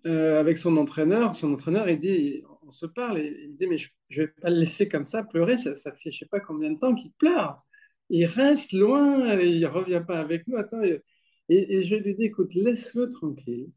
euh, 0.05 0.39
avec 0.39 0.57
son 0.57 0.77
entraîneur, 0.77 1.35
son 1.35 1.53
entraîneur, 1.53 1.89
il 1.89 1.99
dit, 1.99 2.43
on 2.65 2.71
se 2.71 2.85
parle, 2.85 3.19
et 3.19 3.47
il 3.49 3.55
dit, 3.55 3.67
mais 3.67 3.77
je 3.77 3.89
ne 4.09 4.25
vais 4.25 4.33
pas 4.41 4.49
le 4.49 4.57
laisser 4.57 4.87
comme 4.87 5.05
ça 5.05 5.23
pleurer, 5.23 5.57
ça, 5.57 5.73
fait 5.75 5.97
je 6.03 6.09
ne 6.09 6.13
sais 6.13 6.25
pas 6.25 6.39
combien 6.39 6.71
de 6.71 6.79
temps 6.79 6.95
qu'il 6.95 7.11
pleure. 7.13 7.63
Il 8.09 8.25
reste 8.25 8.73
loin, 8.73 9.39
il 9.39 9.61
ne 9.61 9.67
revient 9.67 10.03
pas 10.05 10.19
avec 10.19 10.47
nous. 10.47 10.57
Attends, 10.57 10.83
et, 10.83 11.01
et 11.49 11.83
je 11.83 11.95
lui 11.95 12.15
dis, 12.15 12.25
écoute, 12.25 12.53
laisse-le 12.53 13.09
tranquille. 13.09 13.71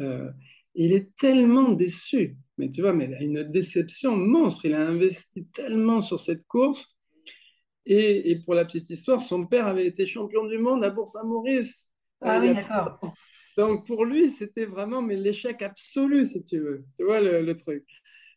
Euh, 0.00 0.30
il 0.74 0.92
est 0.92 1.14
tellement 1.16 1.70
déçu, 1.70 2.36
mais 2.58 2.70
tu 2.70 2.82
vois, 2.82 2.92
mais 2.92 3.06
il 3.06 3.14
a 3.14 3.22
une 3.22 3.42
déception 3.44 4.14
monstre. 4.14 4.66
Il 4.66 4.74
a 4.74 4.86
investi 4.86 5.46
tellement 5.46 6.00
sur 6.00 6.20
cette 6.20 6.46
course. 6.46 6.94
Et, 7.86 8.40
pour 8.44 8.54
la 8.54 8.64
petite 8.64 8.90
histoire, 8.90 9.22
son 9.22 9.46
père 9.46 9.66
avait 9.66 9.86
été 9.86 10.06
champion 10.06 10.44
du 10.46 10.58
monde 10.58 10.82
à 10.82 10.90
Bourg-Saint-Maurice. 10.90 11.88
Ah 12.20 12.40
oui, 12.40 12.52
d'accord. 12.52 12.98
Donc 13.56 13.86
pour 13.86 14.04
lui, 14.04 14.30
c'était 14.30 14.66
vraiment 14.66 15.02
mais 15.02 15.16
l'échec 15.16 15.62
absolu, 15.62 16.24
si 16.24 16.42
tu 16.42 16.58
veux. 16.58 16.84
Tu 16.96 17.04
vois 17.04 17.20
le, 17.20 17.54
truc. 17.54 17.84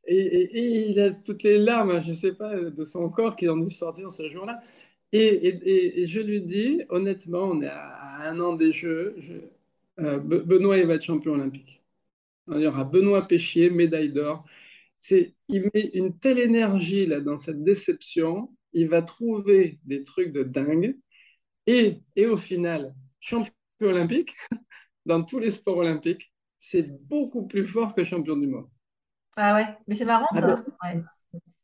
Et, 0.05 0.89
il 0.89 0.99
a 0.99 1.11
toutes 1.11 1.43
les 1.43 1.57
larmes, 1.57 2.01
je 2.01 2.09
ne 2.09 2.13
sais 2.13 2.33
pas, 2.33 2.55
de 2.55 2.83
son 2.83 3.09
corps 3.09 3.35
qui 3.35 3.49
ont 3.49 3.57
dû 3.57 3.73
sortir 3.73 4.11
ce 4.11 4.29
jour-là. 4.29 4.61
Et, 5.11 6.05
je 6.05 6.19
lui 6.19 6.41
dis, 6.41 6.83
honnêtement, 6.89 7.45
on 7.45 7.61
est 7.61 7.67
à 7.67 8.29
un 8.29 8.39
an 8.39 8.53
des 8.53 8.71
Jeux. 8.71 9.15
Je, 9.17 9.33
euh, 9.33 9.58
Benoît 9.99 10.77
il 10.77 10.85
va 10.87 10.95
être 10.95 11.03
champion 11.03 11.33
olympique. 11.33 11.83
Il 12.51 12.61
y 12.61 12.67
aura 12.67 12.83
Benoît 12.83 13.27
Péchier, 13.27 13.69
médaille 13.69 14.11
d'or. 14.11 14.45
C'est, 14.97 15.33
il 15.47 15.69
met 15.73 15.89
une 15.93 16.17
telle 16.17 16.39
énergie 16.39 17.05
là 17.05 17.19
dans 17.21 17.37
cette 17.37 17.63
déception, 17.63 18.49
il 18.73 18.89
va 18.89 19.01
trouver 19.01 19.79
des 19.85 20.03
trucs 20.03 20.31
de 20.31 20.43
dingue. 20.43 20.97
Et, 21.67 22.01
et 22.15 22.25
au 22.25 22.37
final, 22.37 22.95
champion 23.19 23.53
olympique, 23.81 24.35
dans 25.05 25.23
tous 25.23 25.39
les 25.39 25.51
sports 25.51 25.77
olympiques, 25.77 26.33
c'est 26.57 26.91
beaucoup 27.07 27.47
plus 27.47 27.65
fort 27.65 27.93
que 27.93 28.03
champion 28.03 28.35
du 28.35 28.47
monde. 28.47 28.67
Ah 29.37 29.55
ouais, 29.55 29.67
mais 29.87 29.95
c'est 29.95 30.05
marrant 30.05 30.27
ah 30.33 30.41
ça. 30.41 30.63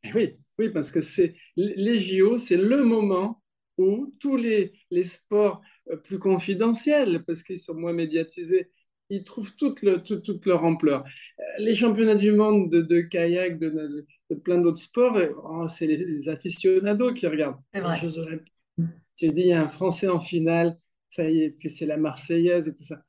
Eh 0.02 0.12
oui, 0.14 0.38
oui, 0.58 0.70
parce 0.70 0.90
que 0.90 1.00
c'est 1.00 1.34
les 1.56 1.98
JO, 1.98 2.38
c'est 2.38 2.56
le 2.56 2.84
moment 2.84 3.42
où 3.76 4.14
tous 4.20 4.36
les, 4.36 4.72
les 4.90 5.04
sports 5.04 5.60
euh, 5.60 5.75
plus 6.02 6.18
confidentiels 6.18 7.22
parce 7.26 7.42
qu'ils 7.42 7.58
sont 7.58 7.74
moins 7.74 7.92
médiatisés. 7.92 8.70
Ils 9.08 9.22
trouvent 9.22 9.54
toute, 9.54 9.84
toute, 10.04 10.46
leur 10.46 10.64
ampleur. 10.64 11.04
Euh, 11.38 11.42
les 11.58 11.74
championnats 11.74 12.16
du 12.16 12.32
monde 12.32 12.70
de, 12.70 13.00
kayak, 13.02 13.58
de, 13.58 14.06
plein 14.42 14.58
d'autres 14.58 14.80
sports, 14.80 15.16
euh, 15.16 15.32
oh, 15.44 15.68
c'est 15.68 15.86
les, 15.86 16.28
aficionados 16.28 17.14
qui 17.14 17.26
regardent 17.28 17.60
les 17.72 17.80
Jeux 18.00 18.18
Olympiques. 18.18 18.52
Tu 19.16 19.28
dis, 19.30 19.42
il 19.42 19.46
y 19.48 19.52
a 19.52 19.62
un 19.62 19.68
Français 19.68 20.08
en 20.08 20.20
finale, 20.20 20.78
ça 21.08 21.30
y 21.30 21.42
est, 21.42 21.50
puis 21.50 21.70
c'est 21.70 21.86
la 21.86 21.96
Marseillaise 21.96 22.68
et 22.68 22.74
tout 22.74 22.82
ça. 22.82 23.02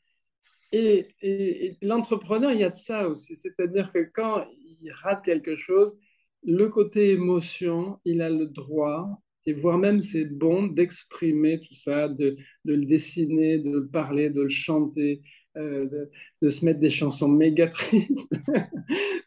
Et, 0.71 1.07
et 1.21 1.77
l'entrepreneur, 1.81 2.51
il 2.51 2.59
y 2.59 2.63
a 2.63 2.69
de 2.69 2.75
ça 2.75 3.09
aussi. 3.09 3.35
C'est-à-dire 3.35 3.91
que 3.91 3.99
quand 4.13 4.45
il 4.81 4.91
rate 4.91 5.25
quelque 5.25 5.55
chose, 5.55 5.97
le 6.43 6.69
côté 6.69 7.11
émotion, 7.11 7.99
il 8.05 8.21
a 8.21 8.29
le 8.29 8.45
droit 8.45 9.21
et 9.47 9.53
voire 9.53 9.77
même 9.77 10.01
c'est 10.01 10.25
bon 10.25 10.67
d'exprimer 10.67 11.61
tout 11.61 11.73
ça, 11.73 12.09
de, 12.09 12.35
de, 12.65 12.73
le 12.75 12.85
dessiner, 12.85 13.57
de 13.57 13.71
le 13.71 13.87
parler, 13.87 14.29
de 14.29 14.43
le 14.43 14.49
chanter, 14.49 15.21
euh, 15.55 15.87
de, 15.87 16.11
de, 16.41 16.49
se 16.49 16.65
mettre 16.65 16.79
des 16.79 16.89
chansons 16.89 17.29
méga 17.29 17.67
tristes. 17.69 18.31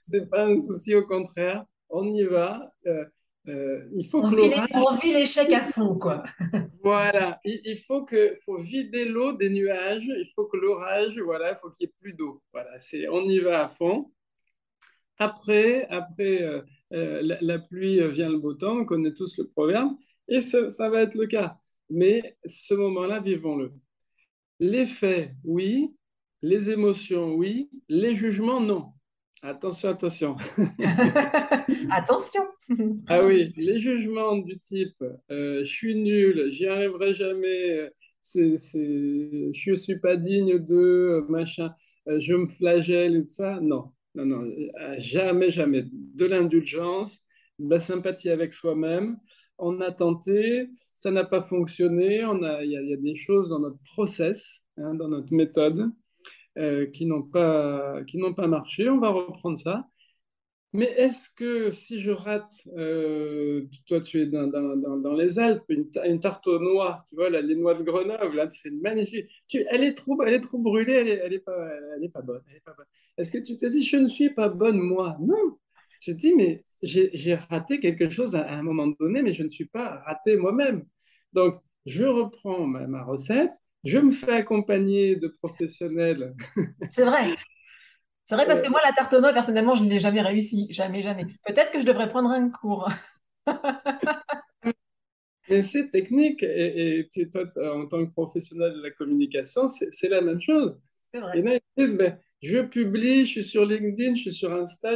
c'est 0.03 0.29
pas 0.29 0.47
un 0.47 0.59
souci, 0.61 0.95
au 0.95 1.07
contraire, 1.07 1.65
on 1.89 2.05
y 2.05 2.23
va. 2.25 2.71
Euh, 2.87 3.05
euh, 3.49 3.89
il 3.97 4.07
faut 4.07 4.23
on, 4.23 4.31
que 4.31 4.37
vit 4.37 4.73
on 4.75 4.97
vit 4.99 5.15
l'échec 5.15 5.51
à 5.53 5.65
fond, 5.65 5.99
quoi. 5.99 6.23
voilà, 6.85 7.41
il, 7.45 7.79
faut 7.79 8.05
que, 8.05 8.35
faut 8.45 8.59
vider 8.59 9.07
l'eau 9.07 9.33
des 9.33 9.49
nuages. 9.49 10.05
Il 10.05 10.31
faut 10.35 10.45
que 10.45 10.59
l'orage, 10.59 11.19
voilà, 11.19 11.53
il 11.53 11.57
faut 11.57 11.71
qu'il 11.71 11.87
y 11.87 11.91
ait 11.91 11.95
plus 11.99 12.13
d'eau. 12.13 12.43
Voilà, 12.53 12.79
c'est, 12.79 13.09
on 13.09 13.23
y 13.23 13.39
va 13.39 13.65
à 13.65 13.69
fond. 13.69 14.13
Après, 15.19 15.87
après 15.89 16.63
la, 16.91 17.39
la, 17.41 17.59
pluie 17.59 18.07
vient 18.11 18.29
le 18.29 18.39
beau 18.39 18.55
temps. 18.55 18.79
On 18.79 18.85
connaît 18.85 19.15
tous 19.15 19.39
le 19.39 19.49
proverbe. 19.49 19.91
Et 20.31 20.41
ça, 20.41 20.89
va 20.89 21.03
être 21.03 21.17
le 21.17 21.27
cas. 21.27 21.59
Mais 21.91 22.37
ce 22.47 22.75
moment-là, 22.75 23.21
vivons-le. 23.21 23.73
Les 24.61 24.87
faits, 24.87 25.33
oui. 25.45 25.95
Les 26.41 26.71
émotions, 26.71 27.35
oui. 27.35 27.69
Les 27.89 28.15
jugements, 28.15 28.61
non. 28.61 28.93
Attention, 29.43 29.89
attention. 29.89 30.37
attention. 31.91 32.43
ah 33.09 33.25
oui, 33.25 33.53
les 33.57 33.79
jugements 33.79 34.37
du 34.37 34.59
type 34.59 35.03
euh, 35.31 35.61
je 35.61 35.65
suis 35.65 35.95
nul, 35.95 36.51
j'y 36.51 36.67
arriverai 36.67 37.15
jamais, 37.15 37.91
c'est, 38.21 38.59
c'est, 38.59 39.51
je 39.51 39.75
suis 39.75 39.99
pas 39.99 40.17
digne 40.17 40.59
de 40.59 41.25
machin, 41.31 41.75
euh, 42.09 42.21
je 42.21 42.35
me 42.35 42.47
flagelle 42.47 43.17
et 43.17 43.23
tout 43.23 43.29
ça. 43.29 43.59
Non, 43.63 43.93
non, 44.15 44.27
non, 44.27 44.45
jamais, 44.99 45.51
jamais. 45.51 45.85
De 45.91 46.27
l'indulgence, 46.27 47.21
de 47.59 47.71
la 47.71 47.79
sympathie 47.79 48.29
avec 48.29 48.53
soi-même, 48.53 49.17
on 49.61 49.81
a 49.81 49.93
tenté, 49.93 50.69
ça 50.95 51.11
n'a 51.11 51.25
pas 51.25 51.43
fonctionné, 51.43 52.25
on 52.25 52.43
a, 52.43 52.65
il, 52.65 52.71
y 52.71 52.93
a, 52.93 52.97
des 52.97 53.15
choses 53.15 53.51
dans 53.51 53.61
notre 53.61 53.79
process, 53.95 54.67
hein, 54.77 54.95
dans 54.95 55.09
notre 55.09 55.33
méthode, 55.33 55.91
euh, 56.59 56.87
qui 56.87 57.07
n'ont 57.07 57.23
pas, 57.23 58.01
pas 58.37 58.47
marché. 58.47 58.89
On 58.89 58.99
va 58.99 59.11
reprendre 59.11 59.57
ça. 59.57 59.87
Mais 60.73 60.87
est-ce 60.97 61.31
que 61.31 61.73
si 61.73 62.01
je 62.01 62.13
rate, 62.13 62.49
euh, 62.77 63.67
toi 63.89 64.01
tu 64.01 64.21
es 64.21 64.27
dans, 64.27 64.47
dans, 64.47 65.15
les 65.15 65.41
Alpes, 65.41 65.65
une, 65.69 66.21
tarte 66.21 66.47
aux 66.47 66.61
noix, 66.61 67.05
tu 67.09 67.17
vois, 67.17 67.29
les 67.29 67.57
noix 67.57 67.75
de 67.75 67.83
Grenoble, 67.83 68.37
là, 68.37 68.47
tu 68.47 68.61
fais 68.61 68.69
une 68.69 68.81
magnifique. 68.81 69.27
Tu, 69.49 69.67
elle, 69.69 69.83
est 69.83 69.95
trop, 69.95 70.23
elle 70.23 70.35
est 70.35 70.41
trop 70.41 70.59
brûlée, 70.59 70.93
elle 70.93 71.07
n'est 71.07 71.13
elle 71.25 71.33
est 71.33 71.39
pas, 71.41 71.71
pas 72.15 72.23
bonne. 72.23 72.43
Est-ce 73.19 73.33
que 73.33 73.39
tu 73.39 73.57
te 73.57 73.67
dis, 73.67 73.83
je 73.85 73.97
ne 73.97 74.07
suis 74.07 74.33
pas 74.33 74.49
bonne 74.49 74.79
moi? 74.79 75.17
Non, 75.21 75.59
tu 76.01 76.13
te 76.13 76.17
dis, 76.17 76.35
mais 76.35 76.63
j'ai 76.83 77.35
raté 77.35 77.79
quelque 77.79 78.09
chose 78.11 78.35
à, 78.35 78.51
un 78.51 78.63
moment 78.63 78.87
donné, 78.87 79.23
mais 79.23 79.33
je 79.33 79.43
ne 79.43 79.49
suis 79.49 79.67
pas 79.67 80.03
raté 80.07 80.37
moi-même. 80.37 80.85
Donc, 81.33 81.61
je 81.87 82.05
reprends 82.05 82.67
ma, 82.67 83.05
recette, 83.05 83.53
je 83.85 83.99
me 83.99 84.11
fais 84.11 84.33
accompagner 84.33 85.17
de 85.17 85.29
professionnels. 85.29 86.35
C'est 86.91 87.05
vrai. 87.05 87.35
C'est 88.27 88.35
vrai 88.35 88.47
parce 88.47 88.63
que 88.63 88.71
moi, 88.71 88.81
la 88.85 88.93
tarte 88.93 89.13
aux 89.15 89.21
noix, 89.21 89.33
personnellement, 89.33 89.75
je 89.75 89.85
ne 89.85 89.91
l'ai 89.91 89.99
jamais 89.99 90.23
réussi. 90.23 90.69
Jamais, 90.71 91.03
jamais. 91.03 91.25
Peut-être 91.45 91.73
que 91.73 91.81
je 91.81 91.87
devrais 91.87 92.09
prendre 92.09 92.31
un 92.31 92.49
cours. 92.49 92.89
Mais 95.49 95.63
c'est 95.63 95.91
technique. 95.91 96.43
Et, 96.45 97.09
toi, 97.33 97.45
en 97.75 97.87
tant 97.87 98.07
que 98.07 98.13
professionnel 98.13 98.73
de 98.75 98.83
la 98.83 98.91
communication, 98.91 99.67
c'est 99.67 100.09
la 100.09 100.21
même 100.21 100.41
chose. 100.41 100.81
Vrai. 101.13 101.39
Et 101.39 101.43
là, 101.43 101.55
ils 101.57 101.85
disent, 101.85 101.97
ben, 101.97 102.17
je 102.41 102.61
publie, 102.61 103.25
je 103.25 103.31
suis 103.31 103.45
sur 103.45 103.67
LinkedIn, 103.67 104.15
je 104.15 104.21
suis 104.21 104.33
sur 104.33 104.53
Insta, 104.53 104.95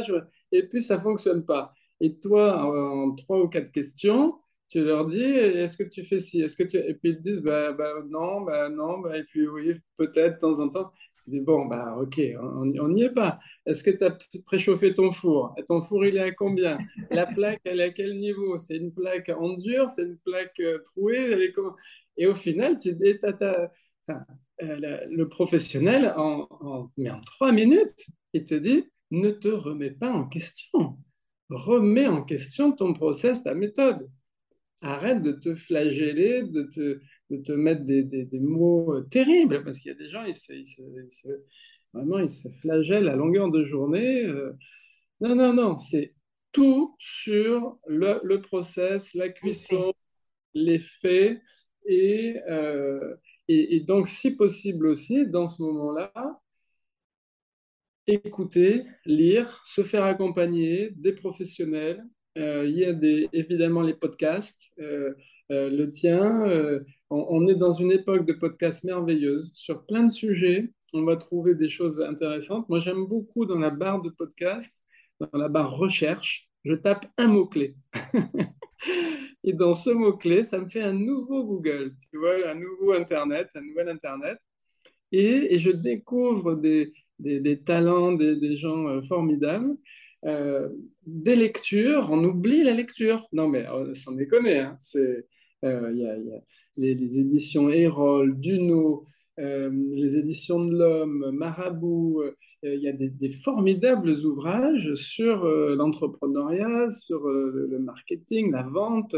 et 0.57 0.63
puis 0.67 0.81
ça 0.81 0.97
ne 0.97 1.01
fonctionne 1.01 1.45
pas. 1.45 1.73
Et 2.01 2.17
toi, 2.19 2.65
en 2.65 3.13
trois 3.15 3.41
ou 3.41 3.47
quatre 3.47 3.71
questions, 3.71 4.35
tu 4.67 4.83
leur 4.83 5.05
dis, 5.05 5.21
est-ce 5.21 5.77
que 5.77 5.83
tu 5.83 6.03
fais 6.03 6.19
ci 6.19 6.41
est-ce 6.41 6.57
que 6.57 6.63
tu... 6.63 6.77
Et 6.77 6.95
puis 6.95 7.11
ils 7.11 7.17
te 7.17 7.21
disent, 7.21 7.41
bah, 7.41 7.71
bah 7.73 7.93
non, 8.09 8.41
bah 8.41 8.69
non, 8.69 8.99
bah, 8.99 9.17
et 9.17 9.23
puis 9.23 9.47
oui, 9.47 9.73
peut-être 9.95 10.35
de 10.35 10.39
temps 10.39 10.59
en 10.59 10.69
temps. 10.69 10.91
Tu 11.23 11.29
dis, 11.31 11.39
bon, 11.39 11.67
bah 11.67 11.95
ok, 11.99 12.19
on 12.41 12.89
n'y 12.89 13.03
est 13.03 13.13
pas. 13.13 13.39
Est-ce 13.65 13.83
que 13.83 13.91
tu 13.91 14.03
as 14.03 14.17
préchauffé 14.45 14.93
ton 14.93 15.11
four? 15.11 15.53
Et 15.57 15.63
ton 15.65 15.81
four, 15.81 16.05
il 16.05 16.17
est 16.17 16.19
à 16.19 16.31
combien? 16.31 16.77
La 17.11 17.25
plaque, 17.25 17.61
elle 17.63 17.79
est 17.79 17.85
à 17.85 17.89
quel 17.91 18.17
niveau? 18.17 18.57
C'est 18.57 18.77
une 18.77 18.91
plaque 18.93 19.29
en 19.29 19.53
dur 19.55 19.89
C'est 19.89 20.03
une 20.03 20.17
plaque 20.17 20.59
euh, 20.59 20.79
trouée 20.83 21.53
Et 22.17 22.27
au 22.27 22.35
final, 22.35 22.77
tu 22.77 22.93
dis, 22.93 23.17
euh, 24.61 25.05
le 25.09 25.27
professionnel, 25.27 26.13
en, 26.17 26.89
mais 26.97 27.09
en 27.09 27.21
trois 27.21 27.51
minutes, 27.51 28.07
il 28.33 28.43
te 28.43 28.55
dit, 28.55 28.89
ne 29.11 29.31
te 29.31 29.47
remets 29.47 29.91
pas 29.91 30.11
en 30.11 30.27
question. 30.27 30.97
Remets 31.49 32.07
en 32.07 32.23
question 32.23 32.71
ton 32.71 32.93
process, 32.93 33.43
ta 33.43 33.53
méthode. 33.53 34.09
Arrête 34.81 35.21
de 35.21 35.31
te 35.31 35.55
flageller, 35.55 36.43
de 36.43 36.63
te, 36.63 36.99
de 37.29 37.37
te 37.37 37.51
mettre 37.51 37.83
des, 37.85 38.03
des, 38.03 38.25
des 38.25 38.39
mots 38.39 39.01
terribles, 39.09 39.63
parce 39.63 39.79
qu'il 39.79 39.89
y 39.91 39.95
a 39.95 39.97
des 39.97 40.09
gens, 40.09 40.23
ils 40.25 40.33
se, 40.33 40.53
ils 40.53 40.67
se, 40.67 40.81
ils 40.81 41.11
se, 41.11 41.27
vraiment, 41.93 42.19
ils 42.19 42.29
se 42.29 42.49
flagellent 42.61 43.07
à 43.07 43.15
longueur 43.15 43.49
de 43.49 43.63
journée. 43.63 44.25
non, 45.21 45.35
non, 45.35 45.53
non, 45.53 45.77
c'est 45.77 46.13
tout 46.51 46.95
sur 46.99 47.77
le, 47.87 48.19
le, 48.23 48.41
process, 48.41 49.13
la 49.13 49.29
cuisson, 49.29 49.93
les 50.53 50.79
faits, 50.79 51.41
et, 51.85 52.37
euh, 52.49 53.15
et, 53.47 53.75
et, 53.75 53.79
donc, 53.81 54.07
si 54.07 54.31
possible 54.31 54.87
aussi, 54.87 55.27
dans 55.27 55.47
ce 55.47 55.61
moment-là, 55.63 56.11
écouter, 58.07 58.83
lire, 59.05 59.61
se 59.65 59.83
faire 59.83 60.03
accompagner 60.03 60.91
des 60.95 61.13
professionnels. 61.13 62.03
Euh, 62.37 62.65
il 62.67 62.77
y 62.77 62.85
a 62.85 62.93
évidemment 63.33 63.81
les 63.81 63.93
podcasts, 63.93 64.71
euh, 64.79 65.13
euh, 65.51 65.69
le 65.69 65.89
tien. 65.89 66.43
On, 67.09 67.47
est 67.47 67.55
dans 67.55 67.71
une 67.71 67.91
époque 67.91 68.25
de 68.25 68.33
podcasts 68.33 68.83
merveilleuse 68.83 69.51
sur 69.53 69.85
plein 69.85 70.03
de 70.03 70.11
sujets. 70.11 70.71
On 70.93 71.03
va 71.03 71.15
trouver 71.15 71.55
des 71.55 71.69
choses 71.69 72.01
intéressantes. 72.01 72.67
Moi, 72.69 72.79
j'aime 72.79 73.05
beaucoup 73.05 73.45
dans 73.45 73.57
la 73.57 73.69
barre 73.69 74.01
de 74.01 74.09
podcast, 74.09 74.81
dans 75.19 75.37
la 75.37 75.47
barre 75.47 75.77
recherche, 75.77 76.49
je 76.63 76.73
tape 76.73 77.05
un 77.17 77.27
mot-clé. 77.27 77.75
Et 79.43 79.53
dans 79.53 79.75
ce 79.75 79.91
mot-clé, 79.91 80.43
ça 80.43 80.59
me 80.59 80.67
fait 80.67 80.81
un 80.81 80.93
nouveau 80.93 81.43
Google, 81.45 81.95
un 82.47 82.55
nouveau 82.55 82.93
Internet, 82.93 83.49
un 83.55 83.61
nouvel 83.61 83.89
Internet. 83.89 84.39
Et, 85.11 85.53
et 85.53 85.57
je 85.59 85.69
découvre 85.69 86.55
des, 86.55 86.91
des, 87.19 87.59
talents, 87.61 88.13
des, 88.13 88.57
gens 88.57 88.87
euh, 88.87 89.01
formidables. 89.01 89.75
Euh, 90.25 90.69
des 91.05 91.35
lectures, 91.35 92.09
on 92.11 92.23
oublie 92.23 92.63
la 92.63 92.73
lecture. 92.73 93.27
Non, 93.31 93.47
mais 93.47 93.67
euh, 93.67 93.93
sans 93.93 94.13
déconner, 94.13 94.59
hein, 94.59 94.75
c'est, 94.79 95.27
il 95.63 95.97
y 95.97 96.07
a, 96.07 96.15
les, 96.77 97.19
éditions 97.19 97.69
Erol, 97.69 98.39
Duno, 98.39 99.03
les 99.37 100.17
éditions 100.17 100.63
de 100.63 100.77
l'Homme, 100.77 101.31
Marabout. 101.31 102.23
il 102.61 102.79
y 102.79 102.87
a 102.87 102.91
des, 102.91 103.29
formidables 103.29 104.11
ouvrages 104.25 104.93
sur 104.93 105.43
l'entrepreneuriat, 105.45 106.89
sur 106.89 107.27
le 107.27 107.79
marketing, 107.79 108.51
la 108.51 108.63
vente. 108.63 109.15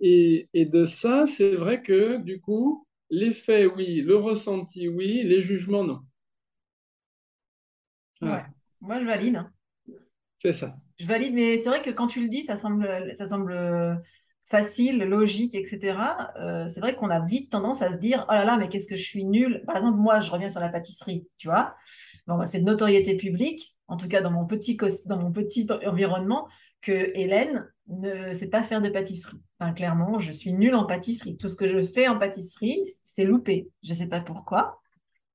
Et, 0.00 0.48
de 0.54 0.84
ça, 0.84 1.26
c'est 1.26 1.54
vrai 1.54 1.82
que 1.82 2.18
du 2.18 2.40
coup, 2.40 2.86
L'effet, 3.10 3.66
oui. 3.66 4.00
Le 4.02 4.16
ressenti, 4.16 4.88
oui. 4.88 5.22
Les 5.22 5.42
jugements, 5.42 5.84
non. 5.84 6.00
Ouais. 8.20 8.44
Moi, 8.80 9.00
je 9.00 9.06
valide. 9.06 9.36
Hein. 9.36 9.52
C'est 10.36 10.52
ça. 10.52 10.76
Je 10.98 11.06
valide, 11.06 11.34
mais 11.34 11.60
c'est 11.60 11.68
vrai 11.68 11.82
que 11.82 11.90
quand 11.90 12.06
tu 12.06 12.20
le 12.20 12.28
dis, 12.28 12.44
ça 12.44 12.56
semble, 12.56 13.12
ça 13.14 13.28
semble 13.28 13.54
facile, 14.50 15.04
logique, 15.04 15.54
etc. 15.54 15.98
Euh, 16.40 16.68
c'est 16.68 16.80
vrai 16.80 16.94
qu'on 16.94 17.10
a 17.10 17.24
vite 17.24 17.50
tendance 17.50 17.82
à 17.82 17.92
se 17.92 17.96
dire 17.96 18.24
oh 18.28 18.32
là 18.32 18.44
là, 18.44 18.56
mais 18.56 18.68
qu'est-ce 18.68 18.86
que 18.86 18.96
je 18.96 19.02
suis 19.02 19.24
nulle? 19.24 19.62
Par 19.66 19.76
exemple, 19.76 19.98
moi, 19.98 20.20
je 20.20 20.30
reviens 20.30 20.48
sur 20.48 20.60
la 20.60 20.68
pâtisserie, 20.68 21.28
tu 21.36 21.48
vois. 21.48 21.74
Bon, 22.26 22.36
bah, 22.36 22.46
c'est 22.46 22.60
de 22.60 22.64
notoriété 22.64 23.16
publique, 23.16 23.76
en 23.88 23.96
tout 23.96 24.08
cas 24.08 24.20
dans 24.20 24.30
mon 24.30 24.46
petit, 24.46 24.76
dans 25.06 25.18
mon 25.18 25.32
petit 25.32 25.66
environnement, 25.86 26.48
que 26.82 27.10
Hélène 27.14 27.70
ne 27.88 28.32
sait 28.32 28.50
pas 28.50 28.62
faire 28.62 28.82
de 28.82 28.88
pâtisserie. 28.88 29.40
Enfin, 29.58 29.72
clairement, 29.72 30.18
je 30.18 30.30
suis 30.30 30.52
nulle 30.52 30.74
en 30.74 30.86
pâtisserie. 30.86 31.36
Tout 31.36 31.48
ce 31.48 31.56
que 31.56 31.66
je 31.66 31.80
fais 31.82 32.08
en 32.08 32.18
pâtisserie, 32.18 32.82
c'est 33.04 33.24
loupé. 33.24 33.70
Je 33.82 33.90
ne 33.90 33.94
sais 33.94 34.08
pas 34.08 34.20
pourquoi. 34.20 34.80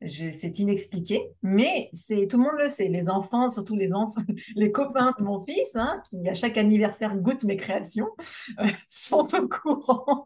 C'est 0.05 0.59
inexpliqué, 0.59 1.21
mais 1.41 1.89
c'est 1.93 2.27
tout 2.27 2.37
le 2.37 2.43
monde 2.43 2.59
le 2.59 2.67
sait. 2.67 2.89
Les 2.89 3.09
enfants, 3.09 3.47
surtout 3.47 3.77
les 3.77 3.93
enfants, 3.93 4.21
les 4.55 4.71
copains 4.71 5.13
de 5.17 5.23
mon 5.23 5.45
fils, 5.45 5.75
hein, 5.75 6.01
qui 6.09 6.27
à 6.27 6.35
chaque 6.35 6.57
anniversaire 6.57 7.15
goûtent 7.15 7.45
mes 7.45 7.55
créations, 7.55 8.09
euh, 8.59 8.67
sont 8.89 9.33
au 9.33 9.47
courant. 9.47 10.25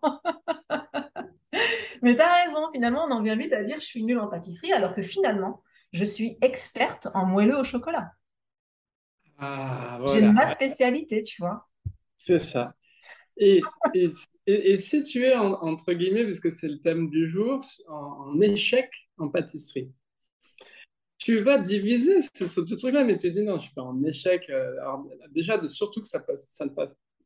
mais 2.02 2.16
tu 2.16 2.22
as 2.22 2.46
raison, 2.46 2.72
finalement, 2.74 3.06
on 3.08 3.12
en 3.12 3.22
vient 3.22 3.36
vite 3.36 3.54
à 3.54 3.62
dire 3.62 3.80
je 3.80 3.86
suis 3.86 4.04
nulle 4.04 4.20
en 4.20 4.28
pâtisserie, 4.28 4.74
alors 4.74 4.96
que 4.96 5.04
finalement, 5.04 5.62
je 5.94 6.04
suis 6.04 6.40
experte 6.42 7.08
en 7.14 7.28
moelleux 7.28 7.58
au 7.58 7.64
chocolat. 7.64 8.12
Ah, 9.38 10.00
J'ai 10.08 10.22
ma 10.22 10.48
spécialité, 10.50 11.22
tu 11.22 11.42
vois. 11.42 11.68
C'est 12.16 12.38
ça. 12.38 12.76
Et, 13.38 13.62
et, 13.94 14.10
et, 14.48 14.78
si 14.78 15.04
tu 15.04 15.24
es, 15.24 15.36
en, 15.36 15.54
entre 15.62 15.94
guillemets, 15.94 16.24
puisque 16.24 16.52
c'est 16.52 16.68
le 16.68 16.80
thème 16.80 17.10
du 17.10 17.30
jour, 17.30 17.64
en, 17.88 17.94
en, 17.94 18.42
échec 18.42 18.92
en 19.18 19.30
pâtisserie, 19.30 19.92
tu 21.20 21.38
vas 21.38 21.58
diviser 21.58 22.22
ce, 22.22 22.48
ce, 22.48 22.66
ce 22.66 22.76
truc-là, 22.76 23.04
mais 23.04 23.18
tu 23.18 23.32
dis 23.32 23.44
non, 23.44 23.58
je 23.58 23.64
suis 23.66 23.74
pas 23.74 23.84
en 23.84 24.04
échec. 24.04 24.50
Alors, 24.50 25.08
déjà, 25.32 25.58
de, 25.58 25.68
surtout 25.68 26.02
que 26.02 26.08
ça, 26.08 26.24
ça, 26.36 26.66
ne, 26.66 26.72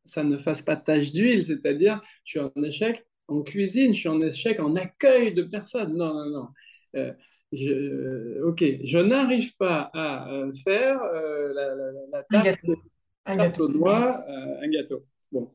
ça 0.04 0.24
ne 0.24 0.38
fasse 0.38 0.62
pas 0.62 0.76
tache 0.76 1.12
d'huile, 1.12 1.42
c'est-à-dire 1.42 2.00
je 2.24 2.30
suis 2.30 2.40
en 2.40 2.62
échec 2.62 3.06
en 3.28 3.42
cuisine, 3.42 3.92
je 3.92 4.00
suis 4.00 4.08
en 4.08 4.20
échec 4.20 4.60
en 4.60 4.74
accueil 4.74 5.32
de 5.34 5.42
personnes. 5.42 5.96
Non, 5.96 6.12
non, 6.12 6.30
non. 6.30 6.48
Euh, 6.96 7.12
je, 7.52 8.42
ok, 8.42 8.64
je 8.82 8.98
n'arrive 8.98 9.54
pas 9.56 9.90
à 9.92 10.26
faire 10.64 11.02
euh, 11.02 11.52
la, 11.52 11.74
la, 11.74 11.92
la, 12.10 12.22
tarte, 12.22 12.34
un 12.34 12.40
gâteau, 12.40 12.82
un 13.26 13.36
gâteau. 13.36 13.64
au 13.64 13.72
doigt, 13.72 14.24
euh, 14.28 14.60
un 14.62 14.70
gâteau. 14.70 15.04
Bon. 15.30 15.52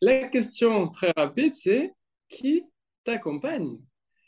La 0.00 0.24
question 0.28 0.88
très 0.88 1.12
rapide, 1.16 1.54
c'est 1.54 1.92
qui 2.28 2.64
t'accompagne? 3.04 3.78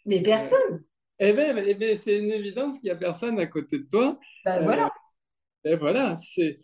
Mais 0.06 0.22
personne. 0.22 0.74
Euh, 0.74 0.78
eh 1.18 1.32
bien, 1.32 1.56
eh 1.56 1.74
ben, 1.74 1.96
c'est 1.96 2.18
une 2.18 2.30
évidence 2.30 2.78
qu'il 2.78 2.84
n'y 2.84 2.90
a 2.90 2.96
personne 2.96 3.38
à 3.40 3.46
côté 3.46 3.78
de 3.78 3.88
toi. 3.90 4.18
Ben, 4.44 4.62
voilà. 4.62 4.90
et 5.64 5.76
voilà, 5.76 6.14
c'est. 6.16 6.60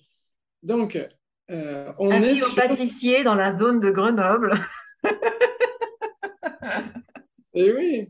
Donc, 0.62 0.98
on 1.48 2.10
un 2.10 2.22
est. 2.22 2.36
Sur... 2.36 2.54
pâtissier 2.54 3.24
dans 3.24 3.34
la 3.34 3.52
zone 3.52 3.80
de 3.80 3.90
Grenoble. 3.90 4.52
Et 7.56 7.72
oui. 7.72 8.08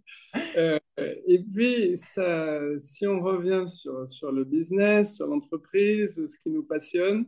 Euh, 0.56 0.78
et 0.98 1.38
puis, 1.38 1.96
ça, 1.96 2.58
si 2.78 3.06
on 3.06 3.20
revient 3.20 3.64
sur, 3.66 4.08
sur 4.08 4.32
le 4.32 4.44
business, 4.44 5.16
sur 5.16 5.26
l'entreprise, 5.26 6.24
ce 6.26 6.38
qui 6.38 6.50
nous 6.50 6.64
passionne, 6.64 7.26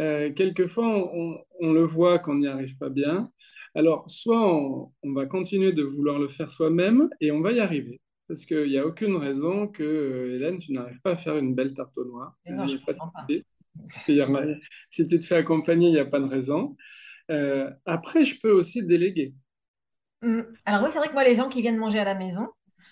euh, 0.00 0.32
quelquefois, 0.32 0.86
on, 0.86 1.38
on, 1.60 1.72
le 1.72 1.84
voit 1.84 2.18
qu'on 2.18 2.36
n'y 2.36 2.48
arrive 2.48 2.76
pas 2.76 2.88
bien. 2.88 3.30
Alors, 3.74 4.04
soit 4.10 4.44
on, 4.44 4.92
on, 5.02 5.12
va 5.12 5.26
continuer 5.26 5.72
de 5.72 5.84
vouloir 5.84 6.18
le 6.18 6.28
faire 6.28 6.50
soi-même 6.50 7.08
et 7.20 7.30
on 7.30 7.40
va 7.40 7.52
y 7.52 7.60
arriver. 7.60 8.00
Parce 8.26 8.44
qu'il 8.46 8.68
n'y 8.68 8.78
a 8.78 8.86
aucune 8.86 9.16
raison 9.16 9.68
que, 9.68 9.82
euh, 9.82 10.34
Hélène, 10.34 10.58
tu 10.58 10.72
n'arrives 10.72 11.00
pas 11.02 11.12
à 11.12 11.16
faire 11.16 11.36
une 11.36 11.54
belle 11.54 11.74
tarte 11.74 11.96
au 11.98 12.04
noir. 12.04 12.36
Non, 12.46 12.66
je 12.66 12.78
pas 12.78 12.94
pas. 12.94 13.26
Si 14.90 15.06
tu 15.06 15.18
te 15.18 15.24
fais 15.24 15.36
accompagner, 15.36 15.88
il 15.88 15.92
n'y 15.92 15.98
a 15.98 16.04
pas 16.04 16.20
de 16.20 16.26
raison. 16.26 16.76
Euh, 17.30 17.70
après, 17.86 18.24
je 18.24 18.38
peux 18.40 18.52
aussi 18.52 18.82
déléguer. 18.82 19.34
Mmh. 20.24 20.42
Alors 20.64 20.82
oui, 20.82 20.88
c'est 20.92 20.98
vrai 20.98 21.08
que 21.08 21.12
moi, 21.12 21.24
les 21.24 21.34
gens 21.34 21.48
qui 21.48 21.60
viennent 21.60 21.76
manger 21.76 21.98
à 21.98 22.04
la 22.04 22.14
maison, 22.14 22.48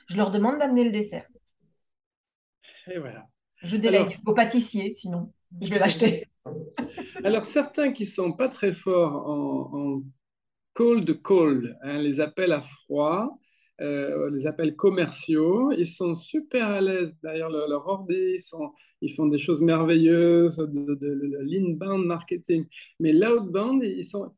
je 0.08 0.16
leur 0.16 0.30
demande 0.30 0.58
d'amener 0.58 0.84
le 0.84 0.90
dessert. 0.90 1.26
Et 2.90 2.98
voilà. 2.98 3.26
Je 3.62 3.76
délègue 3.76 4.00
Alors, 4.02 4.12
au 4.26 4.34
pâtissier, 4.34 4.94
sinon 4.94 5.32
je 5.60 5.70
vais 5.70 5.78
l'acheter. 5.78 6.26
Alors 7.24 7.44
certains 7.44 7.92
qui 7.92 8.06
sont 8.06 8.32
pas 8.32 8.48
très 8.48 8.72
forts 8.72 9.28
en, 9.28 9.70
en 9.72 10.02
cold 10.74 11.22
call, 11.22 11.78
hein, 11.82 11.98
les 11.98 12.20
appels 12.20 12.52
à 12.52 12.62
froid, 12.62 13.38
euh, 13.80 14.30
les 14.30 14.46
appels 14.46 14.76
commerciaux, 14.76 15.72
ils 15.72 15.86
sont 15.86 16.14
super 16.14 16.68
à 16.68 16.80
l'aise 16.80 17.16
derrière 17.22 17.48
leur, 17.50 17.68
leur 17.68 17.86
ordi, 17.86 18.14
ils, 18.34 18.40
sont, 18.40 18.72
ils 19.00 19.12
font 19.12 19.26
des 19.26 19.38
choses 19.38 19.62
merveilleuses 19.62 20.56
de, 20.56 20.66
de, 20.66 20.94
de, 20.94 21.14
de 21.14 21.38
l'inbound 21.42 22.06
marketing. 22.06 22.66
Mais 23.00 23.12
l'outbound, 23.12 23.82
ils 23.84 24.04
sont 24.04 24.32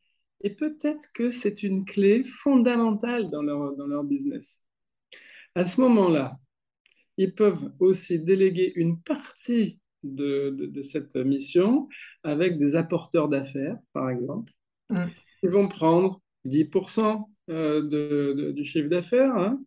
et 0.44 0.50
peut-être 0.50 1.08
que 1.14 1.30
c'est 1.30 1.62
une 1.62 1.84
clé 1.84 2.22
fondamentale 2.22 3.30
dans 3.30 3.42
leur, 3.42 3.74
dans 3.76 3.86
leur 3.86 4.04
business. 4.04 4.62
À 5.54 5.64
ce 5.64 5.80
moment-là, 5.80 6.36
ils 7.16 7.34
peuvent 7.34 7.72
aussi 7.78 8.18
déléguer 8.20 8.72
une 8.76 9.00
partie 9.00 9.80
de, 10.02 10.50
de, 10.50 10.66
de 10.66 10.82
cette 10.82 11.16
mission 11.16 11.88
avec 12.22 12.58
des 12.58 12.76
apporteurs 12.76 13.28
d'affaires, 13.28 13.78
par 13.94 14.10
exemple. 14.10 14.52
Mm. 14.90 15.06
Ils 15.44 15.50
vont 15.50 15.66
prendre 15.66 16.20
10% 16.44 17.24
de, 17.48 18.52
du 18.54 18.64
chiffre 18.64 18.88
d'affaires 18.88 19.34
hein, 19.34 19.60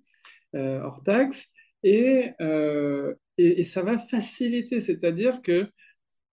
euh, 0.56 0.82
hors 0.82 1.02
taxe 1.04 1.52
et, 1.84 2.32
euh, 2.40 3.14
et, 3.38 3.62
et, 3.62 3.64
ça 3.64 3.82
va 3.84 3.98
faciliter, 3.98 4.80
c'est-à-dire 4.80 5.42
que 5.42 5.68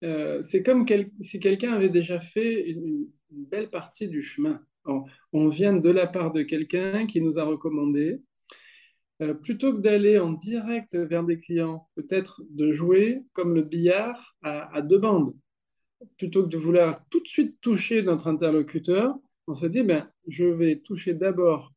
euh, 0.03 0.41
c'est 0.41 0.63
comme 0.63 0.85
quel, 0.85 1.09
si 1.19 1.39
quelqu'un 1.39 1.73
avait 1.73 1.89
déjà 1.89 2.19
fait 2.19 2.69
une, 2.69 3.07
une 3.31 3.45
belle 3.45 3.69
partie 3.69 4.07
du 4.07 4.21
chemin. 4.21 4.61
On, 5.33 5.47
vient 5.47 5.73
de 5.73 5.89
la 5.89 6.07
part 6.07 6.31
de 6.31 6.41
quelqu'un 6.41 7.05
qui 7.05 7.21
nous 7.21 7.37
a 7.37 7.43
recommandé. 7.43 8.21
Euh, 9.21 9.35
plutôt 9.35 9.73
que 9.73 9.81
d'aller 9.81 10.17
en 10.17 10.31
direct 10.31 10.95
vers 10.95 11.23
des 11.23 11.37
clients, 11.37 11.87
peut-être 11.95 12.41
de 12.49 12.71
jouer 12.71 13.21
comme 13.33 13.53
le 13.53 13.61
billard 13.61 14.35
à, 14.41 14.81
deux 14.81 14.97
bandes. 14.97 15.35
Plutôt 16.17 16.43
que 16.43 16.49
de 16.49 16.57
vouloir 16.57 17.07
tout 17.09 17.21
de 17.21 17.27
suite 17.27 17.57
toucher 17.61 18.01
notre 18.01 18.27
interlocuteur, 18.27 19.15
on 19.47 19.53
se 19.53 19.67
dit, 19.67 19.83
ben, 19.83 20.09
je 20.27 20.45
vais 20.45 20.77
toucher 20.77 21.13
d'abord 21.13 21.71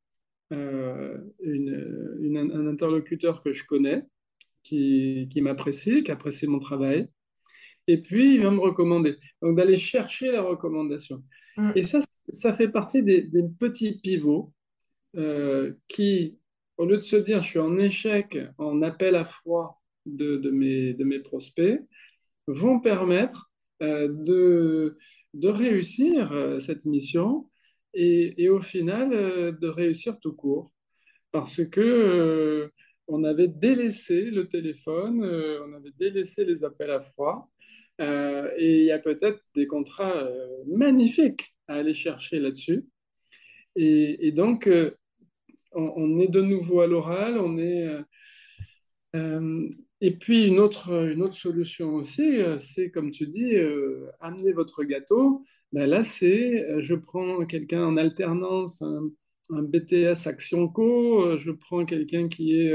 euh, 0.53 1.19
un 1.45 2.67
interlocuteur 2.67 3.43
que 3.43 3.53
je 3.53 3.65
connais, 3.65 4.05
qui, 4.63 5.29
qui 5.31 5.43
m'apprécie, 5.43 6.03
qui 6.03 6.11
apprécie 6.11 6.47
mon 6.47 6.59
travail, 6.59 7.09
et 7.87 8.01
puis 8.01 8.37
il 8.37 8.43
va 8.43 8.51
me 8.51 8.61
recommander. 8.61 9.17
Donc 9.43 9.57
d'aller 9.57 9.77
chercher 9.77 10.33
la 10.33 10.41
recommandation. 10.41 11.23
Mm. 11.57 11.73
Et 11.77 11.83
ça, 11.83 11.99
ça 12.29 12.55
fait 12.55 12.69
partie 12.69 13.03
des, 13.03 13.29
petits 13.59 13.99
pivots 13.99 14.53
qui, 15.89 16.39
au 16.77 16.87
lieu 16.87 16.97
de 16.97 17.03
se 17.03 17.17
dire 17.17 17.43
je 17.43 17.49
suis 17.51 17.59
en 17.59 17.79
échec, 17.79 18.39
en 18.59 18.83
appel 18.83 19.15
à 19.15 19.25
froid 19.25 19.81
de, 20.07 20.51
mes, 20.51 20.93
de 20.95 21.05
mes 21.05 21.21
prospects, 21.21 21.81
vont 22.47 22.81
permettre 22.81 23.51
de, 23.81 24.97
de 25.35 25.49
réussir 25.49 26.57
cette 26.59 26.85
mission 26.85 27.49
et, 27.93 28.43
et 28.43 28.49
au 28.49 28.61
final 28.61 29.11
de 29.57 29.69
réussir 29.69 30.19
tout 30.21 30.35
court. 30.35 30.73
Parce 31.31 31.65
que 31.65 32.71
on 33.07 33.25
avait 33.25 33.49
délaissé 33.49 34.31
le 34.31 34.49
téléphone, 34.49 35.23
on 35.25 35.75
avait 35.75 35.93
délaissé 35.99 36.45
les 36.45 36.65
appels 36.65 36.91
à 36.91 37.01
froid. 37.01 37.51
Et 38.01 38.81
il 38.81 38.85
y 38.85 38.91
a 38.91 38.99
peut-être 38.99 39.41
des 39.55 39.67
contrats 39.67 40.29
magnifiques 40.67 41.55
à 41.69 41.75
aller 41.75 41.95
chercher 41.95 42.41
là-dessus. 42.41 42.87
Et, 43.77 44.33
donc, 44.33 44.69
on, 45.75 46.19
est 46.21 46.29
de 46.29 46.41
nouveau 46.41 46.81
à 46.81 46.87
l'oral, 46.87 47.39
on 47.39 47.59
est. 47.59 47.87
Euh, 47.87 48.03
euh, 49.17 49.69
et 50.01 50.17
puis 50.17 50.47
une 50.47 50.59
autre, 50.59 50.91
une 51.13 51.23
autre 51.23 51.35
solution 51.35 51.95
aussi, 51.95 52.37
euh, 52.37 52.59
c'est 52.59 52.91
comme 52.91 53.11
tu 53.11 53.27
dis, 53.27 53.55
amener 54.21 54.53
votre 54.53 54.85
gâteau. 54.85 55.43
Ben 55.73 55.89
là, 55.89 56.03
c'est 56.03 56.81
je 56.81 56.95
prends 56.95 57.45
quelqu'un 57.47 57.85
en 57.85 57.97
alternance, 57.97 58.83
un, 58.83 59.11
BTS 59.51 60.27
Action 60.27 60.69
Co, 60.69 61.39
je 61.39 61.51
prends 61.53 61.85
quelqu'un 61.85 62.29
qui 62.29 62.61
est 62.61 62.75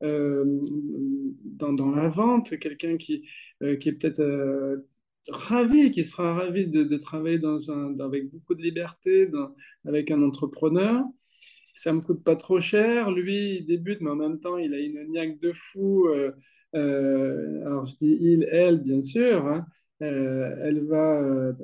dans, 0.00 1.72
dans, 1.72 1.90
la 1.90 2.08
vente, 2.08 2.58
quelqu'un 2.58 2.96
qui, 2.96 3.28
qui 3.60 3.88
est 3.88 3.92
peut-être 3.92 4.82
ravi, 5.28 5.90
qui 5.90 6.04
sera 6.04 6.34
ravi 6.34 6.66
de, 6.66 6.84
de 6.84 6.96
travailler 6.96 7.38
dans 7.38 7.70
un, 7.70 7.98
avec 8.00 8.30
beaucoup 8.30 8.54
de 8.54 8.62
liberté, 8.62 9.30
avec 9.84 10.10
un 10.10 10.22
entrepreneur 10.22 11.04
ça 11.78 11.92
me 11.92 12.00
coûte 12.00 12.24
pas 12.24 12.36
trop 12.36 12.60
cher. 12.60 13.10
Lui, 13.10 13.58
il 13.58 13.66
débute, 13.66 14.00
mais 14.00 14.10
en 14.10 14.16
même 14.16 14.40
temps, 14.40 14.58
il 14.58 14.74
a 14.74 14.78
une 14.80 15.04
niaque 15.10 15.38
de 15.38 15.52
fou. 15.52 16.08
Euh, 16.08 16.32
euh, 16.74 17.64
alors, 17.66 17.86
je 17.86 17.96
dis 17.96 18.18
il, 18.20 18.48
elle, 18.50 18.82
bien 18.82 19.00
sûr. 19.00 19.46
Hein. 19.46 19.64
Euh, 20.02 20.56
elle 20.62 20.84
va 20.84 21.54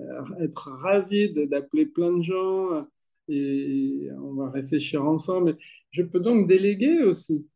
être 0.40 0.70
ravie 0.70 1.32
d'appeler 1.32 1.86
plein 1.86 2.12
de 2.16 2.22
gens 2.22 2.86
et 3.28 4.08
on 4.22 4.34
va 4.34 4.50
réfléchir 4.50 5.04
ensemble. 5.04 5.56
Je 5.90 6.02
peux 6.02 6.20
donc 6.20 6.46
déléguer 6.46 7.02
aussi. 7.02 7.46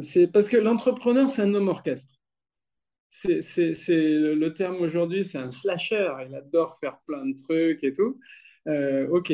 c'est 0.00 0.26
parce 0.28 0.48
que 0.48 0.56
l'entrepreneur, 0.56 1.28
c'est 1.30 1.42
un 1.42 1.54
homme 1.54 1.68
orchestre. 1.68 2.14
C'est 3.16 3.98
le 3.98 4.48
terme 4.48 4.76
aujourd'hui, 4.76 5.24
c'est 5.24 5.38
un 5.38 5.50
slasher. 5.50 6.12
Il 6.28 6.34
adore 6.34 6.78
faire 6.78 6.98
plein 7.06 7.26
de 7.26 7.34
trucs 7.36 7.84
et 7.84 7.92
tout. 7.92 8.18
ok. 8.66 9.32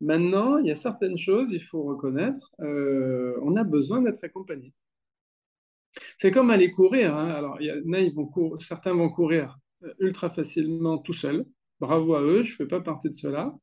Maintenant, 0.00 0.58
il 0.58 0.66
y 0.66 0.70
a 0.70 0.74
certaines 0.76 1.18
choses, 1.18 1.52
il 1.52 1.62
faut 1.62 1.82
reconnaître, 1.82 2.52
euh, 2.60 3.36
on 3.42 3.56
a 3.56 3.64
besoin 3.64 4.00
d'être 4.00 4.22
accompagné. 4.22 4.72
C'est 6.18 6.30
comme 6.30 6.50
aller 6.50 6.70
courir. 6.70 7.16
Hein. 7.16 7.30
Alors, 7.30 7.60
y 7.60 7.66
ils 7.66 8.14
vont 8.14 8.58
certains 8.58 8.94
vont 8.94 9.10
courir 9.10 9.58
euh, 9.82 9.92
ultra 9.98 10.30
facilement 10.30 10.98
tout 10.98 11.12
seuls. 11.12 11.44
Bravo 11.80 12.14
à 12.14 12.22
eux, 12.22 12.44
je 12.44 12.52
ne 12.52 12.56
fais 12.56 12.66
pas 12.66 12.80
partie 12.80 13.08
de 13.08 13.14
cela. 13.14 13.54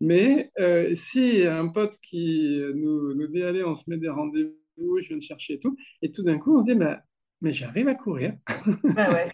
Mais 0.00 0.50
euh, 0.58 0.94
si 0.94 1.42
un 1.46 1.68
pote 1.68 1.98
qui 2.02 2.60
nous, 2.74 3.14
nous, 3.14 3.26
dit 3.28 3.42
allez, 3.42 3.64
on 3.64 3.74
se 3.74 3.88
met 3.88 3.98
des 3.98 4.08
rendez-vous, 4.08 5.00
je 5.00 5.08
viens 5.08 5.16
de 5.18 5.22
chercher 5.22 5.54
et 5.54 5.58
tout, 5.60 5.76
et 6.02 6.12
tout 6.12 6.22
d'un 6.22 6.38
coup 6.38 6.56
on 6.56 6.60
se 6.60 6.72
dit 6.72 6.78
bah, 6.78 7.02
mais 7.42 7.52
j'arrive 7.52 7.88
à 7.88 7.94
courir. 7.94 8.34
Ah 8.96 9.12
ouais. 9.12 9.30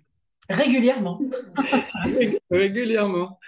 Régulièrement. 0.50 1.20
Régulièrement. 2.50 3.38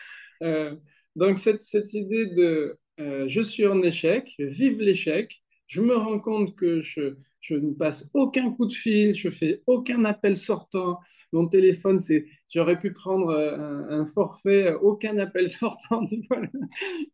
donc 1.17 1.39
cette, 1.39 1.63
cette 1.63 1.93
idée 1.95 2.27
de 2.27 2.79
euh, 3.01 3.29
je 3.29 3.41
suis 3.41 3.67
en 3.67 3.83
échec, 3.83 4.35
vive 4.39 4.81
l'échec, 4.81 5.43
je 5.67 5.81
me 5.81 5.97
rends 5.97 6.19
compte 6.19 6.55
que 6.55 6.83
je, 6.83 7.17
ne 7.51 7.73
passe 7.73 8.09
aucun 8.15 8.51
coup 8.51 8.67
de 8.67 8.73
fil, 8.73 9.15
je 9.15 9.31
fais 9.31 9.63
aucun 9.67 10.05
appel 10.05 10.37
sortant. 10.37 10.99
Mon 11.33 11.47
téléphone, 11.47 11.99
c'est, 11.99 12.27
j'aurais 12.53 12.79
pu 12.79 12.93
prendre 12.93 13.31
euh, 13.31 13.87
un, 13.89 14.07
forfait, 14.07 14.73
aucun 14.75 15.19
appel 15.19 15.49
sortant. 15.49 16.05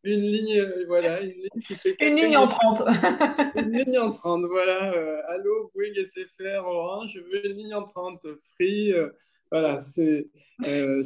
une 0.05 0.21
ligne, 0.21 0.61
euh, 0.61 0.85
voilà, 0.87 1.23
une 1.23 1.31
ligne 1.31 1.63
qui 1.67 1.75
fait 1.75 1.97
une 2.01 2.17
ligne 2.17 2.37
en 2.37 2.49
30. 2.49 2.83
une 3.57 3.73
ligne 3.73 3.99
en 3.99 4.11
30, 4.11 4.45
voilà. 4.47 4.93
allô, 5.29 5.71
Bouygues, 5.75 6.05
SFR, 6.05 6.67
Orange, 6.67 7.13
je 7.15 7.21
veux 7.21 7.47
une 7.47 7.57
ligne 7.57 7.75
en 7.75 7.85
30, 7.85 8.27
Free. 8.55 8.93
Voilà, 9.51 9.79
c'est. 9.79 10.25
Euh, 10.67 11.05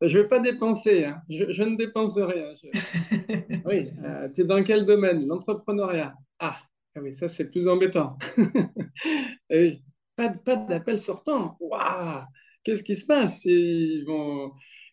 je 0.00 0.18
ne 0.18 0.22
vais 0.22 0.28
pas 0.28 0.38
dépenser, 0.38 1.04
hein. 1.04 1.22
je, 1.28 1.62
ne 1.62 1.76
dépense 1.76 2.16
rien. 2.18 2.52
Oui, 3.64 3.88
euh, 4.04 4.28
tu 4.34 4.42
es 4.42 4.44
dans 4.44 4.62
quel 4.62 4.84
domaine? 4.84 5.26
L'entrepreneuriat. 5.26 6.14
Ah, 6.38 6.56
ah, 7.00 7.02
oui, 7.02 7.12
ça 7.12 7.28
c'est 7.28 7.50
plus 7.50 7.68
embêtant. 7.68 8.18
oui, 9.50 9.82
pas, 10.16 10.30
pas 10.30 10.56
d'appel 10.56 10.98
sortant. 10.98 11.56
Waouh 11.60 12.24
Qu'est-ce 12.62 12.84
qui 12.84 12.94
se 12.94 13.06
passe? 13.06 13.46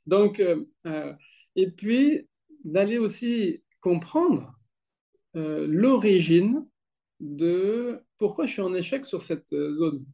Donc, 0.05 0.39
euh, 0.39 1.13
et 1.55 1.69
puis 1.71 2.27
d'aller 2.63 2.97
aussi 2.97 3.61
comprendre 3.81 4.53
l'origine 5.33 6.65
de 7.19 7.99
pourquoi 8.17 8.45
je 8.45 8.53
suis 8.53 8.61
en 8.61 8.73
échec 8.73 9.05
sur 9.05 9.21
cette 9.21 9.49
zone. 9.49 10.05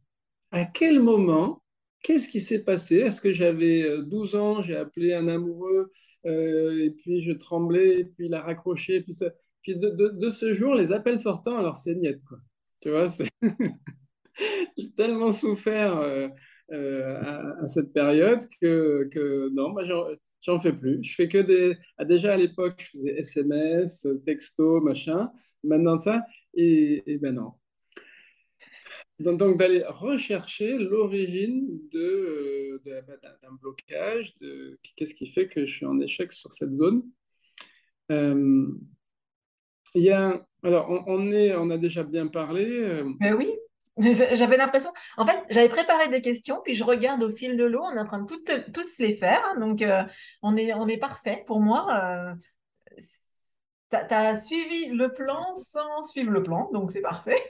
À 0.50 0.64
quel 0.64 1.00
moment 1.00 1.64
Qu'est-ce 2.04 2.28
qui 2.28 2.40
s'est 2.40 2.64
passé? 2.64 2.96
Est-ce 2.96 3.22
que 3.22 3.32
j'avais 3.32 4.02
12 4.02 4.34
euh, 4.34 4.38
ans, 4.38 4.62
j'ai 4.62 4.76
appelé 4.76 5.14
un 5.14 5.26
amoureux, 5.26 5.90
euh, 6.26 6.84
et 6.84 6.90
puis 6.90 7.22
je 7.22 7.32
tremblais, 7.32 8.00
et 8.00 8.04
puis 8.04 8.26
il 8.26 8.34
a 8.34 8.42
raccroché, 8.42 8.96
et 8.96 9.02
puis, 9.02 9.14
ça... 9.14 9.30
puis 9.64 9.76
de, 9.76 9.88
de, 9.88 10.30
ce 10.30 10.52
jour, 10.52 10.74
les 10.74 10.92
appels 10.92 11.18
sortants, 11.18 11.56
alors 11.56 11.76
c'est 11.76 11.94
niette, 11.94 12.22
quoi. 12.24 12.38
Tu 12.82 12.90
vois, 12.90 13.06
j'ai 14.76 14.92
tellement 14.94 15.32
souffert 15.32 15.96
euh, 15.96 16.28
à, 16.70 17.66
cette 17.66 17.92
période 17.94 18.46
que, 18.60 19.08
que 19.10 19.48
non, 19.54 19.72
bah, 19.72 19.84
j'en 20.42 20.60
fais 20.60 20.74
plus. 20.74 21.02
Je 21.02 21.14
fais 21.14 21.28
que 21.28 21.38
des. 21.38 21.78
Ah, 21.96 22.04
déjà 22.04 22.34
à 22.34 22.36
l'époque, 22.36 22.74
je 22.78 22.90
faisais 22.90 23.18
SMS, 23.18 24.06
texto, 24.22 24.82
machin. 24.82 25.32
Maintenant 25.62 25.98
ça, 25.98 26.26
et, 26.52 27.02
ben 27.20 27.34
non. 27.34 27.52
Donc, 29.18 29.56
d'aller 29.56 29.82
rechercher 29.86 30.76
l'origine 30.76 31.80
de, 31.90 32.80
euh, 32.86 33.02
bah, 33.06 33.16
d'un 33.40 33.52
blocage, 33.52 34.34
de 34.36 34.78
qu'est-ce 34.96 35.14
qui 35.14 35.26
fait 35.26 35.48
que 35.48 35.64
je 35.64 35.72
suis 35.72 35.86
en 35.86 35.98
échec 36.00 36.32
sur 36.32 36.52
cette 36.52 36.74
zone. 36.74 37.02
Euh, 38.12 38.66
il 39.94 40.02
y 40.02 40.10
a, 40.10 40.40
alors, 40.62 41.04
on, 41.06 41.32
est, 41.32 41.54
on 41.54 41.70
a 41.70 41.78
déjà 41.78 42.02
bien 42.02 42.26
parlé. 42.26 42.64
Euh, 42.64 43.04
Mais 43.20 43.32
oui, 43.32 43.50
j'avais 43.98 44.56
l'impression. 44.56 44.90
En 45.16 45.26
fait, 45.26 45.38
j'avais 45.50 45.68
préparé 45.68 46.08
des 46.08 46.20
questions, 46.20 46.60
puis 46.64 46.74
je 46.74 46.84
regarde 46.84 47.22
au 47.22 47.30
fil 47.30 47.56
de 47.56 47.64
l'eau, 47.64 47.82
on 47.82 47.96
est 47.96 48.00
en 48.00 48.06
train 48.06 48.20
de 48.20 48.26
toutes, 48.26 48.72
tous 48.72 48.98
les 48.98 49.14
faire. 49.14 49.40
Hein, 49.44 49.60
donc, 49.60 49.84
on, 50.42 50.56
est, 50.56 50.72
on 50.74 50.88
est 50.88 50.98
parfait 50.98 51.42
pour 51.46 51.60
moi. 51.60 52.34
tu 53.90 53.96
as 54.14 54.40
suivi 54.40 54.86
le 54.86 55.12
plan 55.12 55.54
sans 55.54 56.02
suivre 56.02 56.30
le 56.30 56.42
plan, 56.42 56.70
donc 56.72 56.90
c'est 56.90 57.02
parfait. 57.02 57.42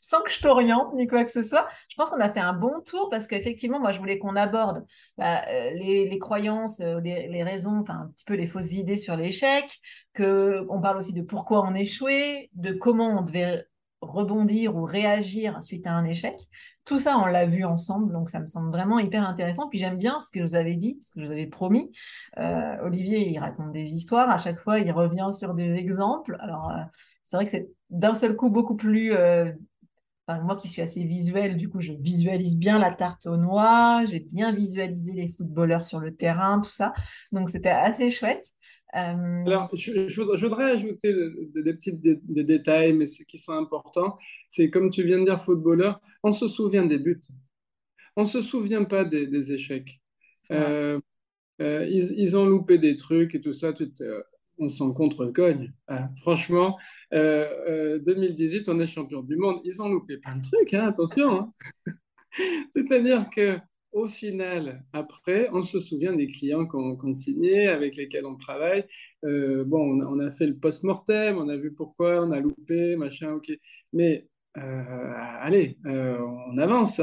Sans 0.00 0.22
que 0.22 0.30
je 0.30 0.40
t'oriente 0.40 0.94
ni 0.94 1.06
quoi 1.06 1.24
que 1.24 1.30
ce 1.30 1.42
soit. 1.42 1.66
Je 1.88 1.96
pense 1.96 2.10
qu'on 2.10 2.20
a 2.20 2.28
fait 2.28 2.40
un 2.40 2.52
bon 2.52 2.80
tour 2.84 3.08
parce 3.10 3.26
qu'effectivement, 3.26 3.80
moi, 3.80 3.92
je 3.92 3.98
voulais 3.98 4.18
qu'on 4.18 4.36
aborde 4.36 4.84
bah, 5.16 5.42
euh, 5.48 5.70
les, 5.74 6.18
croyances, 6.18 6.80
euh, 6.80 7.00
les, 7.00 7.42
raisons, 7.42 7.78
enfin 7.80 7.94
un 7.94 8.08
petit 8.08 8.24
peu 8.24 8.34
les 8.34 8.46
fausses 8.46 8.72
idées 8.72 8.96
sur 8.96 9.16
l'échec, 9.16 9.80
qu'on 10.16 10.80
parle 10.82 10.98
aussi 10.98 11.12
de 11.12 11.22
pourquoi 11.22 11.66
on 11.66 11.74
échouait, 11.74 12.50
de 12.54 12.72
comment 12.72 13.18
on 13.18 13.22
devait 13.22 13.66
rebondir 14.00 14.76
ou 14.76 14.84
réagir 14.84 15.62
suite 15.62 15.86
à 15.86 15.92
un 15.92 16.04
échec. 16.04 16.34
Tout 16.84 16.98
ça, 16.98 17.16
on 17.18 17.26
l'a 17.26 17.46
vu 17.46 17.64
ensemble, 17.64 18.12
donc 18.12 18.28
ça 18.28 18.40
me 18.40 18.46
semble 18.46 18.70
vraiment 18.70 18.98
hyper 18.98 19.26
intéressant. 19.26 19.68
Puis 19.68 19.78
j'aime 19.78 19.96
bien 19.96 20.20
ce 20.20 20.32
que 20.32 20.40
vous 20.40 20.56
avez 20.56 20.74
dit, 20.74 20.98
ce 21.00 21.12
que 21.12 21.20
je 21.20 21.26
vous 21.26 21.32
avez 21.32 21.46
promis. 21.46 21.92
Euh, 22.38 22.76
Olivier, 22.82 23.28
il 23.28 23.38
raconte 23.38 23.70
des 23.72 23.92
histoires. 23.92 24.28
À 24.28 24.38
chaque 24.38 24.58
fois, 24.58 24.80
il 24.80 24.90
revient 24.90 25.30
sur 25.32 25.54
des 25.54 25.74
exemples. 25.74 26.36
Alors, 26.40 26.72
c'est 27.32 27.38
vrai 27.38 27.44
que 27.46 27.50
c'est 27.50 27.70
d'un 27.88 28.14
seul 28.14 28.36
coup 28.36 28.50
beaucoup 28.50 28.76
plus. 28.76 29.14
Euh, 29.14 29.50
moi 30.28 30.54
qui 30.56 30.68
suis 30.68 30.82
assez 30.82 31.02
visuelle, 31.02 31.56
du 31.56 31.70
coup, 31.70 31.80
je 31.80 31.94
visualise 31.94 32.58
bien 32.58 32.78
la 32.78 32.90
tarte 32.92 33.26
aux 33.26 33.38
noix, 33.38 34.04
j'ai 34.04 34.20
bien 34.20 34.54
visualisé 34.54 35.12
les 35.12 35.28
footballeurs 35.28 35.84
sur 35.84 35.98
le 35.98 36.14
terrain, 36.14 36.60
tout 36.60 36.70
ça. 36.70 36.92
Donc, 37.32 37.48
c'était 37.48 37.70
assez 37.70 38.10
chouette. 38.10 38.46
Euh, 38.96 39.44
Alors, 39.46 39.70
je, 39.74 40.44
voudrais 40.44 40.72
ajouter 40.72 41.14
des 41.54 41.72
petits 41.72 41.94
détails, 41.94 42.92
mais 42.92 43.06
qui 43.06 43.38
sont 43.38 43.54
importants. 43.54 44.18
C'est 44.50 44.68
comme 44.68 44.90
tu 44.90 45.02
viens 45.02 45.18
de 45.18 45.24
dire, 45.24 45.42
footballeur, 45.42 46.02
on 46.22 46.32
se 46.32 46.48
souvient 46.48 46.84
des 46.84 46.98
buts. 46.98 47.20
On 48.16 48.22
ne 48.22 48.26
se 48.26 48.42
souvient 48.42 48.84
pas 48.84 49.04
des, 49.04 49.52
échecs. 49.52 50.02
Euh, 50.50 50.98
ils, 51.60 52.12
ils, 52.18 52.36
ont 52.36 52.44
loupé 52.44 52.76
des 52.76 52.96
trucs 52.96 53.34
et 53.34 53.40
tout 53.40 53.54
ça. 53.54 53.72
Tu 53.72 53.90
on 54.58 54.68
s'en 54.68 54.92
contre-cogne. 54.92 55.72
Hein. 55.88 56.08
Franchement, 56.18 56.78
2018, 57.12 57.16
euh, 57.16 58.70
euh, 58.70 58.74
on 58.74 58.80
est 58.80 58.86
champion 58.86 59.22
du 59.22 59.36
monde. 59.36 59.60
Ils 59.64 59.82
ont 59.82 59.88
loupé 59.88 60.18
plein 60.18 60.36
de 60.36 60.42
trucs, 60.42 60.74
hein, 60.74 60.86
attention. 60.86 61.52
Hein. 61.86 61.94
C'est-à-dire 62.70 63.28
que 63.30 63.58
au 63.92 64.06
final, 64.06 64.84
après, 64.94 65.50
on 65.52 65.62
se 65.62 65.78
souvient 65.78 66.14
des 66.14 66.26
clients 66.26 66.66
qu'on 66.66 67.12
signait, 67.12 67.66
avec 67.68 67.96
lesquels 67.96 68.24
on 68.24 68.36
travaille. 68.36 68.86
Euh, 69.24 69.64
bon, 69.66 70.00
on, 70.02 70.18
a 70.18 70.30
fait 70.30 70.46
le 70.46 70.56
post-mortem, 70.56 71.36
on 71.36 71.48
a 71.50 71.56
vu 71.58 71.74
pourquoi, 71.74 72.22
on 72.26 72.32
a 72.32 72.40
loupé, 72.40 72.96
machin, 72.96 73.34
ok. 73.34 73.52
Mais 73.92 74.26
allez, 74.54 75.76
on 75.84 76.56
avance. 76.56 77.02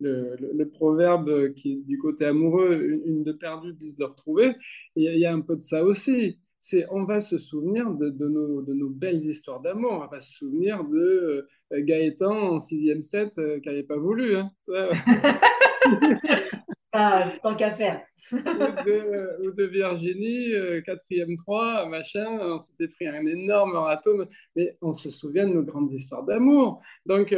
Le, 0.00 0.64
proverbe 0.72 1.52
qui 1.54 1.72
est 1.72 1.76
du 1.86 1.98
côté 1.98 2.24
amoureux, 2.24 3.00
une, 3.04 3.24
de 3.24 3.32
perdue, 3.32 3.72
dix 3.72 3.96
de 3.96 4.04
retrouvée, 4.04 4.54
il 4.94 5.02
y, 5.18 5.26
a 5.26 5.32
un 5.32 5.40
peu 5.40 5.56
de 5.56 5.60
ça 5.60 5.82
aussi. 5.82 6.38
C'est 6.60 6.86
on 6.90 7.04
va 7.04 7.20
se 7.20 7.38
souvenir 7.38 7.92
de, 7.92 8.28
nos, 8.28 8.62
de 8.62 8.74
nos 8.74 8.90
belles 8.90 9.22
histoires 9.22 9.60
d'amour, 9.60 10.02
on 10.04 10.06
va 10.06 10.20
se 10.20 10.32
souvenir 10.32 10.84
de 10.84 11.46
Gaëtan 11.72 12.54
en 12.54 12.58
sixième 12.58 13.02
set 13.02 13.34
qui 13.34 13.68
n'avait 13.68 13.84
pas 13.84 13.98
voulu. 13.98 14.36
Hein. 14.36 14.50
Ah, 16.92 17.30
tant 17.42 17.54
qu'à 17.54 17.72
faire. 17.72 18.02
ou, 18.32 19.50
de, 19.52 19.64
Virginie, 19.64 20.54
euh, 20.54 20.80
quatrième 20.80 21.36
3, 21.36 21.86
machin, 21.86 22.26
on 22.26 22.56
s'était 22.56 22.88
pris 22.88 23.06
un 23.06 23.26
énorme 23.26 23.76
râteau, 23.76 24.24
mais 24.56 24.76
on 24.80 24.92
se 24.92 25.10
souvient 25.10 25.46
de 25.46 25.52
nos 25.52 25.62
grandes 25.62 25.90
histoires 25.90 26.24
d'amour. 26.24 26.82
Donc, 27.04 27.34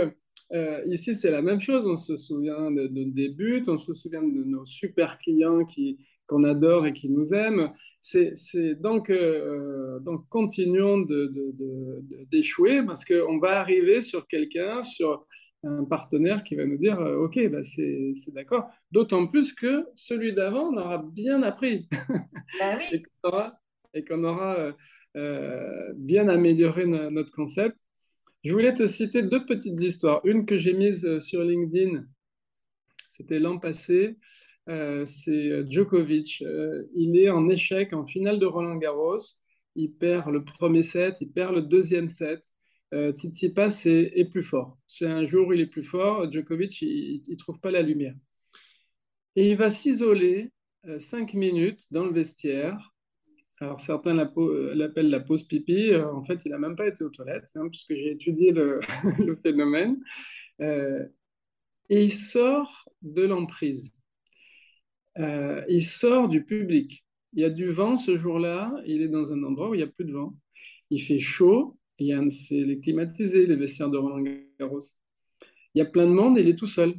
euh, 0.53 0.80
euh, 0.80 0.84
ici, 0.86 1.14
c'est 1.14 1.30
la 1.30 1.42
même 1.42 1.61
chose. 1.61 1.86
On 1.86 1.96
se 1.96 2.16
souvient 2.16 2.70
de, 2.70 2.86
de, 2.86 3.05
des 3.05 3.28
buts, 3.28 3.64
on 3.66 3.76
se 3.76 3.92
souvient 3.92 4.22
de 4.22 4.44
nos 4.44 4.64
super 4.64 5.18
clients 5.18 5.64
qui, 5.64 5.98
qu'on 6.26 6.42
adore 6.44 6.86
et 6.86 6.92
qui 6.92 7.09
nous 7.09 7.32
aiment. 7.34 7.72
C'est, 8.01 8.34
donc, 8.80 9.12
donc, 10.03 10.28
continuons 10.28 11.07
d'échouer 12.30 12.82
parce 12.84 13.05
qu'on 13.05 13.38
va 13.38 13.61
arriver 13.61 14.01
sur 14.01 14.26
quelqu'un, 14.26 14.82
sur 14.82 15.26
un 15.62 15.84
partenaire 15.84 16.42
qui 16.42 16.55
va 16.57 16.64
nous 16.64 16.78
dire 16.78 17.01
euh, 17.01 17.16
Ok, 17.16 17.38
bah 17.51 17.62
c'est 17.62 18.12
d'accord. 18.28 18.70
D'autant 18.90 19.26
plus 19.26 19.53
que 19.53 19.86
celui 19.94 20.34
d'avant, 20.34 20.70
on 20.72 20.76
aura 20.76 20.98
bien 20.98 21.42
appris 21.42 21.88
bah 22.61 22.78
et 23.92 24.05
qu'on 24.05 24.24
aura, 24.24 24.59
euh, 24.59 24.72
euh, 25.16 25.92
bien 25.96 26.28
amélioré 26.28 26.86
notre 26.86 27.32
concept. 27.32 27.78
Je 28.45 28.53
voulais 28.53 28.72
te 28.74 28.86
citer 28.86 29.22
deux 29.22 29.45
petites 29.47 29.80
histoires. 29.82 30.20
Une 30.24 30.47
que 30.47 30.57
j'ai 30.59 30.72
mise 30.72 31.18
sur 31.18 31.43
LinkedIn, 31.43 32.05
c'était 33.11 33.38
l'an 33.38 33.59
passé. 33.59 34.16
c'est 34.66 35.70
Djokovic. 35.70 36.43
il 36.95 37.18
est 37.18 37.30
en 37.30 37.49
échec 37.49 37.93
en 37.93 38.07
finale 38.07 38.38
de 38.38 38.47
Roland 38.47 38.76
Garros. 38.76 39.18
Il 39.76 39.93
perd 39.93 40.30
le 40.30 40.43
premier 40.43 40.82
set, 40.82 41.20
il 41.20 41.30
perd 41.30 41.55
le 41.55 41.62
deuxième 41.62 42.09
set 42.09 42.53
euh, 42.93 43.12
Tsitsipas 43.12 43.82
est, 43.84 44.24
plus 44.30 44.43
fort. 44.43 44.78
C'est 44.86 45.07
un 45.07 45.24
jour 45.24 45.49
où 45.49 45.53
il 45.53 45.61
est 45.61 45.66
plus 45.66 45.84
fort, 45.84 46.30
Djokovic, 46.30 46.82
il 46.82 47.22
ne 47.28 47.36
trouve 47.36 47.61
pas 47.61 47.70
la 47.70 47.82
lumière. 47.82 48.14
Et 49.36 49.51
il 49.51 49.57
va 49.57 49.70
s'isoler 49.70 50.51
euh, 50.86 50.99
cinq 50.99 51.34
minutes 51.34 51.86
dans 51.93 52.05
le 52.05 52.12
vestiaire. 52.12 52.95
Alors 53.61 53.81
certains 53.81 54.17
euh, 54.19 54.75
l'appellent 54.75 55.11
la 55.11 55.21
pause 55.21 55.45
pipi. 55.45 55.91
Euh, 55.93 56.11
en 56.13 56.23
fait, 56.23 56.43
il 56.45 56.51
n'a 56.51 56.59
même 56.59 56.77
pas 56.77 56.89
été 56.89 57.05
aux 57.05 57.11
toilettes, 57.11 57.53
hein, 57.57 57.69
puisque 57.69 57.95
j'ai 57.95 58.13
étudié 58.13 58.53
le, 58.53 58.81
phénomène. 59.43 60.03
et 60.61 62.05
il 62.05 62.13
sort 62.13 62.89
de 63.03 63.23
l'emprise. 63.23 63.93
il 65.17 65.83
sort 65.83 66.29
du 66.29 66.45
public. 66.45 67.05
Il 67.33 67.43
y 67.43 67.45
a 67.45 67.51
du 67.51 67.69
vent 67.71 67.97
ce 67.97 68.17
jour-là. 68.17 68.73
Il 68.87 69.03
est 69.03 69.09
dans 69.09 69.33
un 69.33 69.43
endroit 69.45 69.71
où 69.71 69.75
il 69.75 69.79
n'y 69.79 69.85
a 69.85 69.87
plus 69.87 70.05
de 70.05 70.13
vent. 70.13 70.35
Il 70.91 71.01
fait 71.03 71.19
chaud 71.21 71.77
c'est 72.31 72.65
les 72.65 72.81
climatisés, 72.81 73.47
les 73.47 73.57
vestiaires 73.57 73.91
de 73.91 73.99
Roland 73.99 74.25
Garros. 74.59 74.81
Il 75.75 75.79
y 75.79 75.83
a 75.83 75.85
plein 75.85 76.07
de 76.07 76.13
monde 76.13 76.39
il 76.39 76.49
est 76.49 76.59
tout 76.59 76.67
seul. 76.67 76.95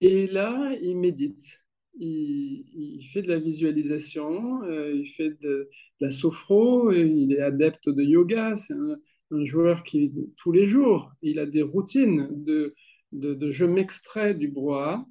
Et 0.00 0.26
là, 0.26 0.72
il 0.82 0.96
médite. 0.98 1.61
Il, 1.98 3.06
fait 3.12 3.22
de 3.22 3.28
la 3.28 3.38
visualisation, 3.38 4.62
euh, 4.64 4.94
il 4.94 5.06
fait 5.06 5.38
de, 5.42 5.68
la 6.00 6.10
sophro, 6.10 6.90
il 6.92 7.32
est 7.32 7.40
adepte 7.40 7.88
de 7.88 8.02
yoga. 8.02 8.56
C'est 8.56 8.74
un, 8.74 9.44
joueur 9.44 9.82
qui, 9.82 10.12
tous 10.36 10.52
les 10.52 10.66
jours, 10.66 11.12
il 11.22 11.38
a 11.38 11.46
des 11.46 11.62
routines 11.62 12.28
de, 12.30 12.74
de, 13.12 13.34
de 13.34 13.50
je 13.50 13.64
m'extrais 13.64 14.34
du 14.34 14.48
brouhaha. 14.48 15.06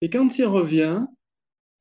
Et 0.00 0.10
quand 0.10 0.38
il 0.38 0.44
revient, 0.44 1.04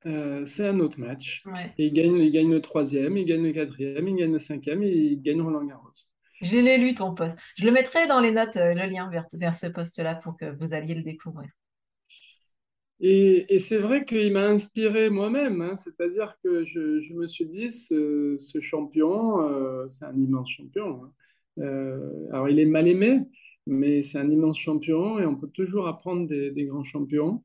euh, 0.06 0.46
c'est 0.46 0.68
un 0.68 0.80
autre 0.80 1.00
match. 1.00 1.44
Et 1.78 1.88
il 1.88 1.94
gagne, 1.94 2.16
il 2.16 2.32
gagne 2.32 2.52
le 2.52 2.62
troisième, 2.62 3.18
il 3.18 3.26
gagne 3.26 3.44
le 3.44 3.52
quatrième, 3.52 4.08
il 4.08 4.16
gagne 4.16 4.32
le 4.32 4.40
cinquième 4.40 4.84
et 4.84 4.90
il 4.90 5.22
gagne 5.22 5.42
Roland 5.42 5.66
Garros. 5.66 5.92
J'ai 6.42 6.62
l'ai 6.62 6.78
lu 6.78 6.94
ton 6.94 7.14
post. 7.16 7.40
Je 7.58 7.66
le 7.66 7.72
mettrai 7.72 8.08
dans 8.08 8.20
les 8.20 8.32
notes, 8.32 8.58
euh, 8.58 8.74
le 8.74 8.86
lien 8.88 9.10
vers, 9.10 9.26
vers 9.34 9.56
ce 9.56 9.68
post-là 9.68 10.16
pour 10.16 10.38
que 10.38 10.46
vous 10.60 10.74
alliez 10.74 10.94
le 10.94 11.04
découvrir. 11.04 11.50
Et, 13.00 13.60
c'est 13.60 13.78
vrai 13.78 14.06
qu'il 14.06 14.34
m'a 14.34 14.48
inspiré 14.48 15.10
moi-même, 15.10 15.62
hein. 15.62 15.76
c'est-à-dire 15.76 16.36
que 16.44 16.66
je, 16.66 17.14
me 17.14 17.28
suis 17.28 17.46
dit, 17.46 17.70
ce, 17.70 18.38
champion, 18.60 19.42
euh, 19.48 19.88
c'est 19.88 20.06
un 20.06 20.18
immense 20.18 20.50
champion. 20.50 21.04
Hein. 21.04 21.12
alors 22.32 22.50
il 22.50 22.60
est 22.60 22.66
mal 22.66 22.88
aimé, 22.88 23.22
mais 23.68 24.02
c'est 24.02 24.18
un 24.18 24.30
immense 24.30 24.58
champion 24.58 25.20
et 25.20 25.26
on 25.26 25.36
peut 25.36 25.50
toujours 25.50 25.88
apprendre 25.88 26.28
des, 26.28 26.66
grands 26.66 26.84
champions. 26.84 27.44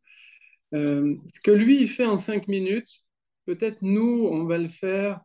Euh, 0.75 1.17
ce 1.35 1.41
que 1.41 1.51
lui, 1.51 1.83
il 1.83 1.89
fait 1.89 2.07
en 2.07 2.17
cinq 2.17 2.49
minutes, 2.49 3.03
peut-être 3.47 3.83
nous, 3.83 4.27
on 4.31 4.45
va 4.45 4.59
le 4.59 4.69
faire 4.69 5.21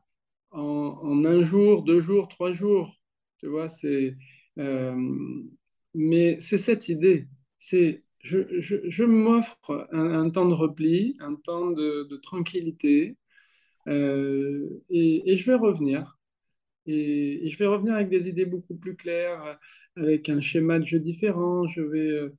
en, 0.52 1.24
un 1.26 1.44
jour, 1.44 1.84
deux 1.84 2.02
jours, 2.02 2.28
trois 2.28 2.52
jours. 2.52 2.96
Tu 3.38 3.48
vois, 3.48 3.70
c'est. 3.70 4.18
Euh, 4.60 4.96
mais 5.94 6.38
c'est 6.40 6.58
cette 6.58 6.90
idée. 6.90 7.28
C'est 7.58 8.04
je, 8.20 8.38
je, 8.59 9.03
m'offre 9.03 9.88
un, 9.91 10.30
temps 10.30 10.47
de 10.47 10.53
repli, 10.53 11.15
un 11.20 11.36
temps 11.36 11.72
de, 11.72 12.18
tranquillité, 12.18 13.18
euh, 13.88 14.82
et, 14.89 15.36
je 15.38 15.45
vais 15.49 15.57
revenir. 15.57 16.18
Et, 16.86 17.49
je 17.49 17.57
vais 17.57 17.68
revenir 17.68 17.95
avec 17.95 18.09
des 18.09 18.28
idées 18.30 18.45
beaucoup 18.45 18.76
plus 18.76 18.95
claires, 18.95 19.59
avec 19.95 20.30
un 20.30 20.41
schéma 20.41 20.80
de 20.80 20.86
jeu 20.86 20.99
différent. 20.99 21.65
Vais 21.65 22.32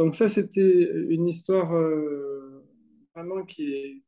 donc 0.00 0.14
ça, 0.14 0.28
c'était 0.28 0.90
une 1.10 1.28
histoire 1.28 1.74
euh, 1.74 2.64
vraiment 3.14 3.44
qui 3.44 3.74
est, 3.74 4.02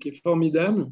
qui, 0.00 0.08
est, 0.08 0.22
formidable. 0.22 0.90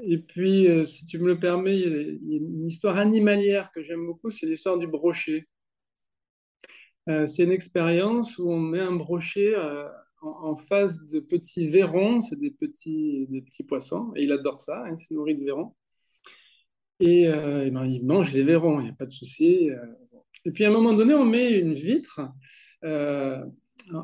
Et 0.00 0.18
puis, 0.18 0.68
euh, 0.68 0.84
si 0.84 1.04
tu 1.04 1.18
me 1.18 1.26
le 1.26 1.38
permets, 1.40 1.76
il 1.76 2.20
y 2.28 2.34
a 2.34 2.36
une 2.36 2.66
histoire 2.66 2.96
animalière 2.96 3.72
que 3.72 3.82
j'aime 3.82 4.06
beaucoup, 4.06 4.30
c'est 4.30 4.46
l'histoire 4.46 4.78
du 4.78 4.86
brochet. 4.86 5.48
Euh, 7.08 7.26
c'est 7.26 7.44
une 7.44 7.52
expérience 7.52 8.38
où 8.38 8.50
on 8.50 8.58
met 8.58 8.80
un 8.80 8.96
brochet 8.96 9.54
en, 10.20 10.56
face 10.56 11.06
de 11.06 11.20
petits 11.20 11.66
verrons, 11.66 12.20
c'est 12.20 12.38
des 12.38 12.50
petits, 12.50 13.26
des 13.28 13.40
petits 13.40 13.62
poissons, 13.62 14.12
et 14.16 14.24
il 14.24 14.32
adore 14.32 14.60
ça, 14.60 14.84
hein, 14.84 14.90
il 14.90 14.98
se 14.98 15.14
nourrit 15.14 15.36
de 15.36 15.44
verrons. 15.44 15.74
Et, 17.00 17.22
et 17.22 17.70
ben, 17.70 17.86
il 17.86 18.04
mange 18.04 18.32
les 18.32 18.42
verrons, 18.42 18.80
il 18.80 18.84
n'y 18.84 18.90
a 18.90 18.94
pas 18.94 19.06
de 19.06 19.12
souci. 19.12 19.70
Et 20.44 20.50
puis 20.50 20.64
à 20.64 20.68
un 20.68 20.72
moment 20.72 20.94
donné, 20.94 21.14
on 21.14 21.24
met 21.24 21.58
une 21.58 21.74
vitre 21.74 22.20
euh, 22.84 23.44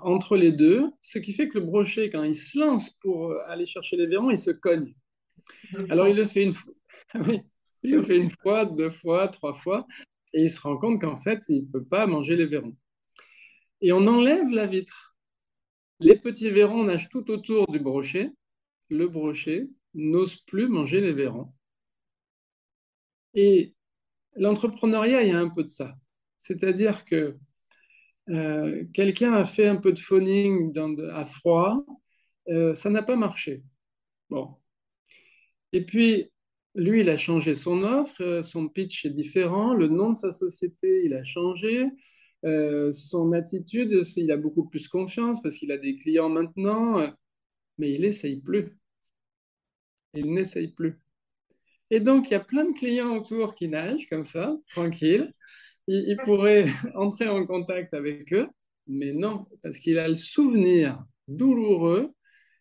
entre 0.03 0.37
les 0.37 0.53
deux, 0.53 0.91
ce 1.01 1.19
qui 1.19 1.33
fait 1.33 1.49
que 1.49 1.59
le 1.59 1.65
brochet, 1.65 2.11
quand 2.11 2.23
il 2.23 2.37
se 2.37 2.59
lance 2.59 2.91
pour 3.01 3.31
euh, 3.31 3.39
aller 3.47 3.67
chercher 3.67 3.97
les 3.97 4.07
verrons, 4.07 4.31
il 4.31 4.39
se 4.39 4.51
cogne. 4.51 4.95
Alors 5.89 6.09
il 6.09 6.17
le 6.17 6.25
fait 6.25 6.45
une 6.45 6.53
fois, 6.53 6.75
il 7.83 7.95
le 7.95 8.03
fait 8.03 8.17
une 8.17 8.31
fois, 8.31 8.65
deux 8.65 8.91
fois, 8.91 9.29
trois 9.29 9.55
fois, 9.55 9.87
et 10.33 10.43
il 10.45 10.51
se 10.51 10.61
rend 10.61 10.77
compte 10.77 11.01
qu'en 11.01 11.17
fait, 11.17 11.41
il 11.49 11.63
ne 11.63 11.67
peut 11.67 11.85
pas 11.85 12.07
manger 12.07 12.37
les 12.37 12.47
verrons. 12.47 12.77
Et 13.85 13.93
on 13.93 14.07
enlève 14.07 14.49
la 14.49 14.67
vitre. 14.67 15.15
Les 16.01 16.17
petits 16.17 16.49
verrons 16.49 16.85
nagent 16.85 17.11
tout 17.11 17.31
autour 17.31 17.71
du 17.71 17.79
brochet. 17.79 18.33
Le 18.89 19.09
brochet 19.09 19.69
n'ose 19.93 20.37
plus 20.37 20.69
manger 20.69 21.03
les 21.03 21.13
verrons. 21.13 21.53
Et 23.35 23.75
l'entrepreneuriat, 24.37 25.23
il 25.25 25.29
y 25.29 25.33
a 25.33 25.39
un 25.39 25.51
peu 25.51 25.63
de 25.65 25.69
ça. 25.69 25.95
C'est-à-dire 26.39 27.05
que 27.05 27.37
euh, 28.31 28.87
quelqu'un 28.95 29.35
a 29.35 29.45
fait 29.45 29.67
un 29.67 29.77
peu 29.77 29.93
de 29.93 30.01
phoning 30.01 30.73
à 31.13 31.27
froid, 31.27 31.85
euh, 32.49 32.73
ça 32.73 32.89
n'a 32.89 33.03
pas 33.03 33.17
marché. 33.17 33.65
Bon. 34.31 34.57
Et 35.75 35.85
puis, 35.85 36.31
lui, 36.75 37.01
il 37.01 37.11
a 37.11 37.19
changé 37.19 37.55
son 37.55 37.83
offre, 37.83 38.23
euh, 38.23 38.43
son 38.43 38.67
pitch 38.67 39.05
est 39.05 39.11
différent, 39.11 39.75
le 39.75 39.89
nom 39.89 40.09
de 40.09 40.15
sa 40.15 40.33
société, 40.33 41.03
il 41.05 41.13
a 41.13 41.23
changé, 41.23 41.91
son 42.93 43.33
attitude, 43.33 44.01
il 44.17 44.31
a 44.31 44.37
beaucoup 44.37 44.69
plus 44.69 44.89
confiance 44.89 45.43
parce 45.43 45.57
qu'il 45.57 45.73
a 45.73 45.79
des 45.79 45.97
clients 45.97 46.29
maintenant, 46.29 47.01
mais 47.79 47.93
il 47.93 48.03
n'essaye 48.03 48.41
plus. 48.41 48.79
Il 50.15 50.33
n'essaye 50.33 50.69
plus. 50.69 51.01
Et 51.91 52.01
donc, 52.01 52.31
il 52.31 52.33
y 52.33 52.37
a 52.37 52.41
plein 52.41 52.65
de 52.65 52.77
clients 52.77 53.17
autour 53.17 53.55
qui 53.55 53.69
nagent 53.69 54.09
comme 54.09 54.25
ça, 54.25 54.57
tranquille 54.69 55.31
il, 55.87 56.17
pourrait 56.19 56.65
entrer 56.95 57.29
en 57.29 57.47
contact 57.47 57.95
avec 57.95 58.33
eux, 58.33 58.49
mais 58.87 59.13
non, 59.13 59.47
parce 59.63 59.79
qu'il 59.79 59.99
a 59.99 60.09
le 60.09 60.15
souvenir 60.15 61.05
douloureux 61.29 62.13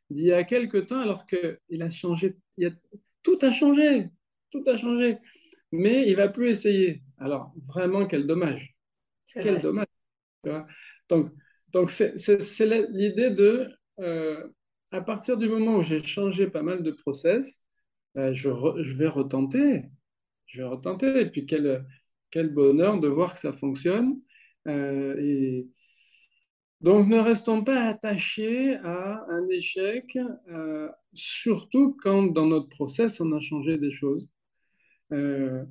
d'il 0.09 0.27
y 0.27 0.33
a 0.33 0.43
quelque 0.43 0.77
temps, 0.77 0.99
alors 0.99 1.25
qu'il 1.25 1.81
a 1.81 1.89
changé, 1.89 2.35
tout 3.23 3.39
a 3.41 3.51
changé, 3.51 4.09
tout 4.51 4.63
a 4.67 4.77
changé, 4.77 5.17
mais 5.71 6.07
il 6.09 6.15
va 6.15 6.27
plus 6.27 6.49
essayer. 6.49 7.01
Alors, 7.17 7.53
vraiment, 7.55 8.05
quel 8.05 8.27
dommage. 8.27 8.72
Quel 9.31 9.61
dommage. 9.61 9.87
Donc, 11.09 11.31
Donc, 11.71 11.89
c'est 11.89 12.15
l'idée 12.91 13.31
de, 13.31 13.69
euh, 13.99 14.47
à 14.91 15.01
partir 15.01 15.37
du 15.37 15.49
moment 15.49 15.77
où 15.77 15.83
j'ai 15.83 16.03
changé 16.03 16.47
pas 16.47 16.61
mal 16.61 16.83
de 16.83 16.91
process, 16.91 17.61
ben, 18.15 18.33
je, 18.33 18.49
je, 18.81 18.93
vais 18.95 19.07
retenter. 19.07 19.85
Je 20.45 20.61
vais 20.61 20.67
retenter. 20.67 21.21
Et 21.21 21.25
puis, 21.29 21.45
quel, 21.45 21.85
quel 22.29 22.49
bonheur 22.53 22.99
de 22.99 23.07
voir 23.07 23.33
que 23.33 23.39
ça 23.39 23.53
fonctionne. 23.53 24.19
Euh, 24.67 25.15
et 25.19 25.67
donc, 26.81 27.07
ne 27.07 27.17
restons 27.17 27.63
pas 27.63 27.85
attachés 27.85 28.75
à 28.75 29.25
un 29.29 29.47
échec, 29.49 30.17
euh, 30.49 30.89
surtout 31.13 31.97
quand 32.01 32.23
dans 32.23 32.45
notre 32.45 32.69
process, 32.69 33.21
on 33.21 33.31
a 33.31 33.39
changé 33.39 33.77
des 33.77 33.91
choses. 33.91 34.31
Euh, 35.13 35.63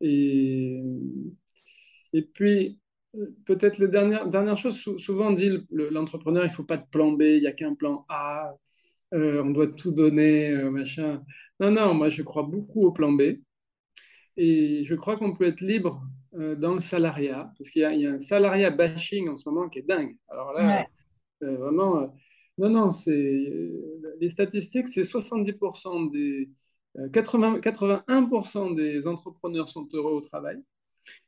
et, 0.00 0.80
et 2.12 2.22
puis, 2.22 2.80
peut-être 3.46 3.78
les 3.78 3.88
dernières, 3.88 4.28
dernières 4.28 4.56
choses, 4.56 4.78
souvent 4.98 5.28
on 5.28 5.32
dit 5.32 5.50
l'entrepreneur, 5.70 6.44
il 6.44 6.48
ne 6.48 6.52
faut 6.52 6.64
pas 6.64 6.76
de 6.76 6.86
plan 6.90 7.12
B, 7.12 7.22
il 7.22 7.40
n'y 7.40 7.46
a 7.46 7.52
qu'un 7.52 7.74
plan 7.74 8.04
A, 8.08 8.54
on 9.12 9.50
doit 9.50 9.68
tout 9.68 9.92
donner, 9.92 10.52
machin. 10.70 11.22
Non, 11.60 11.70
non, 11.70 11.94
moi 11.94 12.10
je 12.10 12.22
crois 12.22 12.42
beaucoup 12.42 12.84
au 12.86 12.92
plan 12.92 13.12
B. 13.12 13.22
Et 14.36 14.84
je 14.84 14.94
crois 14.94 15.16
qu'on 15.16 15.34
peut 15.34 15.46
être 15.46 15.60
libre 15.60 16.02
euh, 16.34 16.56
dans 16.56 16.74
le 16.74 16.80
salariat, 16.80 17.52
parce 17.56 17.70
qu'il 17.70 17.82
y, 17.82 18.06
a 18.06 18.10
un 18.10 18.18
salariat 18.18 18.70
bashing 18.70 19.28
en 19.28 19.36
ce 19.36 19.48
moment 19.48 19.68
qui 19.68 19.78
est 19.80 19.82
dingue. 19.82 20.16
Alors 20.28 20.52
là, 20.52 20.84
euh, 21.42 21.56
vraiment, 21.56 21.98
euh, 22.02 22.06
non, 22.58 22.70
non, 22.70 22.90
c'est 22.90 23.12
les 24.20 24.28
statistiques, 24.28 24.88
c'est 24.88 25.02
70% 25.04 26.10
des 26.10 26.50
80, 27.12 27.60
81% 27.60 28.74
des 28.74 29.06
entrepreneurs 29.06 29.68
sont 29.68 29.88
heureux 29.92 30.12
au 30.12 30.20
travail 30.20 30.62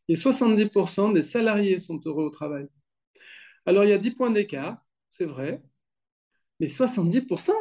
et 0.08 0.14
70% 0.14 1.12
des 1.12 1.22
salariés 1.22 1.78
sont 1.78 2.00
heureux 2.04 2.24
au 2.24 2.30
travail. 2.30 2.68
Alors 3.64 3.84
il 3.84 3.90
y 3.90 3.92
a 3.92 3.98
10 3.98 4.12
points 4.12 4.30
d'écart, 4.30 4.76
c'est 5.10 5.24
vrai, 5.24 5.62
mais 6.60 6.66
70%. 6.66 7.52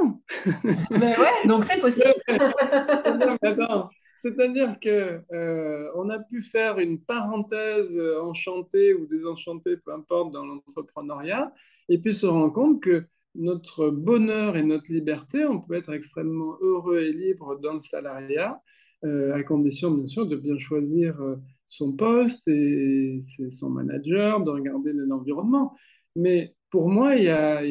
Mais 0.92 0.98
ouais, 1.18 1.48
donc 1.48 1.66
c'est 1.66 1.82
possible. 1.82 2.14
C'est-à-dire 4.18 4.80
que 4.80 5.22
euh, 5.34 5.92
on 5.96 6.10
a 6.10 6.20
pu 6.20 6.42
faire 6.42 6.80
une 6.80 7.02
parenthèse 7.02 8.00
enchantée 8.22 8.94
ou 8.94 9.06
désenchantée, 9.08 9.78
peu 9.78 9.94
importe, 9.94 10.32
dans 10.32 10.46
l'entrepreneuriat, 10.46 11.54
et 11.90 11.98
puis 11.98 12.14
se 12.14 12.26
rendre 12.26 12.54
compte 12.54 12.82
que 12.82 13.06
notre 13.36 13.90
bonheur 13.90 14.56
et 14.56 14.64
notre 14.64 14.92
liberté, 14.92 15.46
on 15.46 15.60
peut 15.60 15.76
être 15.76 15.94
extrêmement 15.94 16.58
heureux 16.62 17.00
et 17.00 17.12
libre 17.12 17.60
dans 17.60 17.74
le 17.74 17.80
salariat, 17.80 18.62
euh, 19.04 19.36
à 19.36 19.44
condition 19.44 19.92
bien 19.92 20.06
sûr 20.06 20.26
de 20.26 20.36
bien 20.36 20.58
choisir 20.58 21.22
euh, 21.22 21.36
son 21.68 21.94
poste 21.94 22.48
et, 22.48 23.18
son 23.50 23.70
manager, 23.70 24.44
de 24.44 24.52
regarder 24.52 24.94
l'environnement. 24.94 25.76
Mais 26.16 26.56
pour 26.70 26.90
moi, 26.90 27.16
il 27.16 27.24
y 27.24 27.30
a, 27.30 27.62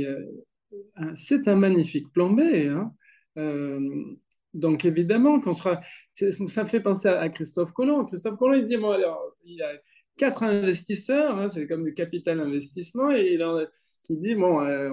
c'est 1.14 1.48
un 1.48 1.56
magnifique 1.56 2.12
plan 2.12 2.30
B. 2.30 2.40
Hein. 2.40 2.92
Donc 4.54 4.84
évidemment 4.84 5.40
qu'on 5.40 5.52
sera. 5.52 5.80
Ça 6.14 6.64
fait 6.64 6.80
penser 6.80 7.08
à 7.08 7.28
Christophe 7.28 7.72
Colomb. 7.72 8.04
Christophe 8.04 8.38
Colomb, 8.38 8.54
il 8.54 8.64
dit 8.64 8.76
bon, 8.76 8.92
alors, 8.92 9.36
il 9.44 9.56
y 9.56 9.62
a 9.62 9.72
quatre 10.16 10.44
investisseurs, 10.44 11.36
hein, 11.38 11.48
c'est 11.48 11.66
comme 11.66 11.84
du 11.84 11.92
capital 11.92 12.40
investissement, 12.40 13.10
et 13.10 13.32
il 13.32 13.68
qui 14.04 14.16
dit 14.16 14.36
bon, 14.36 14.64
euh, 14.64 14.90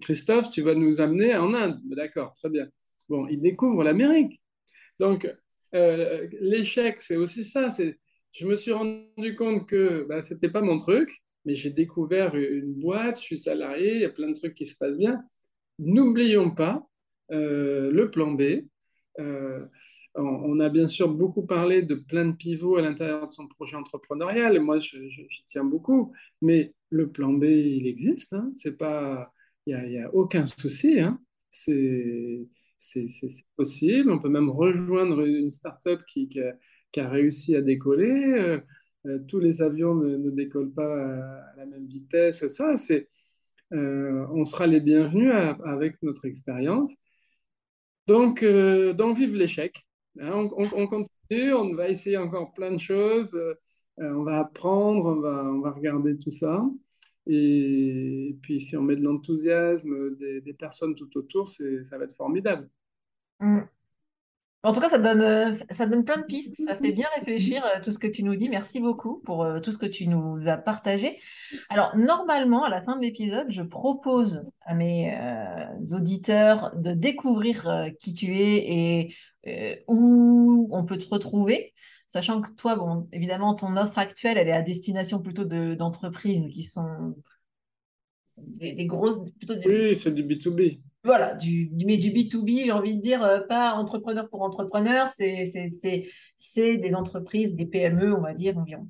Christophe, 0.00 0.50
tu 0.50 0.62
vas 0.62 0.74
nous 0.74 1.00
amener 1.00 1.36
en 1.36 1.54
Inde. 1.54 1.80
D'accord, 1.84 2.32
très 2.34 2.50
bien. 2.50 2.66
Bon, 3.08 3.28
il 3.28 3.40
découvre 3.40 3.84
l'Amérique. 3.84 4.42
Donc 4.98 5.32
euh, 5.74 6.26
l'échec, 6.40 7.00
c'est 7.00 7.16
aussi 7.16 7.44
ça. 7.44 7.70
C'est, 7.70 7.98
je 8.34 8.46
me 8.46 8.54
suis 8.54 8.72
rendu 8.72 9.36
compte 9.36 9.66
que 9.66 10.04
bah, 10.08 10.20
c'était 10.20 10.50
pas 10.50 10.60
mon 10.60 10.76
truc, 10.76 11.22
mais 11.44 11.54
j'ai 11.54 11.70
découvert 11.70 12.34
une 12.34 12.74
boîte, 12.74 13.18
je 13.18 13.24
suis 13.24 13.38
salarié, 13.38 13.94
il 13.94 14.00
y 14.00 14.04
a 14.04 14.10
plein 14.10 14.28
de 14.28 14.34
trucs 14.34 14.54
qui 14.54 14.66
se 14.66 14.76
passent 14.76 14.98
bien. 14.98 15.22
N'oublions 15.78 16.50
pas 16.50 16.86
euh, 17.30 17.90
le 17.92 18.10
plan 18.10 18.32
B. 18.32 18.42
Euh, 19.20 19.64
on, 20.16 20.58
a 20.58 20.68
bien 20.68 20.88
sûr 20.88 21.08
beaucoup 21.08 21.46
parlé 21.46 21.82
de 21.82 21.94
plein 21.94 22.26
de 22.26 22.36
pivots 22.36 22.76
à 22.76 22.82
l'intérieur 22.82 23.28
de 23.28 23.32
son 23.32 23.46
projet 23.46 23.76
entrepreneurial, 23.76 24.56
et 24.56 24.58
moi 24.58 24.80
j'y 24.80 25.44
tiens 25.44 25.64
beaucoup, 25.64 26.12
mais 26.42 26.74
le 26.90 27.10
plan 27.10 27.32
B, 27.32 27.44
il 27.44 27.86
existe, 27.86 28.32
hein. 28.32 28.52
il 29.66 29.76
n'y 29.76 29.98
a, 29.98 30.12
aucun 30.12 30.46
souci, 30.46 30.98
hein. 30.98 31.20
c'est 31.50 32.48
possible, 33.56 34.10
on 34.10 34.18
peut 34.18 34.28
même 34.28 34.50
rejoindre 34.50 35.24
une 35.24 35.50
start-up 35.50 36.00
qui, 36.08 36.28
qui, 36.28 36.40
réussi 36.96 37.56
à 37.56 37.62
décoller, 37.62 38.60
euh, 39.06 39.18
tous 39.28 39.40
les 39.40 39.62
avions 39.62 39.94
ne, 39.94 40.30
décollent 40.30 40.72
pas 40.72 40.84
à, 40.84 41.56
la 41.56 41.66
même 41.66 41.86
vitesse, 41.86 42.46
ça, 42.48 42.76
c'est, 42.76 43.08
on 43.70 44.44
sera 44.44 44.66
les 44.66 44.80
bienvenus 44.80 45.32
avec 45.64 46.02
notre 46.02 46.26
expérience. 46.26 46.96
Donc, 48.06 48.42
euh, 48.42 48.92
donc 48.92 49.16
vive 49.16 49.36
l'échec. 49.36 49.84
Hein, 50.20 50.48
on, 50.56 50.86
continue, 50.86 51.54
on 51.54 51.74
va 51.74 51.88
essayer 51.88 52.16
encore 52.16 52.52
plein 52.52 52.70
de 52.70 52.78
choses, 52.78 53.34
euh, 53.34 53.54
on 53.98 54.22
va 54.22 54.40
apprendre, 54.40 55.06
on 55.06 55.20
va, 55.20 55.44
on 55.44 55.60
va 55.60 55.70
regarder 55.72 56.16
tout 56.18 56.30
ça. 56.30 56.64
Et, 57.26 58.36
puis, 58.42 58.60
si 58.60 58.76
on 58.76 58.82
met 58.82 58.96
de 58.96 59.02
l'enthousiasme 59.02 60.16
des, 60.16 60.54
personnes 60.54 60.94
tout 60.94 61.10
autour, 61.16 61.48
ça 61.48 61.98
va 61.98 62.04
être 62.04 62.16
formidable. 62.16 62.68
Mm. 63.40 63.60
En 64.64 64.72
tout 64.72 64.80
cas, 64.80 64.88
ça 64.88 64.98
donne, 64.98 65.20
euh, 65.20 65.52
ça 65.52 65.84
donne 65.84 66.04
plein 66.06 66.16
de 66.16 66.24
pistes, 66.24 66.56
ça 66.56 66.74
fait 66.74 66.92
bien 66.92 67.06
réfléchir 67.18 67.62
euh, 67.66 67.80
tout 67.82 67.90
ce 67.90 67.98
que 67.98 68.06
tu 68.06 68.22
nous 68.22 68.34
dis. 68.34 68.48
Merci 68.48 68.80
beaucoup 68.80 69.20
pour 69.22 69.44
euh, 69.44 69.60
tout 69.60 69.72
ce 69.72 69.76
que 69.78 69.84
tu 69.84 70.08
nous 70.08 70.48
as 70.48 70.56
partagé. 70.56 71.18
Alors, 71.68 71.94
normalement, 71.94 72.64
à 72.64 72.70
la 72.70 72.82
fin 72.82 72.96
de 72.96 73.02
l'épisode, 73.02 73.46
je 73.50 73.60
propose 73.60 74.42
à 74.62 74.74
mes 74.74 75.14
auditeurs 75.92 76.74
de 76.76 76.92
découvrir 76.92 77.90
qui 77.98 78.14
tu 78.14 78.38
es 78.38 79.10
et 79.46 79.84
où 79.86 80.66
on 80.70 80.84
peut 80.86 80.96
te 80.96 81.08
retrouver, 81.08 81.74
sachant 82.08 82.40
que 82.40 82.50
toi, 82.52 82.76
bon, 82.76 83.06
évidemment, 83.12 83.54
ton 83.54 83.76
offre 83.76 83.98
actuelle, 83.98 84.38
elle 84.38 84.48
est 84.48 84.52
à 84.52 84.62
destination 84.62 85.20
plutôt 85.20 85.44
d'entreprises 85.44 86.48
qui 86.48 86.62
sont 86.62 87.14
des, 88.38 88.86
grosses... 88.86 89.30
Plutôt 89.38 89.54
Oui, 89.66 89.94
c'est 89.94 90.14
du 90.14 90.24
B2B 90.24 90.80
voilà, 91.04 91.34
du, 91.34 91.70
mais 91.84 91.98
du 91.98 92.10
B2B, 92.10 92.64
j'ai 92.64 92.72
envie 92.72 92.96
de 92.96 93.00
dire, 93.00 93.22
euh, 93.22 93.40
pas 93.40 93.74
entrepreneur 93.74 94.28
pour 94.30 94.40
entrepreneur, 94.42 95.06
c'est 95.08 95.76
des 96.78 96.94
entreprises, 96.94 97.54
des 97.54 97.66
PME, 97.66 98.14
on 98.14 98.22
va 98.22 98.32
dire, 98.32 98.56
environ, 98.56 98.88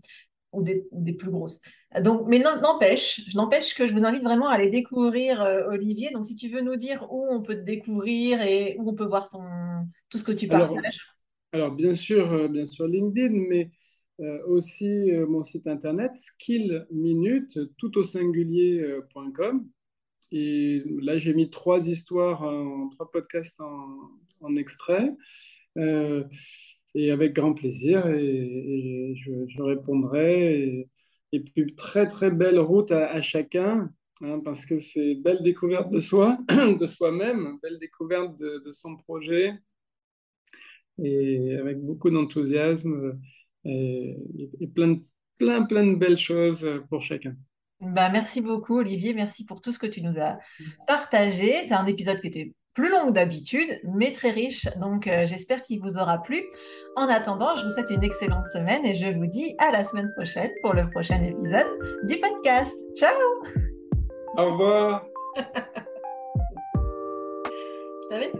ou 0.52 0.62
des, 0.62 0.86
des 0.92 1.12
plus 1.12 1.30
grosses. 1.30 1.60
Donc, 2.00 2.28
mais 2.28 2.38
n'empêche, 2.38 3.34
n'empêche 3.34 3.74
que 3.74 3.86
je 3.88 3.92
vous 3.92 4.04
invite 4.04 4.22
vraiment 4.22 4.48
à 4.48 4.54
aller 4.54 4.68
découvrir 4.68 5.42
euh, 5.42 5.66
Olivier. 5.68 6.10
Donc, 6.12 6.24
si 6.24 6.36
tu 6.36 6.48
veux 6.48 6.60
nous 6.60 6.76
dire 6.76 7.04
où 7.10 7.26
on 7.28 7.42
peut 7.42 7.56
te 7.56 7.64
découvrir 7.64 8.40
et 8.42 8.76
où 8.78 8.90
on 8.90 8.94
peut 8.94 9.06
voir 9.06 9.28
ton, 9.28 9.42
tout 10.08 10.18
ce 10.18 10.24
que 10.24 10.32
tu 10.32 10.46
partages. 10.46 11.00
Alors, 11.50 11.72
bien 11.72 11.94
sûr, 11.94 12.32
euh, 12.32 12.46
bien 12.46 12.64
sûr 12.64 12.86
LinkedIn, 12.86 13.34
mais 13.48 13.70
aussi 14.46 15.10
mon 15.26 15.42
site 15.42 15.66
internet 15.66 16.14
skillminute 16.14 17.58
tout 17.76 17.98
au 17.98 18.04
singulier.com 18.04 19.68
et 20.36 20.82
là, 21.00 21.16
j'ai 21.16 21.32
mis 21.32 21.48
trois 21.48 21.88
histoires, 21.88 22.40
trois 22.90 23.08
podcasts 23.08 23.60
en, 23.60 24.56
extrait. 24.56 25.12
Euh, 25.78 26.24
et 26.96 27.12
avec 27.12 27.34
grand 27.34 27.54
plaisir, 27.54 28.08
et, 28.08 29.14
je, 29.16 29.62
répondrai. 29.62 30.88
Et, 31.32 31.40
puis, 31.40 31.74
très, 31.76 32.08
très 32.08 32.32
belle 32.32 32.58
route 32.58 32.90
à, 32.90 33.22
chacun, 33.22 33.92
hein, 34.22 34.40
parce 34.44 34.66
que 34.66 34.78
c'est 34.78 35.14
belle 35.14 35.42
découverte 35.44 35.92
de 35.92 36.00
soi, 36.00 36.36
de 36.80 36.86
soi-même, 36.86 37.58
belle 37.62 37.78
découverte 37.78 38.36
de, 38.36 38.72
son 38.72 38.96
projet, 38.96 39.52
et 40.98 41.54
avec 41.54 41.80
beaucoup 41.80 42.10
d'enthousiasme, 42.10 43.20
et, 43.64 44.16
et 44.60 44.66
plein, 44.66 45.00
plein, 45.38 45.62
plein 45.62 45.86
de 45.86 45.94
belles 45.94 46.18
choses 46.18 46.68
pour 46.90 47.02
chacun. 47.02 47.36
Bah, 47.80 48.08
merci 48.10 48.40
beaucoup, 48.40 48.78
Olivier. 48.78 49.14
Merci 49.14 49.44
pour 49.44 49.60
tout 49.60 49.72
ce 49.72 49.78
que 49.78 49.86
tu 49.86 50.00
nous 50.02 50.18
as 50.18 50.38
partagé. 50.86 51.64
C'est 51.64 51.74
un 51.74 51.86
épisode 51.86 52.20
qui 52.20 52.28
était 52.28 52.52
plus 52.74 52.90
long 52.90 53.06
que 53.06 53.12
d'habitude, 53.12 53.80
mais 53.84 54.10
très 54.10 54.30
riche. 54.30 54.66
Donc, 54.76 55.06
euh, 55.06 55.24
j'espère 55.24 55.62
qu'il 55.62 55.80
vous 55.80 55.96
aura 55.96 56.20
plu. 56.20 56.42
En 56.96 57.08
attendant, 57.08 57.54
je 57.54 57.64
vous 57.64 57.70
souhaite 57.70 57.90
une 57.90 58.02
excellente 58.02 58.46
semaine 58.48 58.84
et 58.84 58.94
je 58.94 59.06
vous 59.06 59.26
dis 59.26 59.54
à 59.58 59.70
la 59.70 59.84
semaine 59.84 60.10
prochaine 60.16 60.50
pour 60.62 60.74
le 60.74 60.90
prochain 60.90 61.22
épisode 61.22 61.66
du 62.04 62.16
podcast. 62.18 62.74
Ciao 62.96 63.14
Au 64.36 64.52
revoir 64.52 65.06
Je 68.02 68.08
t'avais 68.08 68.30